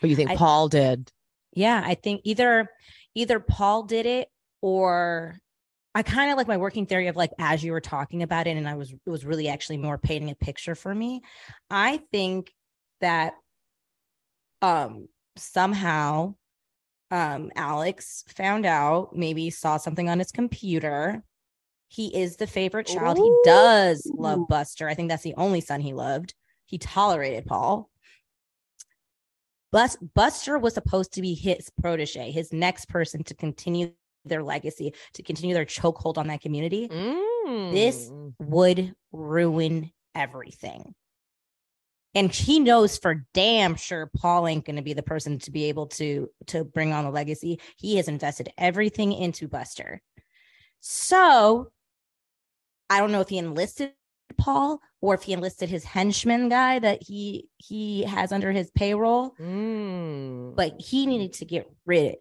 [0.00, 1.10] But you think I- Paul did?
[1.52, 2.68] Yeah, I think either
[3.14, 4.28] either Paul did it
[4.60, 5.40] or
[5.96, 8.58] I kind of like my working theory of like as you were talking about it,
[8.58, 11.22] and I was it was really actually more painting a picture for me.
[11.70, 12.52] I think
[13.00, 13.32] that
[14.60, 16.34] um somehow
[17.10, 21.24] um Alex found out, maybe saw something on his computer.
[21.88, 23.16] He is the favorite child.
[23.16, 24.90] He does love Buster.
[24.90, 26.34] I think that's the only son he loved.
[26.66, 27.88] He tolerated Paul.
[29.72, 33.94] Bus- Buster was supposed to be his protege, his next person to continue
[34.28, 38.34] their legacy, to continue their chokehold on that community, This- Mm.
[38.40, 40.94] would ruin everything.
[42.14, 45.64] And he knows for damn sure Paul ain't going to be the person to be
[45.64, 47.60] able to to bring on the legacy.
[47.76, 50.00] He has invested everything into Buster.
[50.80, 51.70] So
[52.88, 53.92] I don't know if he enlisted
[54.38, 59.34] Paul or if he enlisted his henchman guy that he he has under his payroll
[59.38, 60.54] Mm.
[60.56, 62.16] but he needed to get rid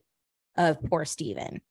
[0.58, 1.62] of poor Steven.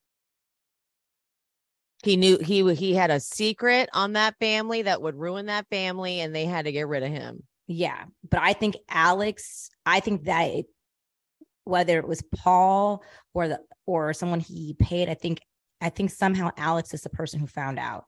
[2.04, 6.20] He knew he he had a secret on that family that would ruin that family,
[6.20, 7.42] and they had to get rid of him.
[7.66, 10.66] Yeah, but I think Alex, I think that it,
[11.64, 13.02] whether it was Paul
[13.32, 15.40] or the or someone he paid, I think
[15.80, 18.04] I think somehow Alex is the person who found out.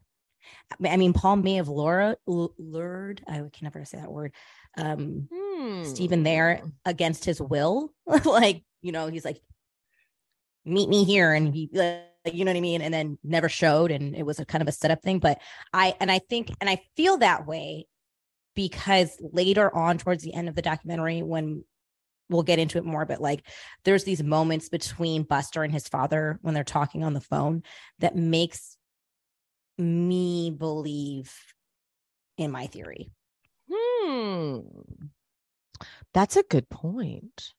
[0.84, 4.32] I mean, Paul may have lured, lured I can never say that word.
[4.76, 5.84] Um, hmm.
[5.84, 7.92] Stephen there against his will,
[8.24, 9.40] like you know, he's like,
[10.64, 12.04] meet me here, and he, like,
[12.34, 14.68] you know what I mean, and then never showed, and it was a kind of
[14.68, 15.18] a setup thing.
[15.18, 15.38] But
[15.72, 17.86] I and I think and I feel that way
[18.54, 21.64] because later on towards the end of the documentary when
[22.28, 23.46] we'll get into it more but like
[23.84, 27.62] there's these moments between buster and his father when they're talking on the phone
[28.00, 28.76] that makes
[29.78, 31.32] me believe
[32.38, 33.10] in my theory.
[33.70, 34.60] Hmm.
[36.14, 37.52] That's a good point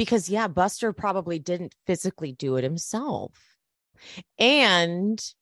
[0.00, 3.32] because yeah buster probably didn't physically do it himself
[4.38, 5.34] and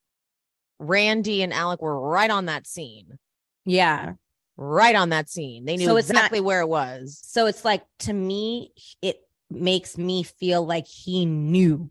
[0.78, 3.18] randy and alec were right on that scene
[3.68, 4.14] yeah.
[4.56, 5.64] Right on that scene.
[5.66, 7.20] They knew so exactly not, where it was.
[7.22, 8.72] So it's like to me,
[9.02, 9.20] it
[9.50, 11.90] makes me feel like he knew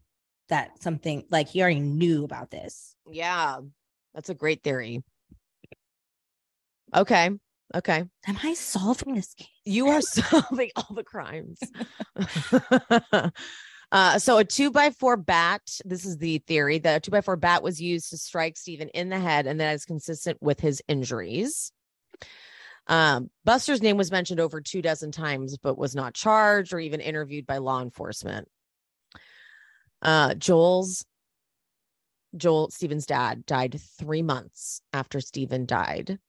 [0.50, 2.96] that something like he already knew about this.
[3.10, 3.60] Yeah.
[4.14, 5.04] That's a great theory.
[6.96, 7.30] Okay.
[7.76, 8.06] Okay.
[8.28, 9.48] Am I solving this case?
[9.66, 11.60] You are solving all the crimes.
[13.92, 17.22] uh, so a two by four bat, this is the theory that a two by
[17.22, 20.60] four bat was used to strike Stephen in the head, and that is consistent with
[20.60, 21.72] his injuries.
[22.88, 27.02] Um, Buster's name was mentioned over two dozen times, but was not charged or even
[27.02, 28.48] interviewed by law enforcement.
[30.02, 31.06] Uh, Joel's
[32.36, 36.20] Joel Stephen's dad died three months after Stephen died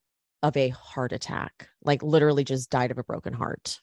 [0.43, 3.81] of a heart attack, like literally just died of a broken heart.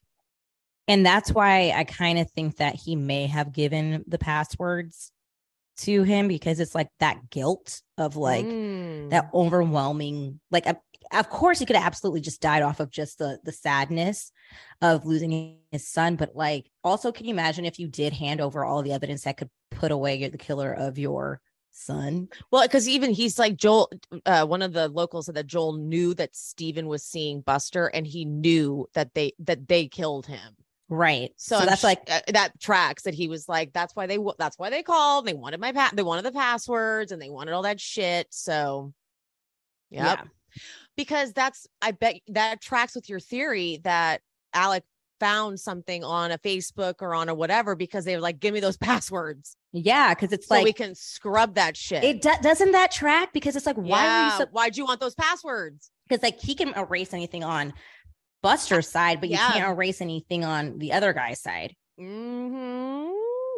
[0.87, 5.11] And that's why I kind of think that he may have given the passwords
[5.77, 9.09] to him because it's like that guilt of like mm.
[9.09, 10.65] that overwhelming like
[11.11, 14.31] of course he could have absolutely just died off of just the the sadness
[14.81, 18.63] of losing his son but like also can you imagine if you did hand over
[18.63, 21.41] all the evidence that could put away the killer of your
[21.75, 23.91] son well because even he's like joel
[24.25, 28.07] uh, one of the locals said that joel knew that stephen was seeing buster and
[28.07, 30.55] he knew that they that they killed him
[30.87, 31.31] Right.
[31.35, 34.59] So, so that's like uh, that tracks that he was like, that's why they, that's
[34.59, 35.25] why they called.
[35.25, 38.27] They wanted my, pa- they wanted the passwords and they wanted all that shit.
[38.29, 38.93] So,
[39.89, 40.19] yep.
[40.19, 40.61] yeah.
[40.95, 44.21] Because that's, I bet that tracks with your theory that
[44.53, 44.83] Alec
[45.19, 48.59] found something on a Facebook or on a whatever because they were like, give me
[48.59, 49.57] those passwords.
[49.75, 52.03] Yeah, because it's so like we can scrub that shit.
[52.03, 54.25] It do- doesn't that track because it's like why yeah.
[54.25, 55.91] you so- why'd you want those passwords?
[56.07, 57.73] Because like he can erase anything on
[58.41, 61.75] Buster's side, but you can't erase anything on the other guy's side.
[61.99, 63.09] Mm-hmm.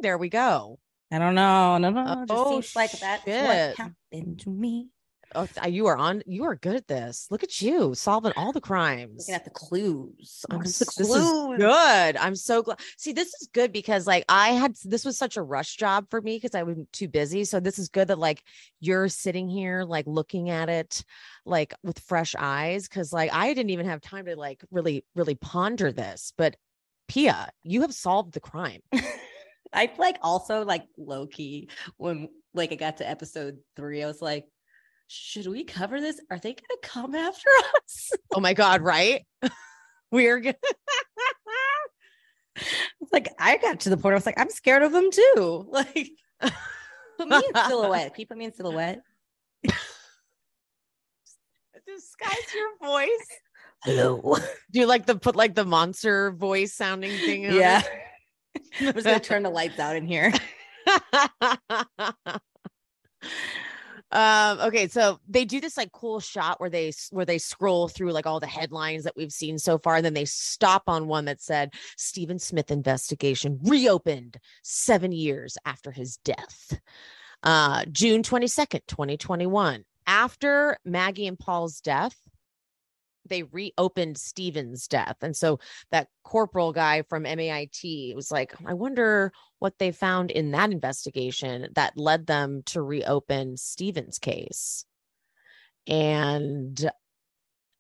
[0.02, 0.80] There we go.
[1.12, 1.78] I don't know.
[1.78, 2.26] No, no, no.
[2.26, 4.90] Just oh, seems like that's what happened to me.
[5.36, 6.24] Oh, you are on.
[6.26, 7.28] You are good at this.
[7.30, 9.28] Look at you solving all the crimes.
[9.28, 10.46] Looking at the clues.
[10.50, 10.96] I'm, the clues.
[10.96, 12.18] This is good.
[12.18, 12.80] I'm so glad.
[12.98, 16.22] See, this is good because like I had this was such a rush job for
[16.22, 17.44] me because I was too busy.
[17.44, 18.42] So this is good that like
[18.80, 21.04] you're sitting here like looking at it
[21.46, 25.36] like with fresh eyes because like I didn't even have time to like really really
[25.36, 26.34] ponder this.
[26.38, 26.56] But
[27.08, 28.82] Pia, you have solved the crime.
[29.74, 34.22] I like also like low key when like I got to episode three, I was
[34.22, 34.46] like
[35.08, 36.20] should we cover this?
[36.30, 38.12] Are they going to come after us?
[38.34, 39.26] oh my God, right?
[40.12, 40.56] We're going
[42.56, 45.68] It's like I got to the point I was like, I'm scared of them too.
[45.72, 46.10] Like,
[47.18, 48.14] put me in silhouette.
[48.14, 49.02] Can you put me in silhouette?
[51.86, 53.28] Disguise your voice.
[53.84, 54.38] Hello.
[54.72, 57.44] Do you like the put like the monster voice sounding thing?
[57.44, 57.82] yeah.
[58.80, 60.32] I'm just gonna turn the lights out in here.
[64.12, 68.12] Um okay so they do this like cool shot where they where they scroll through
[68.12, 71.26] like all the headlines that we've seen so far and then they stop on one
[71.26, 76.80] that said stephen smith investigation reopened seven years after his death.
[77.44, 82.16] Uh june 22nd 2021 after maggie and paul's death
[83.30, 85.18] they reopened Stephen's death.
[85.22, 85.60] And so
[85.92, 91.70] that corporal guy from MAIT was like, I wonder what they found in that investigation
[91.76, 94.86] that led them to reopen Stephen's case.
[95.88, 96.90] And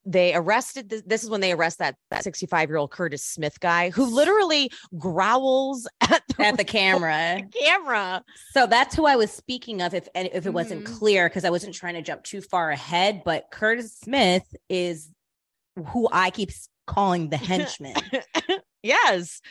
[0.07, 3.59] they arrested this this is when they arrest that that 65 year old Curtis Smith
[3.59, 9.17] guy who literally growls at the, at the camera the camera so that's who I
[9.17, 10.95] was speaking of if if it wasn't mm-hmm.
[10.95, 15.11] clear because I wasn't trying to jump too far ahead but Curtis Smith is
[15.87, 16.51] who I keep
[16.85, 17.95] calling the henchman.
[18.83, 19.41] yes.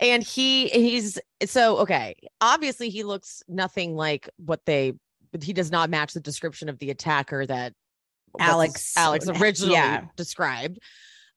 [0.00, 2.16] And he he's so okay.
[2.40, 4.94] Obviously, he looks nothing like what they
[5.40, 7.72] he does not match the description of the attacker that
[8.38, 10.04] Alex Alex originally yeah.
[10.16, 10.78] described.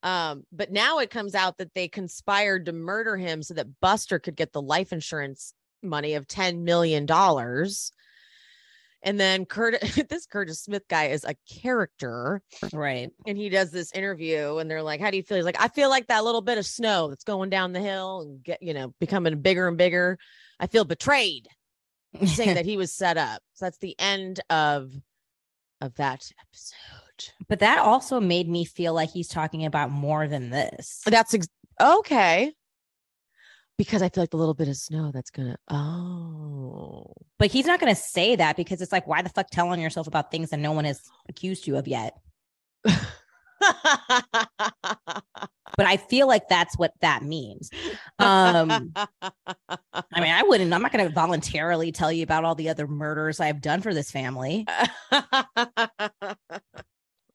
[0.03, 4.19] Um, but now it comes out that they conspired to murder him so that Buster
[4.19, 7.07] could get the life insurance money of $10 million.
[9.05, 9.79] And then Kurt,
[10.09, 12.41] this Curtis Smith guy is a character.
[12.73, 13.11] Right.
[13.25, 15.37] And he does this interview and they're like, How do you feel?
[15.37, 18.21] He's like, I feel like that little bit of snow that's going down the hill
[18.21, 20.17] and get, you know, becoming bigger and bigger.
[20.59, 21.47] I feel betrayed.
[22.25, 23.41] saying that he was set up.
[23.53, 24.91] So that's the end of
[25.81, 27.33] of that episode.
[27.47, 31.01] But that also made me feel like he's talking about more than this.
[31.05, 31.47] That's ex-
[31.79, 32.53] okay.
[33.77, 37.13] Because I feel like the little bit of snow that's gonna oh.
[37.37, 40.31] But he's not gonna say that because it's like, why the fuck telling yourself about
[40.31, 42.17] things that no one has accused you of yet?
[45.77, 47.69] but I feel like that's what that means.
[48.19, 52.69] Um, I mean, I wouldn't, I'm not going to voluntarily tell you about all the
[52.69, 54.65] other murders I've done for this family.
[55.11, 55.25] all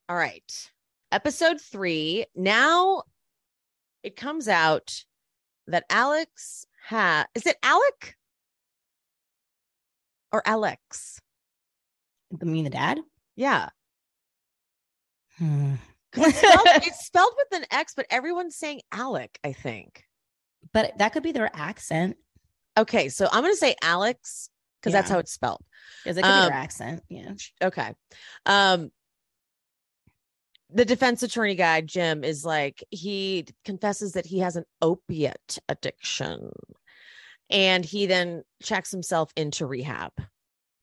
[0.09, 0.71] right.
[1.13, 2.27] Episode three.
[2.35, 3.03] Now
[4.03, 5.05] it comes out
[5.67, 8.17] that Alex has, is it Alec
[10.33, 11.21] or Alex?
[12.41, 13.01] I mean, the dad?
[13.37, 13.69] Yeah.
[15.39, 15.75] Hmm.
[16.17, 20.05] It's spelled, it's spelled with an X, but everyone's saying Alec, I think.
[20.73, 22.17] But that could be their accent.
[22.77, 24.51] Okay, so I'm going to say Alex
[24.81, 25.63] because that's how it's spelled.
[26.05, 27.03] Because it could be Um, their accent.
[27.09, 27.33] Yeah.
[27.63, 27.95] Okay.
[28.47, 28.91] Um
[30.73, 36.51] the defense attorney guy Jim is like he confesses that he has an opiate addiction.
[37.51, 40.13] And he then checks himself into rehab.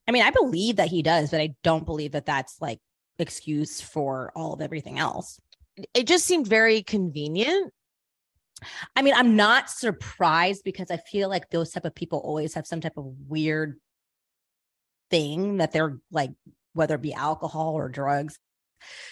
[0.07, 2.79] I mean, I believe that he does, but I don't believe that that's like
[3.19, 5.39] excuse for all of everything else.
[5.93, 7.71] It just seemed very convenient.
[8.95, 12.65] I mean, I'm not surprised because I feel like those type of people always have
[12.65, 13.79] some type of weird
[15.11, 16.31] thing that they're like,
[16.73, 18.39] whether it be alcohol or drugs.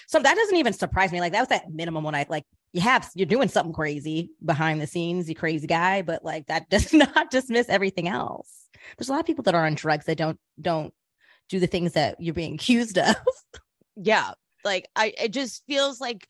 [0.07, 1.19] So that doesn't even surprise me.
[1.19, 4.81] Like that was that minimum when I like you have you're doing something crazy behind
[4.81, 8.49] the scenes, you crazy guy, but like that does not dismiss everything else.
[8.97, 10.93] There's a lot of people that are on drugs that don't don't
[11.49, 13.15] do the things that you're being accused of.
[13.95, 14.31] Yeah.
[14.63, 16.29] Like I it just feels like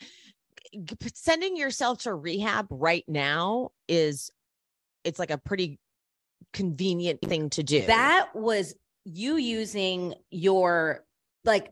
[1.13, 4.29] sending yourself to rehab right now is
[5.03, 5.79] it's like a pretty
[6.53, 7.85] convenient thing to do.
[7.85, 8.75] that was
[9.05, 11.05] you using your
[11.43, 11.71] like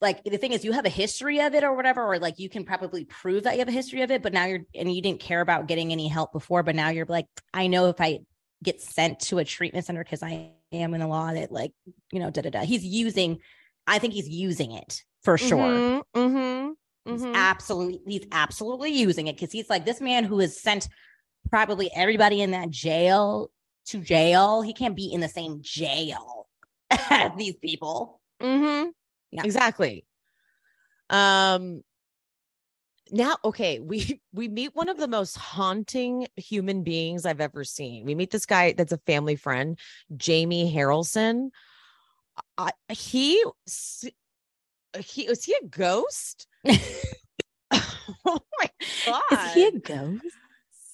[0.00, 2.48] like the thing is you have a history of it or whatever or like you
[2.48, 5.00] can probably prove that you have a history of it but now you're and you
[5.02, 8.18] didn't care about getting any help before but now you're like i know if i
[8.62, 11.72] get sent to a treatment center because i am in the law that like
[12.12, 13.38] you know da da da he's using
[13.86, 16.74] i think he's using it for sure Mhm, mhm,
[17.06, 17.34] He's mhm.
[17.34, 20.88] absolutely he's absolutely using it because he's like this man who has sent
[21.50, 23.50] probably everybody in that jail
[23.86, 24.62] to jail.
[24.62, 26.48] He can't be in the same jail
[26.90, 28.20] as these people.
[28.42, 28.88] Mm-hmm.
[29.34, 29.42] Yeah.
[29.44, 30.06] Exactly.
[31.10, 31.82] Um
[33.10, 38.06] now okay, we we meet one of the most haunting human beings I've ever seen.
[38.06, 39.78] We meet this guy that's a family friend,
[40.16, 41.50] Jamie Harrelson.
[42.56, 43.44] I, he
[45.00, 46.46] he was he a ghost?
[47.72, 48.70] oh my
[49.06, 49.22] god.
[49.32, 50.22] Is he a ghost?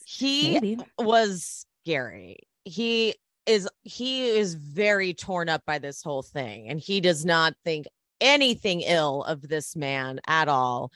[0.04, 0.78] he Maybe.
[0.98, 2.38] was scary.
[2.64, 3.14] He
[3.46, 7.86] is he is very torn up by this whole thing and he does not think
[8.20, 10.92] anything ill of this man at all.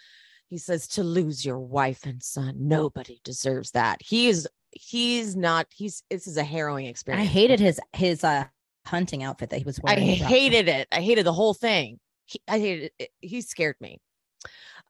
[0.49, 4.01] He says to lose your wife and son, nobody deserves that.
[4.03, 7.29] He is he's not he's this is a harrowing experience.
[7.29, 8.45] I hated his his uh
[8.87, 10.03] hunting outfit that he was wearing.
[10.03, 10.89] I hated it.
[10.93, 11.99] I hated the whole thing.
[12.27, 13.11] He, I hated it.
[13.21, 13.99] He scared me.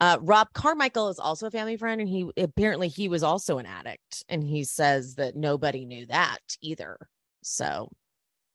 [0.00, 3.66] Uh, Rob Carmichael is also a family friend, and he apparently he was also an
[3.66, 6.98] addict, and he says that nobody knew that either.
[7.42, 7.88] So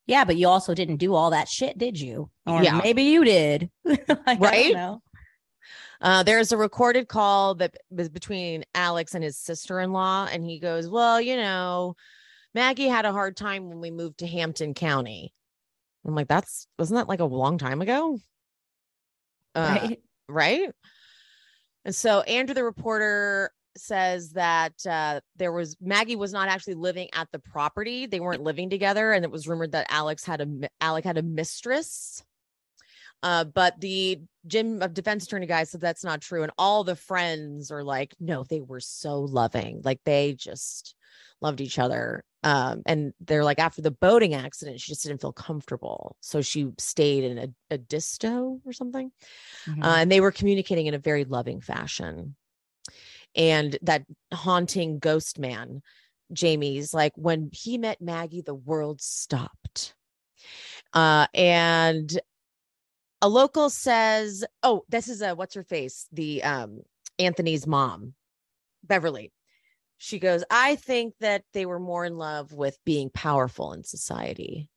[0.09, 2.31] Yeah, but you also didn't do all that shit, did you?
[2.47, 2.81] Or Yeah.
[2.83, 3.69] maybe you did.
[4.25, 4.75] Like, Right?
[6.01, 10.89] uh, there's a recorded call that was between Alex and his sister-in-law, and he goes,
[10.89, 11.95] "Well, you know,
[12.55, 15.31] Maggie had a hard time when we moved to Hampton County."
[16.03, 18.17] I'm like, "That's wasn't that like a long time ago?"
[19.53, 19.99] Uh, Right?
[20.27, 20.71] right?
[21.85, 27.09] And so Andrew, the reporter, says that uh, there was Maggie was not actually living
[27.13, 30.69] at the property; they weren't living together, and it was rumored that Alex had a
[30.81, 32.23] Alec had a mistress.
[33.21, 36.95] Uh, but the Jim of defense attorney guy said that's not true, and all the
[36.95, 40.95] friends are like, no, they were so loving, like they just
[41.41, 42.23] loved each other.
[42.43, 46.67] Um, and they're like, after the boating accident, she just didn't feel comfortable, so she
[46.77, 49.11] stayed in a, Edisto or something
[49.67, 49.83] Mhm.
[49.83, 52.35] uh, and they were communicating in a very loving fashion.
[53.35, 54.03] And that
[54.33, 55.81] haunting ghost man,
[56.33, 59.93] Jamie's like, when he met Maggie, the world stopped.
[60.93, 62.19] Uh, and
[63.21, 66.81] a local says, "Oh, this is a what's her face, the um
[67.19, 68.13] Anthony's mom,
[68.83, 69.31] Beverly.
[69.97, 74.69] She goes, I think that they were more in love with being powerful in society.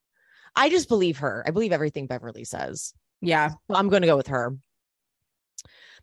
[0.57, 1.45] I just believe her.
[1.47, 2.93] I believe everything Beverly says.
[3.21, 3.53] Yeah.
[3.69, 4.57] Well, I'm going to go with her.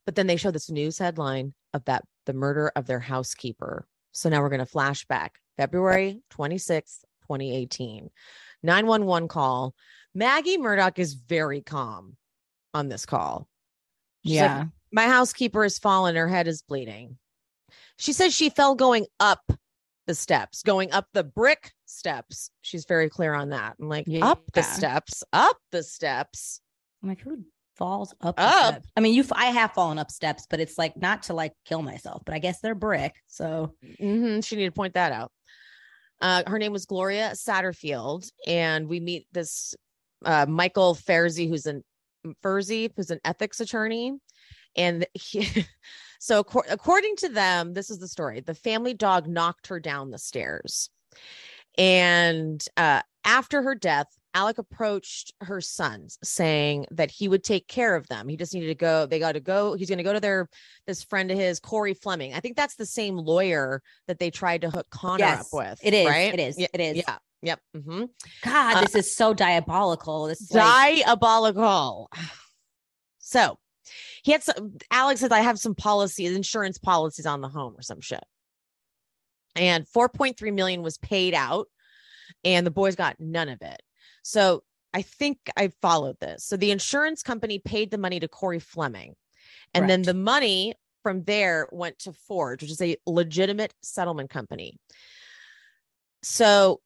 [0.05, 3.87] But then they show this news headline of that the murder of their housekeeper.
[4.11, 8.11] So now we're going to flashback February 26th, 2018.
[8.61, 9.73] 911 call.
[10.13, 12.17] Maggie Murdaugh is very calm
[12.75, 13.47] on this call.
[14.23, 14.65] She's like, yeah.
[14.91, 16.15] my housekeeper has fallen.
[16.15, 17.17] Her head is bleeding.
[17.97, 19.51] She says she fell going up
[20.05, 22.51] the steps, going up the brick steps.
[22.61, 23.75] She's very clear on that.
[23.79, 26.61] I'm like, up the steps, up the steps.
[27.01, 27.39] I'm like, who
[27.79, 28.35] falls up?
[28.37, 28.83] Up.
[28.95, 29.23] I mean, you.
[29.31, 32.21] I have fallen up steps, but it's like not to like kill myself.
[32.25, 33.15] But I guess they're brick.
[33.25, 35.31] So hmm She needed to point that out.
[36.21, 39.73] Uh, her name was Gloria Satterfield, and we meet this
[40.25, 41.83] uh, Michael Ferzy, who's an
[42.43, 44.13] Ferzy, who's an ethics attorney,
[44.75, 45.65] and he.
[46.19, 48.41] So, acco- according to them, this is the story.
[48.41, 50.89] The family dog knocked her down the stairs,
[51.77, 57.95] and uh, after her death, Alec approached her sons, saying that he would take care
[57.95, 58.27] of them.
[58.27, 59.05] He just needed to go.
[59.05, 59.73] They got to go.
[59.73, 60.47] He's going to go to their
[60.85, 62.33] this friend of his, Corey Fleming.
[62.33, 65.79] I think that's the same lawyer that they tried to hook Connor Yes, up with.
[65.83, 66.33] it is, Right?
[66.33, 66.97] it is, Yeah, it is.
[66.97, 67.17] Yeah.
[67.41, 67.59] Yep.
[67.85, 68.03] hmm
[68.43, 70.25] God, Uh, this is so diabolical.
[70.27, 72.09] This is like, Diabolical.
[73.21, 73.59] So
[74.23, 74.77] he had some.
[74.91, 78.23] Alex says, "I have some policies, insurance policies on the home or some shit."
[79.55, 81.67] And 4.3 million was paid out,
[82.43, 83.81] and the boys got none of it.
[84.23, 84.63] So
[84.93, 86.45] I think I followed this.
[86.45, 89.15] So the insurance company paid the money to Corey Fleming,
[89.73, 90.73] and then the money
[91.03, 94.77] from there went to Forge, which is a legitimate settlement company.
[96.23, 96.81] So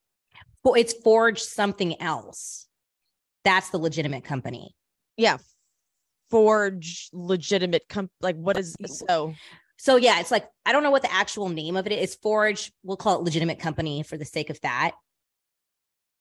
[0.64, 2.68] well, it's forged something else.
[3.44, 4.76] That's the legitimate company.
[5.18, 5.38] yeah,
[6.30, 8.76] Forge legitimate comp like what is
[9.08, 9.34] so
[9.78, 12.16] So yeah, it's like I don't know what the actual name of it is.
[12.16, 14.92] Forge, we'll call it legitimate company for the sake of that.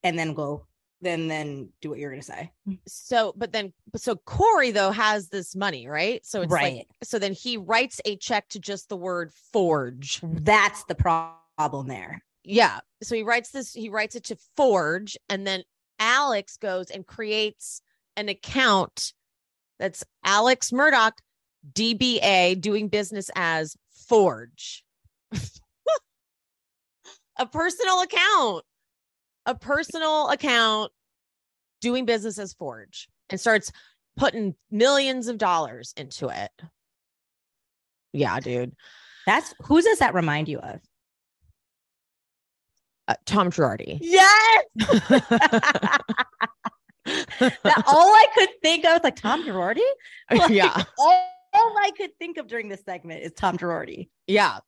[0.03, 0.67] And then go
[1.03, 2.51] then then do what you're gonna say.
[2.67, 2.79] Mm.
[2.87, 6.25] so but then so Corey though has this money, right?
[6.25, 6.87] So it's like Right.
[7.03, 10.21] so then he writes a check to just the word forge.
[10.23, 12.23] That's the problem there.
[12.45, 12.81] Yeah.
[13.03, 15.63] So he writes this, he writes it to Forge, and then
[15.99, 17.83] Alex goes and creates
[18.17, 19.13] an account
[19.79, 21.13] that's Alex Murdaugh,
[21.73, 24.85] DBA, doing business as Forge.
[27.39, 28.65] a personal account,
[29.47, 30.93] a personal account
[31.81, 33.73] doing business as Forge and starts
[34.17, 36.51] putting millions of dollars into it.
[38.13, 38.75] Yeah, dude.
[39.27, 40.81] That's who does that remind you of?
[43.09, 43.99] Uh, Tom Girardi.
[44.01, 44.65] Yes.
[47.05, 49.81] That- all I could think of was like Tom Girardi.
[50.31, 50.85] Like, yeah.
[50.99, 54.09] All, all I could think of during this segment is Tom Girardi.
[54.27, 54.59] Yeah.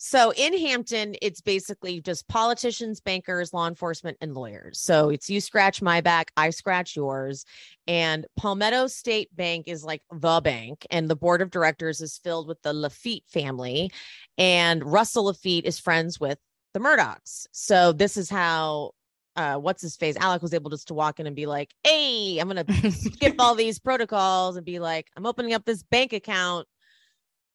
[0.00, 4.78] So in Hampton, it's basically just politicians, bankers, law enforcement, and lawyers.
[4.78, 7.44] So it's you scratch my back, I scratch yours.
[7.88, 12.46] And Palmetto State Bank is like the bank, and the board of directors is filled
[12.46, 13.90] with the Laffitte family.
[14.38, 16.38] And Russell Laffitte is friends with
[16.74, 17.48] the Murdaughs.
[17.50, 18.92] So this is how
[19.34, 20.16] uh what's his face?
[20.16, 23.56] Alec was able just to walk in and be like, Hey, I'm gonna skip all
[23.56, 26.68] these protocols and be like, I'm opening up this bank account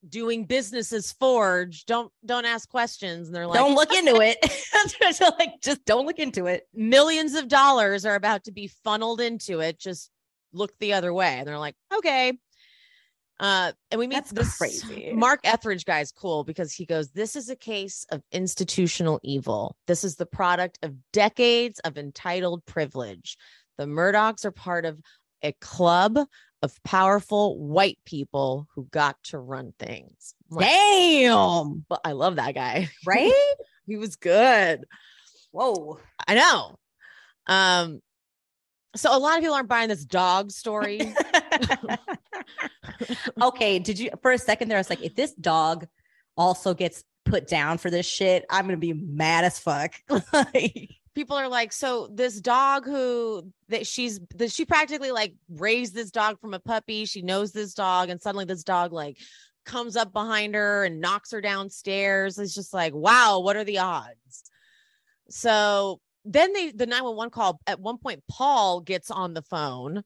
[0.10, 4.38] doing business as forge don't don't ask questions and they're like don't look into it.
[5.14, 6.68] So, like, just don't look into it.
[6.74, 10.10] millions of dollars are about to be funneled into it just
[10.52, 12.34] look the other way and they're like okay
[13.40, 15.12] uh and we meet That's this crazy.
[15.14, 19.76] mark etheridge guy is cool because he goes this is a case of institutional evil
[19.88, 23.38] this is the product of decades of entitled privilege
[23.78, 25.00] the murdaughs are part of
[25.42, 26.20] a club
[26.64, 31.86] of powerful white people who got to run things like, Damn.
[31.90, 33.32] well, i love that guy Right?
[33.86, 34.86] he was good
[35.54, 36.00] Whoa.
[36.28, 36.80] I know.
[37.46, 38.02] Um,
[38.96, 41.00] so a lot of people aren't buying this dog story.
[43.42, 43.80] okay.
[43.80, 44.78] Did you for a second there?
[44.78, 45.88] I was like, if this dog
[46.36, 49.94] also gets put down for this shit, I'm gonna be mad as fuck.
[50.10, 55.94] Like, people are like, so this dog who that she's that she practically like raised
[55.94, 57.06] this dog from a puppy.
[57.06, 59.18] She knows this dog, and suddenly this dog like
[59.66, 62.38] comes up behind her and knocks her downstairs.
[62.38, 64.44] It's just like, wow, what are the odds?
[65.30, 70.04] So then they the 911 call at one point, Paul gets on the phone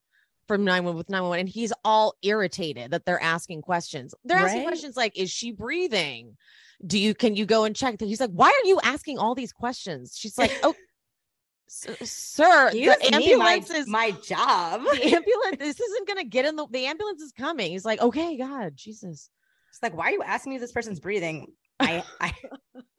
[0.48, 4.14] from 911 with 911 and he's all irritated that they're asking questions.
[4.24, 4.68] They're asking Right.
[4.68, 6.38] questions like, is she breathing?
[6.86, 8.06] Do you can you go and check that?
[8.08, 10.16] He's like, why are you asking all these questions?
[10.18, 10.76] She's like, oh,
[11.88, 14.82] Uh, sir, Excuse the me, my, ambulance is my job.
[14.84, 15.58] the ambulance.
[15.60, 17.72] This isn't gonna get in the the ambulance is coming.
[17.72, 19.30] He's like, okay, God, Jesus.
[19.70, 21.48] It's like, why are you asking me if this person's breathing?
[21.80, 22.34] I, I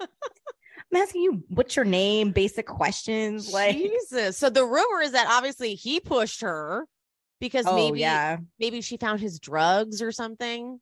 [0.01, 3.53] I'm asking you what's your name, basic questions.
[3.53, 4.37] Like Jesus.
[4.37, 6.87] So the rumor is that obviously he pushed her
[7.41, 8.39] because oh, maybe yeah.
[8.59, 10.79] maybe she found his drugs or something.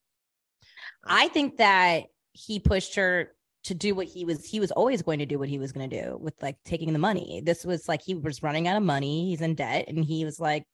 [1.04, 3.32] I think that he pushed her
[3.66, 5.88] to do what he was he was always going to do what he was going
[5.90, 7.42] to do with like taking the money.
[7.44, 10.38] This was like he was running out of money, he's in debt and he was
[10.40, 10.64] like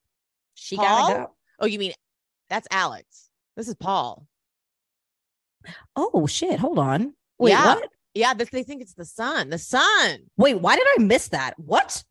[0.55, 0.85] she Paul?
[0.85, 1.35] got to go.
[1.61, 1.93] Oh, you mean
[2.49, 3.31] that's Alex.
[3.57, 4.27] This is Paul.
[5.97, 7.15] Oh shit, hold on.
[7.39, 7.75] Wait, Yeah.
[7.75, 7.89] what?
[8.15, 9.49] Yeah, they think it's the son.
[9.49, 10.19] The son.
[10.37, 11.55] Wait, why did I miss that?
[11.59, 12.05] What?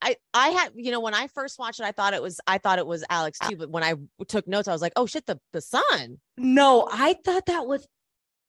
[0.00, 2.58] I I had you know when I first watched it, I thought it was I
[2.58, 3.56] thought it was Alex too.
[3.56, 3.94] But when I
[4.28, 6.18] took notes, I was like, oh shit, the the son.
[6.38, 7.86] No, I thought that was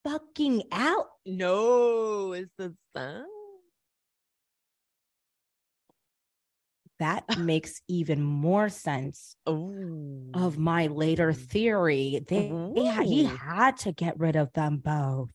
[0.08, 1.08] fucking out.
[1.26, 3.26] No, it's the sun.
[7.00, 12.24] That makes even more sense Oh, of my later theory.
[12.28, 15.32] They, they he had to get rid of them both.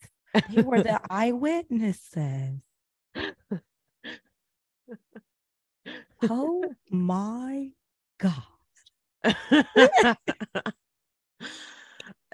[0.50, 2.60] They were the eyewitnesses.
[6.30, 7.70] Oh my
[8.20, 8.44] god.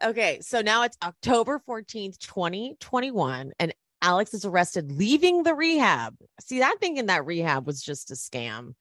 [0.02, 6.14] Okay, so now it's October 14th, 2021, and Alex is arrested leaving the rehab.
[6.40, 8.74] See, I'm thinking that rehab was just a scam.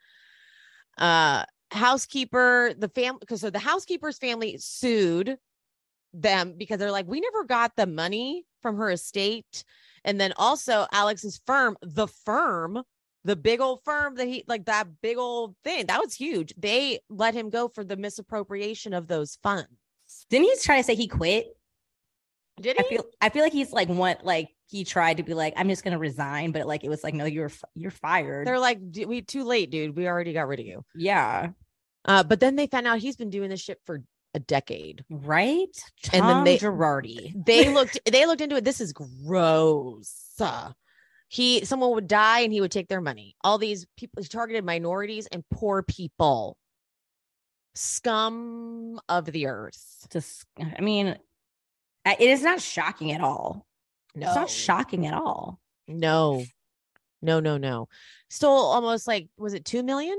[0.97, 5.37] Uh housekeeper, the family because so the housekeeper's family sued
[6.13, 9.63] them because they're like, we never got the money from her estate.
[10.03, 12.81] And then also Alex's firm, the firm,
[13.23, 16.53] the big old firm that he like that big old thing that was huge.
[16.57, 19.69] They let him go for the misappropriation of those funds.
[20.29, 21.47] Didn't he try to say he quit?
[22.59, 25.53] Did I feel I feel like he's like what like he tried to be like
[25.57, 28.47] I'm just gonna resign, but like it was like no, you're you're fired.
[28.47, 29.95] They're like, we too late, dude.
[29.95, 30.83] We already got rid of you.
[30.95, 31.49] yeah,
[32.05, 34.01] Uh, but then they found out he's been doing this shit for
[34.33, 35.03] a decade.
[35.09, 35.67] right.
[36.11, 37.45] And then Tom they- Girardi.
[37.45, 38.63] They looked, they looked into it.
[38.65, 40.11] This is gross.
[41.29, 43.35] He, someone would die and he would take their money.
[43.41, 46.57] All these people he targeted minorities and poor people,
[47.77, 50.07] scum of the earth.
[50.11, 50.45] Just
[50.77, 51.07] I mean,
[52.05, 53.65] it is not shocking at all.
[54.15, 55.59] No, It's not shocking at all.
[55.87, 56.43] No,
[57.21, 57.87] no, no, no.
[58.29, 60.17] Stole almost like was it two million?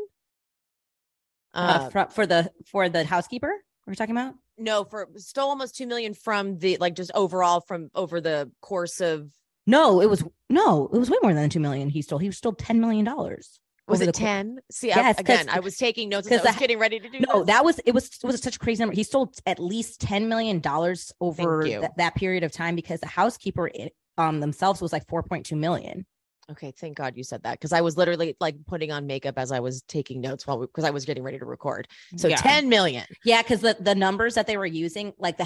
[1.55, 3.53] Uh, Uh, for, for the for the housekeeper
[3.87, 4.35] we're talking about.
[4.59, 9.01] no, for stole almost two million from the like just overall from over the course
[9.01, 9.33] of
[9.67, 11.89] No, it was no, it was way more than two million.
[11.89, 12.19] He stole.
[12.19, 13.59] He stole ten million dollars.
[13.89, 14.59] Was it ten?
[14.71, 17.21] See, Yes, I, again, I was taking notes as i was getting ready to do.
[17.21, 17.47] No, this.
[17.49, 18.95] that was it was it was such a crazy number.
[18.95, 23.07] He sold at least ten million dollars over th- that period of time because the
[23.07, 26.07] housekeeper it, um themselves was like four point two million.
[26.51, 29.53] Okay, thank God you said that because I was literally like putting on makeup as
[29.53, 31.89] I was taking notes while because I was getting ready to record.
[32.17, 32.37] So yeah.
[32.37, 33.05] 10 million.
[33.23, 35.45] Yeah, because the the numbers that they were using, like the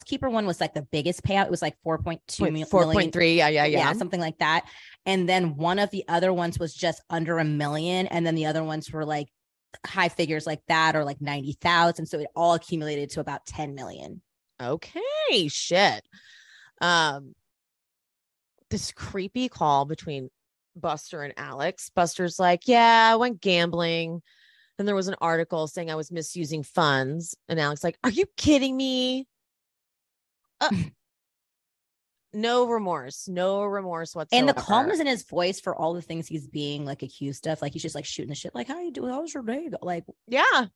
[0.00, 1.46] housekeeper one was like the biggest payout.
[1.46, 2.68] It was like four point two million.
[2.68, 3.36] 4.3.
[3.36, 3.92] Yeah, yeah, yeah.
[3.92, 4.66] something like that.
[5.04, 8.46] And then one of the other ones was just under a million, and then the
[8.46, 9.28] other ones were like
[9.84, 12.06] high figures like that or like ninety thousand.
[12.06, 14.22] So it all accumulated to about ten million.
[14.60, 16.02] Okay, shit.
[16.80, 17.34] Um
[18.70, 20.28] this creepy call between
[20.74, 21.90] Buster and Alex.
[21.94, 24.22] Buster's like, "Yeah, I went gambling."
[24.76, 28.26] Then there was an article saying I was misusing funds, and Alex like, "Are you
[28.36, 29.26] kidding me?"
[30.60, 30.70] Uh,
[32.32, 34.40] no remorse, no remorse whatsoever.
[34.40, 37.60] And the calmness in his voice for all the things he's being like accused of,
[37.62, 39.10] like he's just like shooting the shit, like how you doing?
[39.10, 39.68] How was your day?
[39.68, 40.66] go?" Like yeah,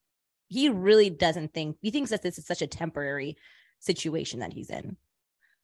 [0.49, 3.37] he really doesn't think he thinks that this is such a temporary
[3.79, 4.97] situation that he's in.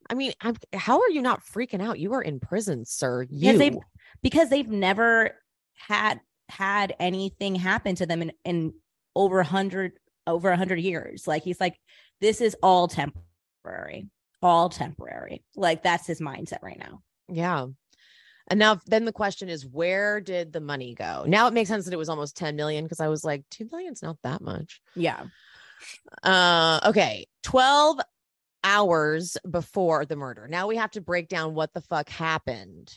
[0.09, 1.99] I mean, I'm, how are you not freaking out?
[1.99, 3.25] You are in prison, sir.
[3.25, 3.59] Because You.
[3.59, 3.77] they've
[4.23, 5.33] because they've never
[5.75, 8.73] had had anything happen to them in, in
[9.15, 9.93] over a hundred
[10.27, 11.27] over a hundred years.
[11.27, 11.77] Like he's like,
[12.21, 13.26] this is all temporary,
[14.43, 15.43] all temporary.
[15.55, 17.03] Like that's his mindset right now.
[17.29, 17.67] Yeah.
[18.49, 21.25] And now then the question is where did the money go?
[21.27, 23.69] Now it makes sense that it was almost 10 million because I was like 2
[23.71, 24.81] million's not that much.
[24.95, 25.25] Yeah.
[26.23, 27.99] Uh okay, 12
[28.63, 30.49] hours before the murder.
[30.49, 32.97] Now we have to break down what the fuck happened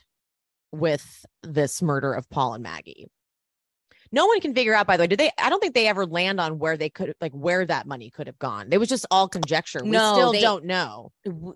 [0.71, 3.07] with this murder of Paul and Maggie.
[4.11, 6.06] No one can figure out by the way, did they I don't think they ever
[6.06, 8.69] land on where they could like where that money could have gone.
[8.72, 9.81] It was just all conjecture.
[9.84, 11.11] We No, still they- don't know.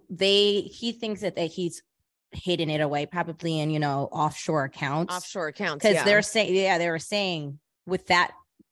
[0.10, 1.82] They he thinks that, that he's
[2.32, 5.14] hidden it away, probably in you know offshore accounts.
[5.16, 5.84] Offshore accounts.
[5.84, 6.04] because yeah.
[6.06, 8.32] they're saying yeah they were saying with that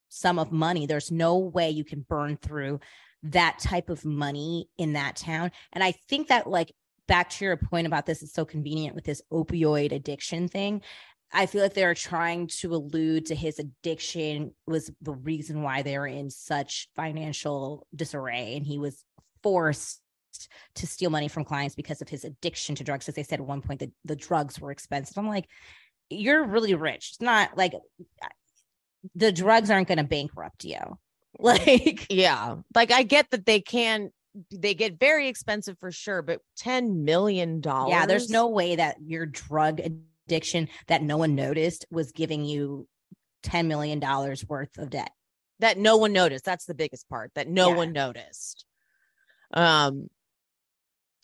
[0.09, 2.79] sum of money there's no way you can burn through
[3.23, 6.73] that type of money in that town and i think that like
[7.07, 10.81] back to your point about this is so convenient with this opioid addiction thing
[11.33, 15.97] i feel like they're trying to allude to his addiction was the reason why they
[15.97, 19.03] were in such financial disarray and he was
[19.43, 20.01] forced
[20.75, 23.05] to steal money from clients because of his addiction to drugs.
[23.05, 25.17] Because they said at one point that the drugs were expensive.
[25.17, 25.47] I'm like,
[26.09, 27.11] you're really rich.
[27.11, 28.27] It's not like uh,
[29.15, 30.79] the drugs aren't going to bankrupt you.
[31.39, 34.11] Like, yeah, like I get that they can,
[34.53, 37.61] they get very expensive for sure, but $10 million.
[37.63, 39.79] Yeah, there's no way that your drug
[40.31, 42.87] addiction that no one noticed was giving you
[43.43, 43.99] $10 million
[44.47, 45.11] worth of debt.
[45.59, 46.45] That no one noticed.
[46.45, 47.75] That's the biggest part that no yeah.
[47.75, 48.65] one noticed.
[49.53, 50.09] Um,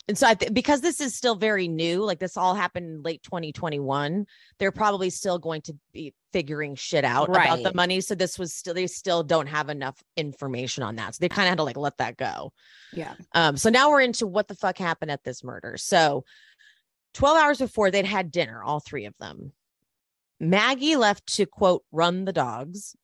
[0.08, 3.02] and so I th- because this is still very new, like this all happened in
[3.02, 4.26] late 2021,
[4.58, 7.46] they're probably still going to be figuring shit out right.
[7.46, 8.00] about the money.
[8.00, 11.16] So this was still they still don't have enough information on that.
[11.16, 12.54] So they kind of had to like let that go.
[12.94, 13.16] Yeah.
[13.34, 15.76] Um, so now we're into what the fuck happened at this murder.
[15.78, 16.24] So
[17.18, 19.52] 12 hours before they'd had dinner, all three of them.
[20.40, 22.96] Maggie left to quote run the dogs.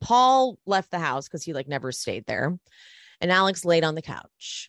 [0.00, 2.58] Paul left the house because he like never stayed there.
[3.20, 4.68] And Alex laid on the couch.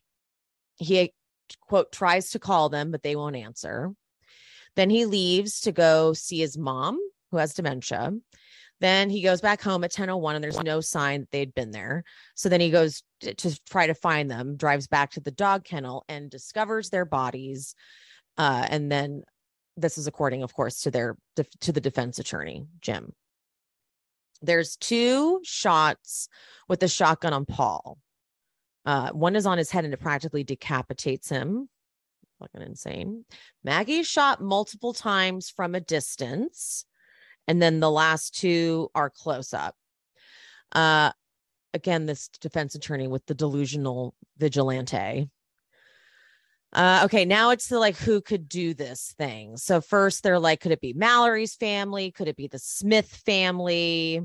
[0.75, 1.11] He
[1.61, 3.93] quote, tries to call them, but they won't answer.
[4.75, 6.99] Then he leaves to go see his mom,
[7.31, 8.13] who has dementia.
[8.79, 12.03] Then he goes back home at 10:01 and there's no sign that they'd been there.
[12.35, 15.63] So then he goes to, to, try to find them, drives back to the dog
[15.63, 17.73] kennel and discovers their bodies.
[18.37, 19.23] Uh, and then
[19.75, 21.17] this is according, of course, to their
[21.61, 23.13] to the defense attorney, Jim.
[24.41, 26.29] There's two shots
[26.67, 27.97] with the shotgun on Paul.
[28.85, 31.69] Uh, one is on his head and it practically decapitates him.
[32.39, 33.25] Fucking insane.
[33.63, 36.85] Maggie shot multiple times from a distance.
[37.47, 39.75] And then the last two are close up.
[40.71, 41.11] Uh,
[41.73, 45.29] again, this defense attorney with the delusional vigilante.
[46.73, 49.57] Uh, okay, now it's the like who could do this thing.
[49.57, 52.11] So first they're like, could it be Mallory's family?
[52.11, 54.21] Could it be the Smith family?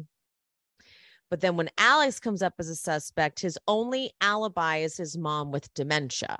[1.31, 5.51] But then when Alex comes up as a suspect, his only alibi is his mom
[5.51, 6.37] with dementia.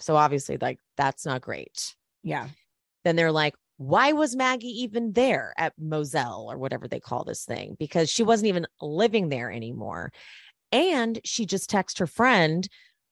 [0.00, 1.94] So obviously, like, that's not great.
[2.24, 2.48] Yeah.
[3.04, 7.44] Then they're like, why was Maggie even there at Moselle or whatever they call this
[7.44, 7.76] thing?
[7.78, 10.12] Because she wasn't even living there anymore.
[10.72, 12.66] And she just texted her friend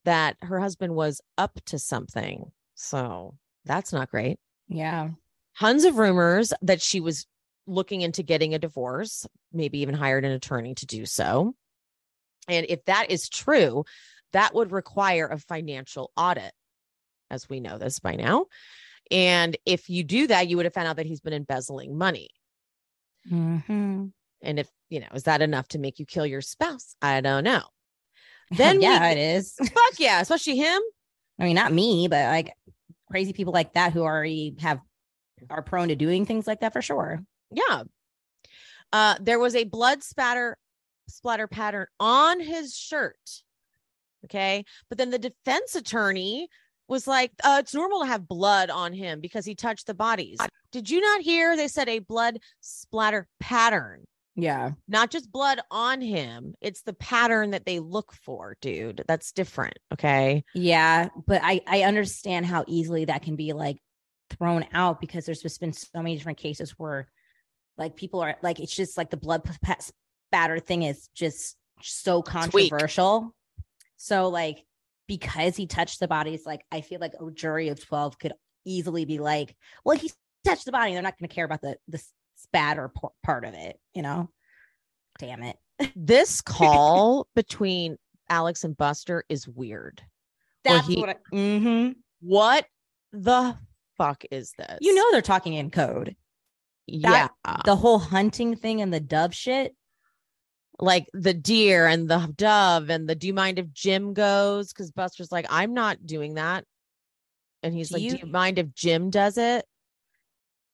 [0.05, 2.51] that her husband was up to something.
[2.75, 4.39] So that's not great.
[4.69, 5.11] Yeah.
[5.59, 7.27] Tons of rumors that she was
[7.67, 11.55] looking into getting a divorce, maybe even hired an attorney to do so.
[12.49, 13.85] And if that is true,
[14.33, 16.53] that would require a financial audit,
[17.31, 18.47] as we know this by now.
[19.11, 22.31] And if you do that, you would have found out that he's been embezzling money.
[23.31, 24.07] Mm-hmm.
[24.43, 26.97] And if, you know, is that enough to make you kill your spouse?
[27.01, 27.63] I don't know.
[28.57, 29.55] Then yeah, we, it is.
[29.59, 30.81] Fuck yeah, especially him.
[31.41, 32.53] I mean, not me, but like
[33.11, 34.81] crazy people like that who already have
[35.51, 37.23] are prone to doing things like that for sure.
[37.51, 37.85] Yeah.
[38.93, 40.57] Uh, there was a blood spatter
[41.09, 43.43] splatter pattern on his shirt.
[44.25, 44.65] Okay.
[44.89, 46.49] But then the defense attorney
[46.89, 50.39] was like, uh, it's normal to have blood on him because he touched the bodies.
[50.73, 51.57] Did you not hear?
[51.57, 54.05] They said a blood splatter pattern.
[54.37, 54.73] Yeah.
[54.89, 56.55] Not just blood on him.
[56.61, 59.05] It's the pattern that they look for, dude.
[59.07, 59.79] That's different.
[59.93, 60.45] Okay.
[60.55, 61.09] Yeah.
[61.27, 63.79] But I, I understand how easily that can be like
[64.31, 67.09] thrown out because there's just been so many different cases where
[67.77, 69.43] like people are like it's just like the blood
[70.33, 73.35] spatter thing is just so controversial.
[73.97, 74.65] So like
[75.07, 78.33] because he touched the bodies, like I feel like a jury of 12 could
[78.65, 79.55] easily be like,
[79.85, 80.11] well, he
[80.45, 80.93] touched the body.
[80.93, 82.03] They're not going to care about the the
[82.45, 82.91] spatter
[83.23, 84.31] part of it, you know?
[85.19, 85.57] Damn it.
[85.97, 87.97] This call between
[88.29, 90.03] Alex and Buster is weird.
[90.63, 91.93] That's he, what I, mm-hmm.
[92.21, 92.67] What
[93.13, 93.57] the
[93.99, 94.79] fuck is this?
[94.81, 96.17] You know they're talking in code
[96.87, 97.29] yeah
[97.65, 99.75] the whole hunting thing and the dove shit
[100.81, 104.91] like the deer and the dove and the do you mind if jim goes because
[104.91, 106.65] buster's like i'm not doing that
[107.63, 109.65] and he's do like you, do you mind if jim does it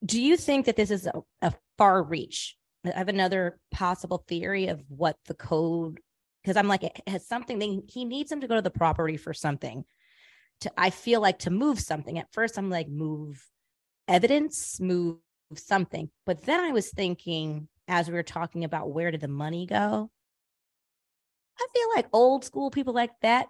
[0.05, 4.69] do you think that this is a, a far reach i have another possible theory
[4.69, 6.01] of what the code
[6.43, 9.17] because i'm like it has something they, he needs him to go to the property
[9.17, 9.85] for something
[10.61, 13.45] to i feel like to move something at first i'm like move
[14.09, 15.19] evidence move
[15.59, 16.11] something.
[16.27, 20.11] But then I was thinking, as we were talking about where did the money go?
[21.59, 23.49] I feel like old school people like that.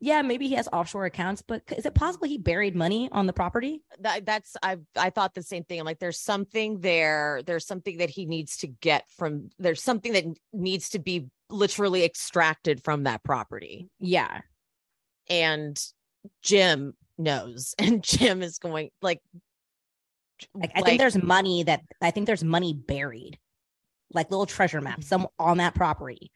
[0.00, 3.32] Yeah, maybe he has offshore accounts, but is it possible he buried money on the
[3.32, 3.82] property?
[3.98, 5.80] That, that's I I thought the same thing.
[5.80, 7.42] I'm like, there's something there.
[7.44, 9.50] There's something that he needs to get from.
[9.58, 13.88] There's something that needs to be literally extracted from that property.
[13.98, 14.42] Yeah,
[15.28, 15.80] and
[16.42, 19.20] Jim knows, and Jim is going like
[20.54, 23.38] like, I think there's money that I think there's money buried,
[24.12, 25.22] like little treasure maps, mm-hmm.
[25.22, 26.30] some on that property.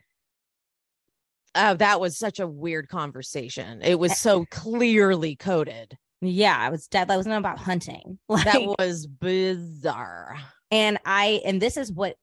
[1.54, 3.82] Oh, that was such a weird conversation.
[3.82, 5.96] It was eh, so clearly coded.
[6.20, 7.08] Yeah, it was dead.
[7.08, 8.18] That wasn't about hunting.
[8.28, 10.38] Like, That was bizarre.
[10.70, 12.16] and I and this is what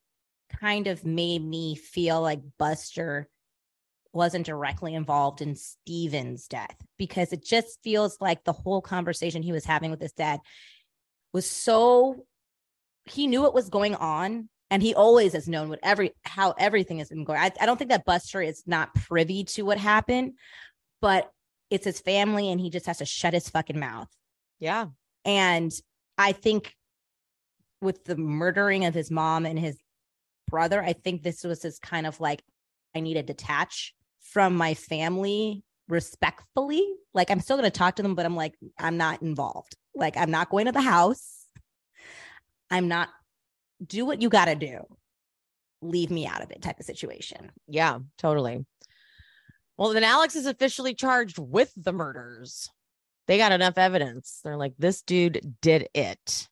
[0.59, 3.29] kind of made me feel like Buster
[4.11, 9.51] wasn't directly involved in Stephen's death because it just feels like the whole conversation he
[9.51, 10.39] was having with his dad
[11.33, 12.25] was so
[13.05, 16.99] he knew what was going on and he always has known what every how everything
[16.99, 17.39] has been going.
[17.39, 20.33] I, I don't think that Buster is not privy to what happened,
[21.01, 21.31] but
[21.69, 24.09] it's his family and he just has to shut his fucking mouth.
[24.59, 24.87] Yeah.
[25.25, 25.71] And
[26.17, 26.73] I think
[27.81, 29.77] with the murdering of his mom and his
[30.49, 32.43] brother, I think this was his kind of like,
[32.95, 36.85] I need to detach from my family respectfully.
[37.13, 39.75] Like, I'm still going to talk to them, but I'm like, I'm not involved.
[39.95, 41.45] Like, I'm not going to the house.
[42.69, 43.09] I'm not,
[43.85, 44.79] do what you got to do.
[45.81, 47.51] Leave me out of it type of situation.
[47.67, 48.65] Yeah, totally.
[49.77, 52.69] Well, then Alex is officially charged with the murders.
[53.27, 54.41] They got enough evidence.
[54.43, 56.47] They're like, this dude did it.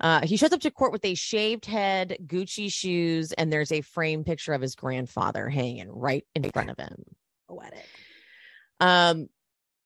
[0.00, 3.82] Uh, he shows up to court with a shaved head, Gucci shoes, and there's a
[3.82, 7.04] framed picture of his grandfather hanging right in front of him.
[7.48, 7.86] Poetic.
[8.80, 9.28] Um,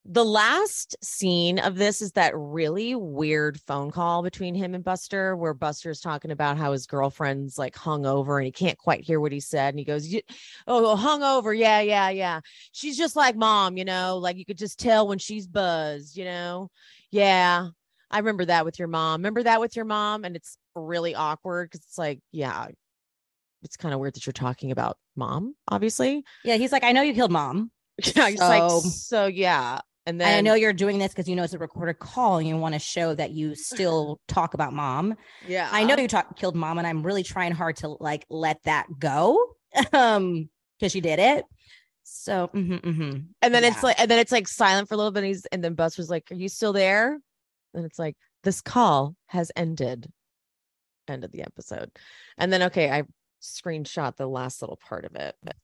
[0.06, 5.34] the last scene of this is that really weird phone call between him and Buster,
[5.34, 9.18] where Buster's talking about how his girlfriend's like hung over and he can't quite hear
[9.18, 9.70] what he said.
[9.72, 10.20] And he goes, "You-
[10.66, 11.54] Oh, hung over.
[11.54, 12.40] Yeah, yeah, yeah.
[12.72, 16.24] She's just like mom, you know, like you could just tell when she's buzzed, you
[16.26, 16.70] know?
[17.10, 17.68] Yeah.
[18.10, 19.20] I remember that with your mom.
[19.20, 20.24] Remember that with your mom?
[20.24, 22.66] And it's really awkward because it's like, yeah,
[23.62, 26.24] it's kind of weird that you're talking about mom, obviously.
[26.44, 26.56] Yeah.
[26.56, 27.70] He's like, I know you killed mom.
[28.16, 29.80] Yeah, he's like, So- so yeah.
[30.06, 32.46] And then I know you're doing this because you know it's a recorded call and
[32.46, 35.16] you want to show that you still talk about mom.
[35.48, 38.62] yeah, I know you talk, killed mom, and I'm really trying hard to like let
[38.64, 39.38] that go
[39.92, 40.48] um
[40.78, 41.44] because you did it.
[42.02, 43.24] So, mhm, mhm.
[43.40, 45.20] And then it's like, and then it's like silent for a little bit.
[45.20, 47.18] And he's, and then Buster's like, "Are you still there?"
[47.72, 50.10] And it's like, "This call has ended."
[51.08, 51.90] End of the episode.
[52.36, 53.04] And then okay, I
[53.42, 55.34] screenshot the last little part of it.
[55.42, 55.56] But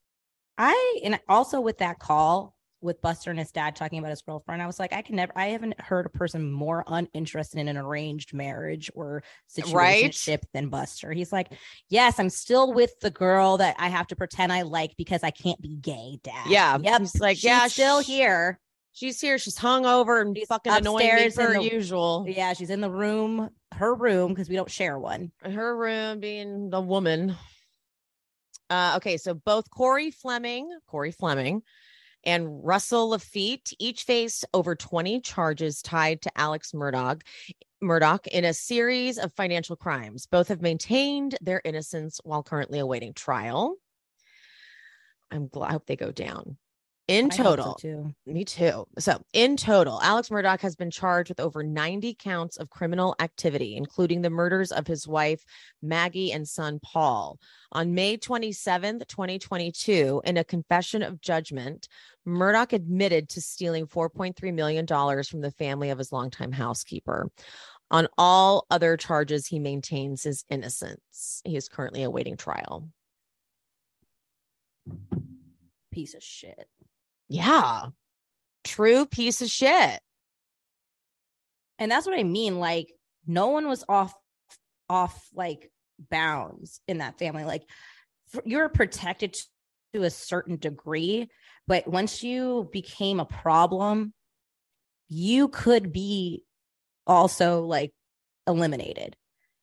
[0.56, 4.62] I and also with that call with Buster and his dad talking about his girlfriend,
[4.62, 7.76] I was like, I can never, I haven't heard a person more uninterested in an
[7.76, 9.22] arranged marriage or
[9.72, 10.16] Right?
[10.54, 11.12] than Buster.
[11.12, 11.52] He's like,
[11.88, 15.30] yes, I'm still with the girl that I have to pretend I like because I
[15.30, 16.46] can't be gay, dad.
[16.48, 17.00] yeah, Yep.
[17.00, 18.58] He's like, She's yeah, still here.
[18.92, 19.38] She's here.
[19.38, 22.24] She's hung over and She's fucking annoying me upstairs per the- usual.
[22.28, 25.30] Yeah, she's in the room, her room, because we don't share one.
[25.42, 27.36] her room being the woman.
[28.68, 31.62] Uh, okay, so both Corey Fleming, Corey Fleming,
[32.24, 37.20] and Russell Laffitte each face over 20 charges tied to Alex Murdaugh.
[37.82, 40.26] Murdaugh in a series of financial crimes.
[40.26, 43.76] Both have maintained their innocence while currently awaiting trial.
[45.30, 46.58] I'm glad I hope they go down.
[47.10, 48.14] In so, total, too.
[48.24, 48.86] me too.
[49.00, 53.74] So, in total, Alex Murdaugh has been charged with over 90 counts of criminal activity,
[53.74, 55.44] including the murders of his wife,
[55.82, 57.40] Maggie, and son, Paul.
[57.72, 61.88] On May 27th, 2022, in a confession of judgment,
[62.28, 67.28] Murdaugh admitted to stealing $4.3 million from the family of his longtime housekeeper.
[67.90, 71.42] On all other charges, he maintains his innocence.
[71.44, 72.88] He is currently awaiting trial.
[75.90, 76.68] Piece of shit.
[77.30, 77.86] Yeah.
[78.64, 80.00] True piece of shit.
[81.80, 82.92] and that's what i mean like
[83.26, 84.14] no one was off
[84.88, 85.70] off like
[86.10, 87.62] bounds in that family like
[88.44, 89.36] you're protected
[89.92, 91.28] to a certain degree
[91.66, 94.12] but once you became a problem
[95.08, 96.44] you could be
[97.06, 97.92] also like
[98.46, 99.16] eliminated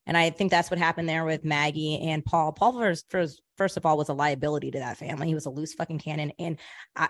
[0.05, 2.73] and i think that's what happened there with maggie and paul paul
[3.09, 5.99] first, first of all was a liability to that family he was a loose fucking
[5.99, 6.57] cannon and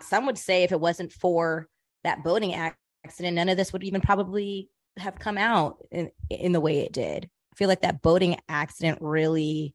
[0.02, 1.68] some would say if it wasn't for
[2.04, 4.70] that boating accident none of this would even probably
[5.00, 7.30] have come out in, in the way it did.
[7.54, 9.74] I feel like that boating accident really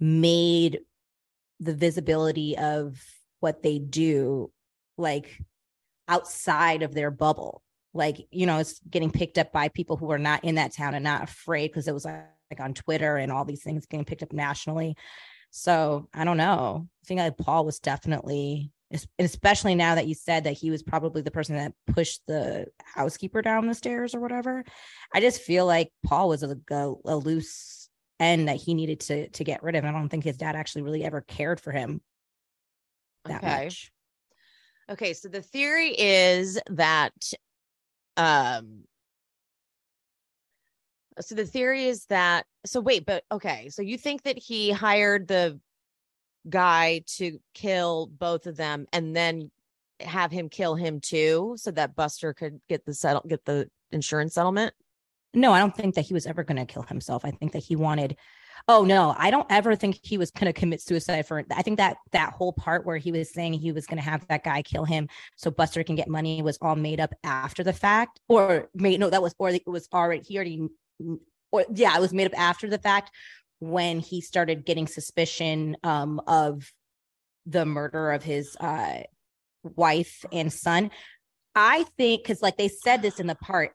[0.00, 0.80] made
[1.60, 3.00] the visibility of
[3.40, 4.50] what they do
[4.96, 5.42] like
[6.08, 7.62] outside of their bubble.
[7.94, 10.94] Like, you know, it's getting picked up by people who are not in that town
[10.94, 14.04] and not afraid because it was like, like on Twitter and all these things getting
[14.04, 14.96] picked up nationally.
[15.50, 16.88] So I don't know.
[17.02, 18.72] I think like Paul was definitely
[19.18, 23.42] especially now that you said that he was probably the person that pushed the housekeeper
[23.42, 24.64] down the stairs or whatever.
[25.12, 29.28] I just feel like Paul was a, a, a loose end that he needed to
[29.28, 29.84] to get rid of.
[29.84, 32.00] I don't think his dad actually really ever cared for him
[33.26, 33.64] that Okay.
[33.64, 33.92] much.
[34.90, 37.12] Okay, so the theory is that
[38.16, 38.84] um
[41.20, 45.28] so the theory is that so wait, but okay, so you think that he hired
[45.28, 45.60] the
[46.48, 49.50] guy to kill both of them and then
[50.00, 54.34] have him kill him too so that Buster could get the settle get the insurance
[54.34, 54.74] settlement?
[55.34, 57.24] No, I don't think that he was ever going to kill himself.
[57.24, 58.16] I think that he wanted
[58.66, 61.76] Oh no, I don't ever think he was going to commit suicide for I think
[61.76, 64.62] that that whole part where he was saying he was going to have that guy
[64.62, 68.68] kill him so Buster can get money was all made up after the fact or
[68.74, 70.68] made no that was or it was already he already
[71.52, 73.10] or yeah, it was made up after the fact
[73.60, 76.72] when he started getting suspicion um, of
[77.46, 79.00] the murder of his uh,
[79.62, 80.90] wife and son.
[81.54, 83.72] I think because like they said this in the part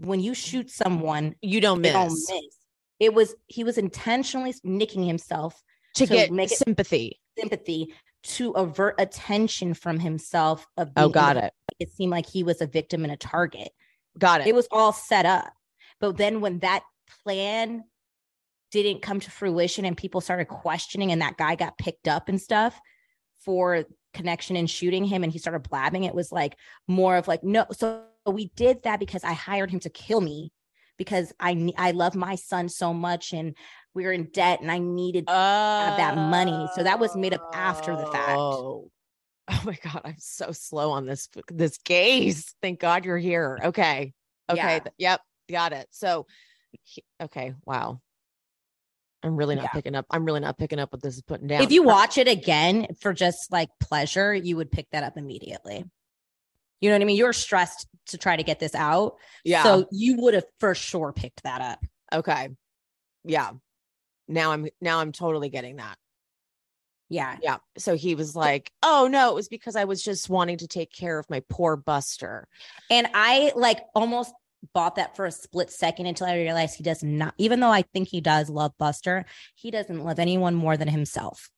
[0.00, 1.92] when you shoot someone, you don't miss.
[1.92, 2.56] Don't miss.
[3.00, 5.60] It was he was intentionally nicking himself
[5.96, 10.66] to, to get make sympathy, sympathy to avert attention from himself.
[10.76, 11.52] Of oh, got it.
[11.78, 13.70] It seemed like he was a victim and a target.
[14.18, 14.46] Got it.
[14.46, 15.52] It was all set up,
[16.02, 16.82] but then when that
[17.22, 17.84] plan
[18.72, 22.40] didn't come to fruition and people started questioning and that guy got picked up and
[22.40, 22.78] stuff
[23.38, 26.56] for connection and shooting him and he started blabbing it was like
[26.88, 30.52] more of like no so we did that because i hired him to kill me
[30.98, 33.56] because i i love my son so much and
[33.94, 36.66] we were in debt and i needed uh, that money.
[36.74, 38.38] So that was made up after the fact.
[38.38, 38.90] Oh.
[39.48, 42.54] oh my god i'm so slow on this this case.
[42.60, 43.58] Thank god you're here.
[43.62, 44.12] Okay.
[44.50, 44.80] Okay.
[44.96, 45.12] Yeah.
[45.12, 46.26] yep got it so
[47.20, 48.00] okay wow
[49.22, 49.70] I'm really not yeah.
[49.70, 50.06] picking up.
[50.10, 51.62] I'm really not picking up what this is putting down.
[51.62, 55.84] If you watch it again for just like pleasure, you would pick that up immediately.
[56.80, 57.16] You know what I mean?
[57.16, 59.16] You're stressed to try to get this out.
[59.44, 59.62] Yeah.
[59.62, 61.84] So you would have for sure picked that up.
[62.12, 62.48] Okay.
[63.24, 63.50] Yeah.
[64.26, 65.96] Now I'm now I'm totally getting that.
[67.08, 67.36] Yeah.
[67.40, 67.58] Yeah.
[67.78, 70.92] So he was like, "Oh no, it was because I was just wanting to take
[70.92, 72.48] care of my poor Buster."
[72.90, 74.32] And I like almost
[74.74, 77.82] bought that for a split second until I realized he does not, even though I
[77.82, 79.24] think he does love Buster,
[79.54, 81.50] he doesn't love anyone more than himself.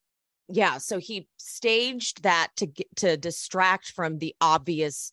[0.49, 0.79] Yeah.
[0.79, 5.13] So he staged that to get to distract from the obvious,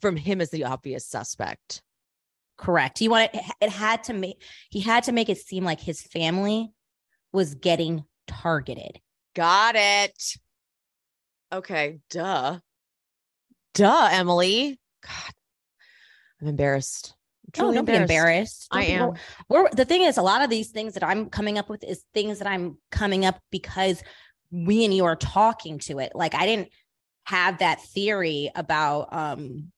[0.00, 1.82] from him as the obvious suspect.
[2.56, 2.98] Correct.
[2.98, 3.30] He wanted,
[3.60, 6.72] it had to make, he had to make it seem like his family
[7.32, 8.98] was getting targeted.
[9.34, 10.36] Got it.
[11.52, 11.98] Okay.
[12.10, 12.58] Duh.
[13.74, 14.80] Duh, Emily.
[15.02, 15.32] God,
[16.40, 17.14] I'm embarrassed.
[17.56, 18.08] I'm oh, don't embarrassed.
[18.08, 18.68] be embarrassed.
[18.72, 19.12] Don't I am.
[19.48, 22.02] We're, the thing is, a lot of these things that I'm coming up with is
[22.12, 24.02] things that I'm coming up because
[24.50, 26.12] we and you are talking to it.
[26.14, 26.68] Like I didn't
[27.24, 29.72] have that theory about um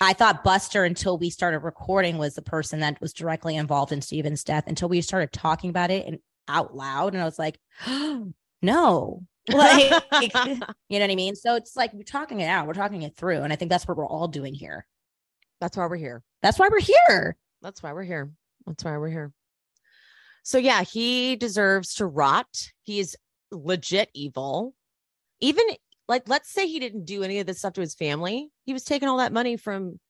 [0.00, 4.00] I thought Buster until we started recording was the person that was directly involved in
[4.00, 7.12] Stephen's death until we started talking about it and out loud.
[7.12, 8.32] And I was like, oh,
[8.62, 9.24] no.
[9.48, 9.90] Like,
[10.22, 11.34] you know what I mean?
[11.34, 13.40] So it's like we're talking it out, we're talking it through.
[13.40, 14.86] And I think that's what we're all doing here.
[15.60, 16.22] That's why we're here.
[16.42, 17.36] That's why we're here.
[17.62, 18.30] That's why we're here.
[18.66, 19.32] That's why we're here.
[20.42, 22.48] So yeah, he deserves to rot.
[22.82, 23.16] He's
[23.50, 24.74] legit evil.
[25.40, 25.64] Even
[26.08, 28.50] like let's say he didn't do any of this stuff to his family.
[28.64, 30.00] He was taking all that money from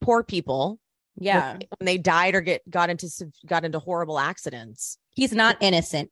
[0.00, 0.78] poor people.
[1.16, 1.52] Yeah.
[1.52, 3.08] When, when they died or get got into
[3.46, 4.98] got into horrible accidents.
[5.10, 6.10] He's not innocent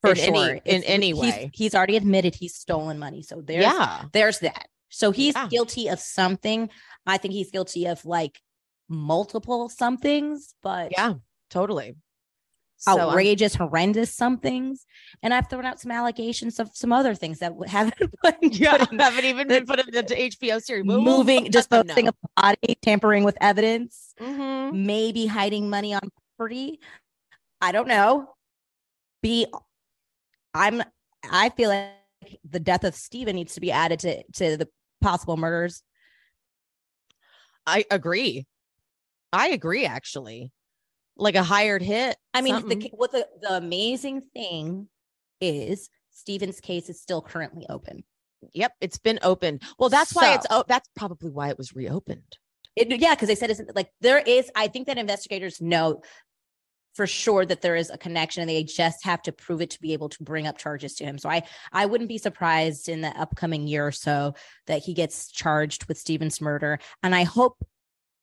[0.00, 0.50] for in sure.
[0.50, 1.50] Any, in any way.
[1.52, 3.22] He's, he's, already admitted he's stolen money.
[3.22, 4.04] So there's yeah.
[4.12, 4.68] there's that.
[4.94, 5.48] So he's yeah.
[5.48, 6.70] guilty of something.
[7.04, 8.40] I think he's guilty of like
[8.88, 11.14] multiple somethings, but yeah,
[11.50, 11.96] totally.
[12.76, 14.86] So, outrageous, um, horrendous somethings.
[15.22, 19.24] And I've thrown out some allegations of some other things that haven't been yeah, haven't
[19.24, 20.84] even been put into HBO series.
[20.84, 24.86] Moving, disposing of body, tampering with evidence, mm-hmm.
[24.86, 26.78] maybe hiding money on property.
[27.60, 28.28] I don't know.
[29.22, 29.46] Be
[30.54, 30.84] I'm
[31.28, 31.90] I feel like
[32.48, 34.68] the death of Stephen needs to be added to to the
[35.04, 35.82] possible murders
[37.66, 38.46] I agree.
[39.32, 40.52] I agree, actually.
[41.16, 42.16] Like a hired hit.
[42.32, 44.88] I mean, the, what the, the amazing thing
[45.40, 48.04] is Stephen's case is still currently open.
[48.52, 49.62] Yep, it's been opened.
[49.78, 52.36] Well, that's so, why it's oh, that's probably why it was reopened.
[52.76, 54.50] It, yeah, because they said it's like there is.
[54.54, 56.02] I think that investigators know
[56.94, 59.80] for sure that there is a connection and they just have to prove it to
[59.80, 61.18] be able to bring up charges to him.
[61.18, 61.42] So I
[61.72, 64.34] I wouldn't be surprised in the upcoming year or so
[64.66, 66.78] that he gets charged with Stephen's murder.
[67.02, 67.58] And I hope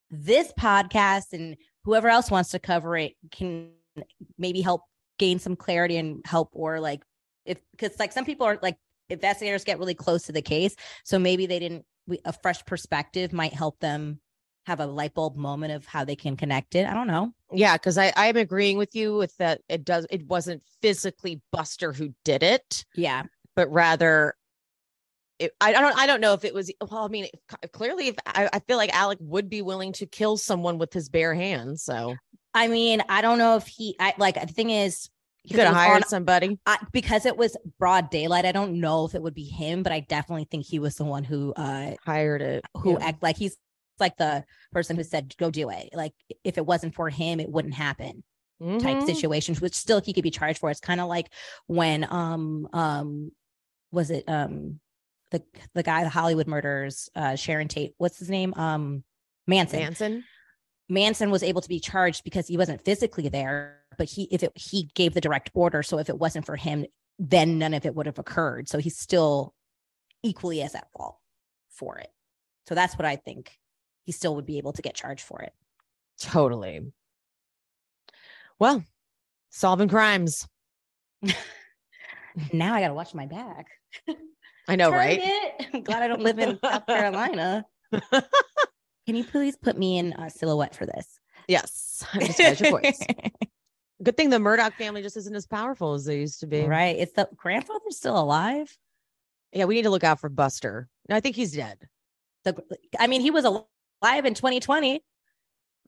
[0.10, 3.72] this podcast and whoever else wants to cover it can
[4.38, 4.84] maybe help
[5.18, 7.04] gain some clarity and help or like
[7.46, 8.78] if because like some people are like
[9.10, 10.76] investigators get really close to the case.
[11.04, 11.86] So maybe they didn't
[12.26, 14.20] a fresh perspective might help them
[14.66, 16.88] have a light bulb moment of how they can connect it.
[16.88, 17.34] I don't know.
[17.52, 19.62] Yeah, because I I'm agreeing with you with that.
[19.68, 20.06] It does.
[20.10, 22.86] It wasn't physically Buster who did it.
[22.96, 23.24] Yeah,
[23.56, 24.36] but rather.
[25.40, 25.98] It, I don't.
[25.98, 26.72] I don't know if it was.
[26.80, 27.26] Well, I mean,
[27.74, 31.10] clearly, if I, I feel like Alec would be willing to kill someone with his
[31.10, 31.82] bare hands.
[31.82, 32.16] So,
[32.54, 33.96] I mean, I don't know if he.
[34.00, 35.10] I like the thing is,
[35.44, 38.46] You could have hired on, somebody I, because it was broad daylight.
[38.46, 41.06] I don't know if it would be him, but I definitely think he was the
[41.06, 42.64] one who uh hired it.
[42.78, 43.08] Who yeah.
[43.08, 43.58] act like he's
[44.02, 46.14] like the person who said, "Go do it." Like
[46.44, 48.24] if it wasn't for him, it wouldn't happen.
[48.62, 48.80] Mm-hmm.
[48.80, 50.70] Type situations, which still he could be charged for.
[50.70, 51.32] It's kind of like
[51.68, 53.32] when um um
[53.92, 54.80] was it um
[55.32, 55.42] the
[55.74, 57.94] the guy the Hollywood murders uh Sharon Tate.
[57.98, 58.54] What's his name?
[58.56, 59.04] Um
[59.48, 59.80] Manson.
[59.80, 60.24] Manson.
[60.90, 64.52] Manson was able to be charged because he wasn't physically there, but he if it
[64.56, 65.82] he gave the direct order.
[65.84, 66.86] So if it wasn't for him,
[67.18, 68.68] then none of it would have occurred.
[68.68, 69.54] So he's still
[70.22, 71.18] equally as at fault
[71.70, 72.10] for it.
[72.68, 73.58] So that's what I think.
[74.04, 75.54] He still would be able to get charged for it.
[76.20, 76.92] Totally.
[78.60, 78.84] Well,
[79.50, 80.48] solving crimes.
[82.54, 83.68] now I got to watch my back.
[84.68, 85.22] I know, right?
[85.74, 87.66] I'm glad I don't live in South Carolina.
[87.92, 91.20] Can you please put me in a silhouette for this?
[91.48, 93.00] Yes, I just your voice.
[94.04, 96.64] Good thing the Murdaugh family just isn't as powerful as they used to be.
[96.66, 96.96] Right?
[96.98, 98.76] It's the grandfather still alive.
[99.52, 100.88] Yeah, we need to look out for Buster.
[101.10, 101.88] No, I think he's dead.
[102.44, 102.56] The,
[103.00, 103.66] I mean, he was alive
[104.04, 105.04] in 2020.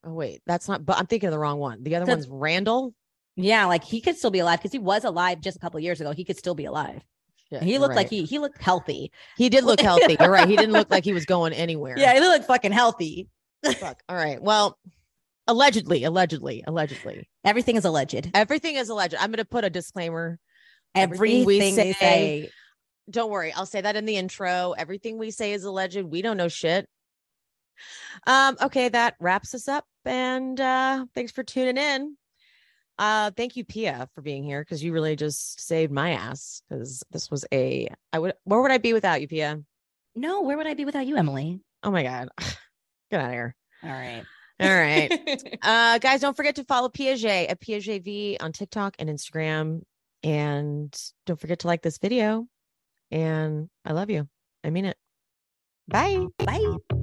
[0.05, 0.85] Oh wait, that's not.
[0.85, 1.83] But I'm thinking of the wrong one.
[1.83, 2.93] The other one's Randall.
[3.35, 6.01] Yeah, like he could still be alive because he was alive just a couple years
[6.01, 6.11] ago.
[6.11, 7.01] He could still be alive.
[7.49, 7.97] he looked right.
[7.97, 9.11] like he he looked healthy.
[9.37, 10.17] He did look healthy.
[10.19, 10.47] You're right.
[10.47, 11.95] He didn't look like he was going anywhere.
[11.97, 13.29] Yeah, he looked fucking healthy.
[13.79, 14.03] Fuck.
[14.09, 14.41] All right.
[14.41, 14.77] Well,
[15.47, 17.29] allegedly, allegedly, allegedly.
[17.43, 18.29] Everything is alleged.
[18.33, 19.15] Everything is alleged.
[19.15, 20.39] I'm going to put a disclaimer.
[20.95, 22.49] Everything, Everything we say, say,
[23.09, 23.51] Don't worry.
[23.53, 24.73] I'll say that in the intro.
[24.77, 26.01] Everything we say is alleged.
[26.03, 26.87] We don't know shit.
[28.27, 28.57] Um.
[28.61, 29.85] Okay, that wraps us up.
[30.05, 32.17] And uh thanks for tuning in.
[32.99, 36.61] Uh, thank you, Pia, for being here because you really just saved my ass.
[36.69, 39.61] Because this was a, I would, where would I be without you, Pia?
[40.15, 41.59] No, where would I be without you, Emily?
[41.81, 42.29] Oh my god,
[43.11, 43.55] get out of here.
[43.83, 44.23] All right.
[44.59, 45.57] All right.
[45.61, 49.81] uh, guys, don't forget to follow Piaget at Piaget V on TikTok and Instagram.
[50.23, 50.95] And
[51.25, 52.47] don't forget to like this video.
[53.11, 54.29] And I love you.
[54.63, 54.97] I mean it.
[55.87, 56.27] Bye.
[56.37, 57.02] Bye.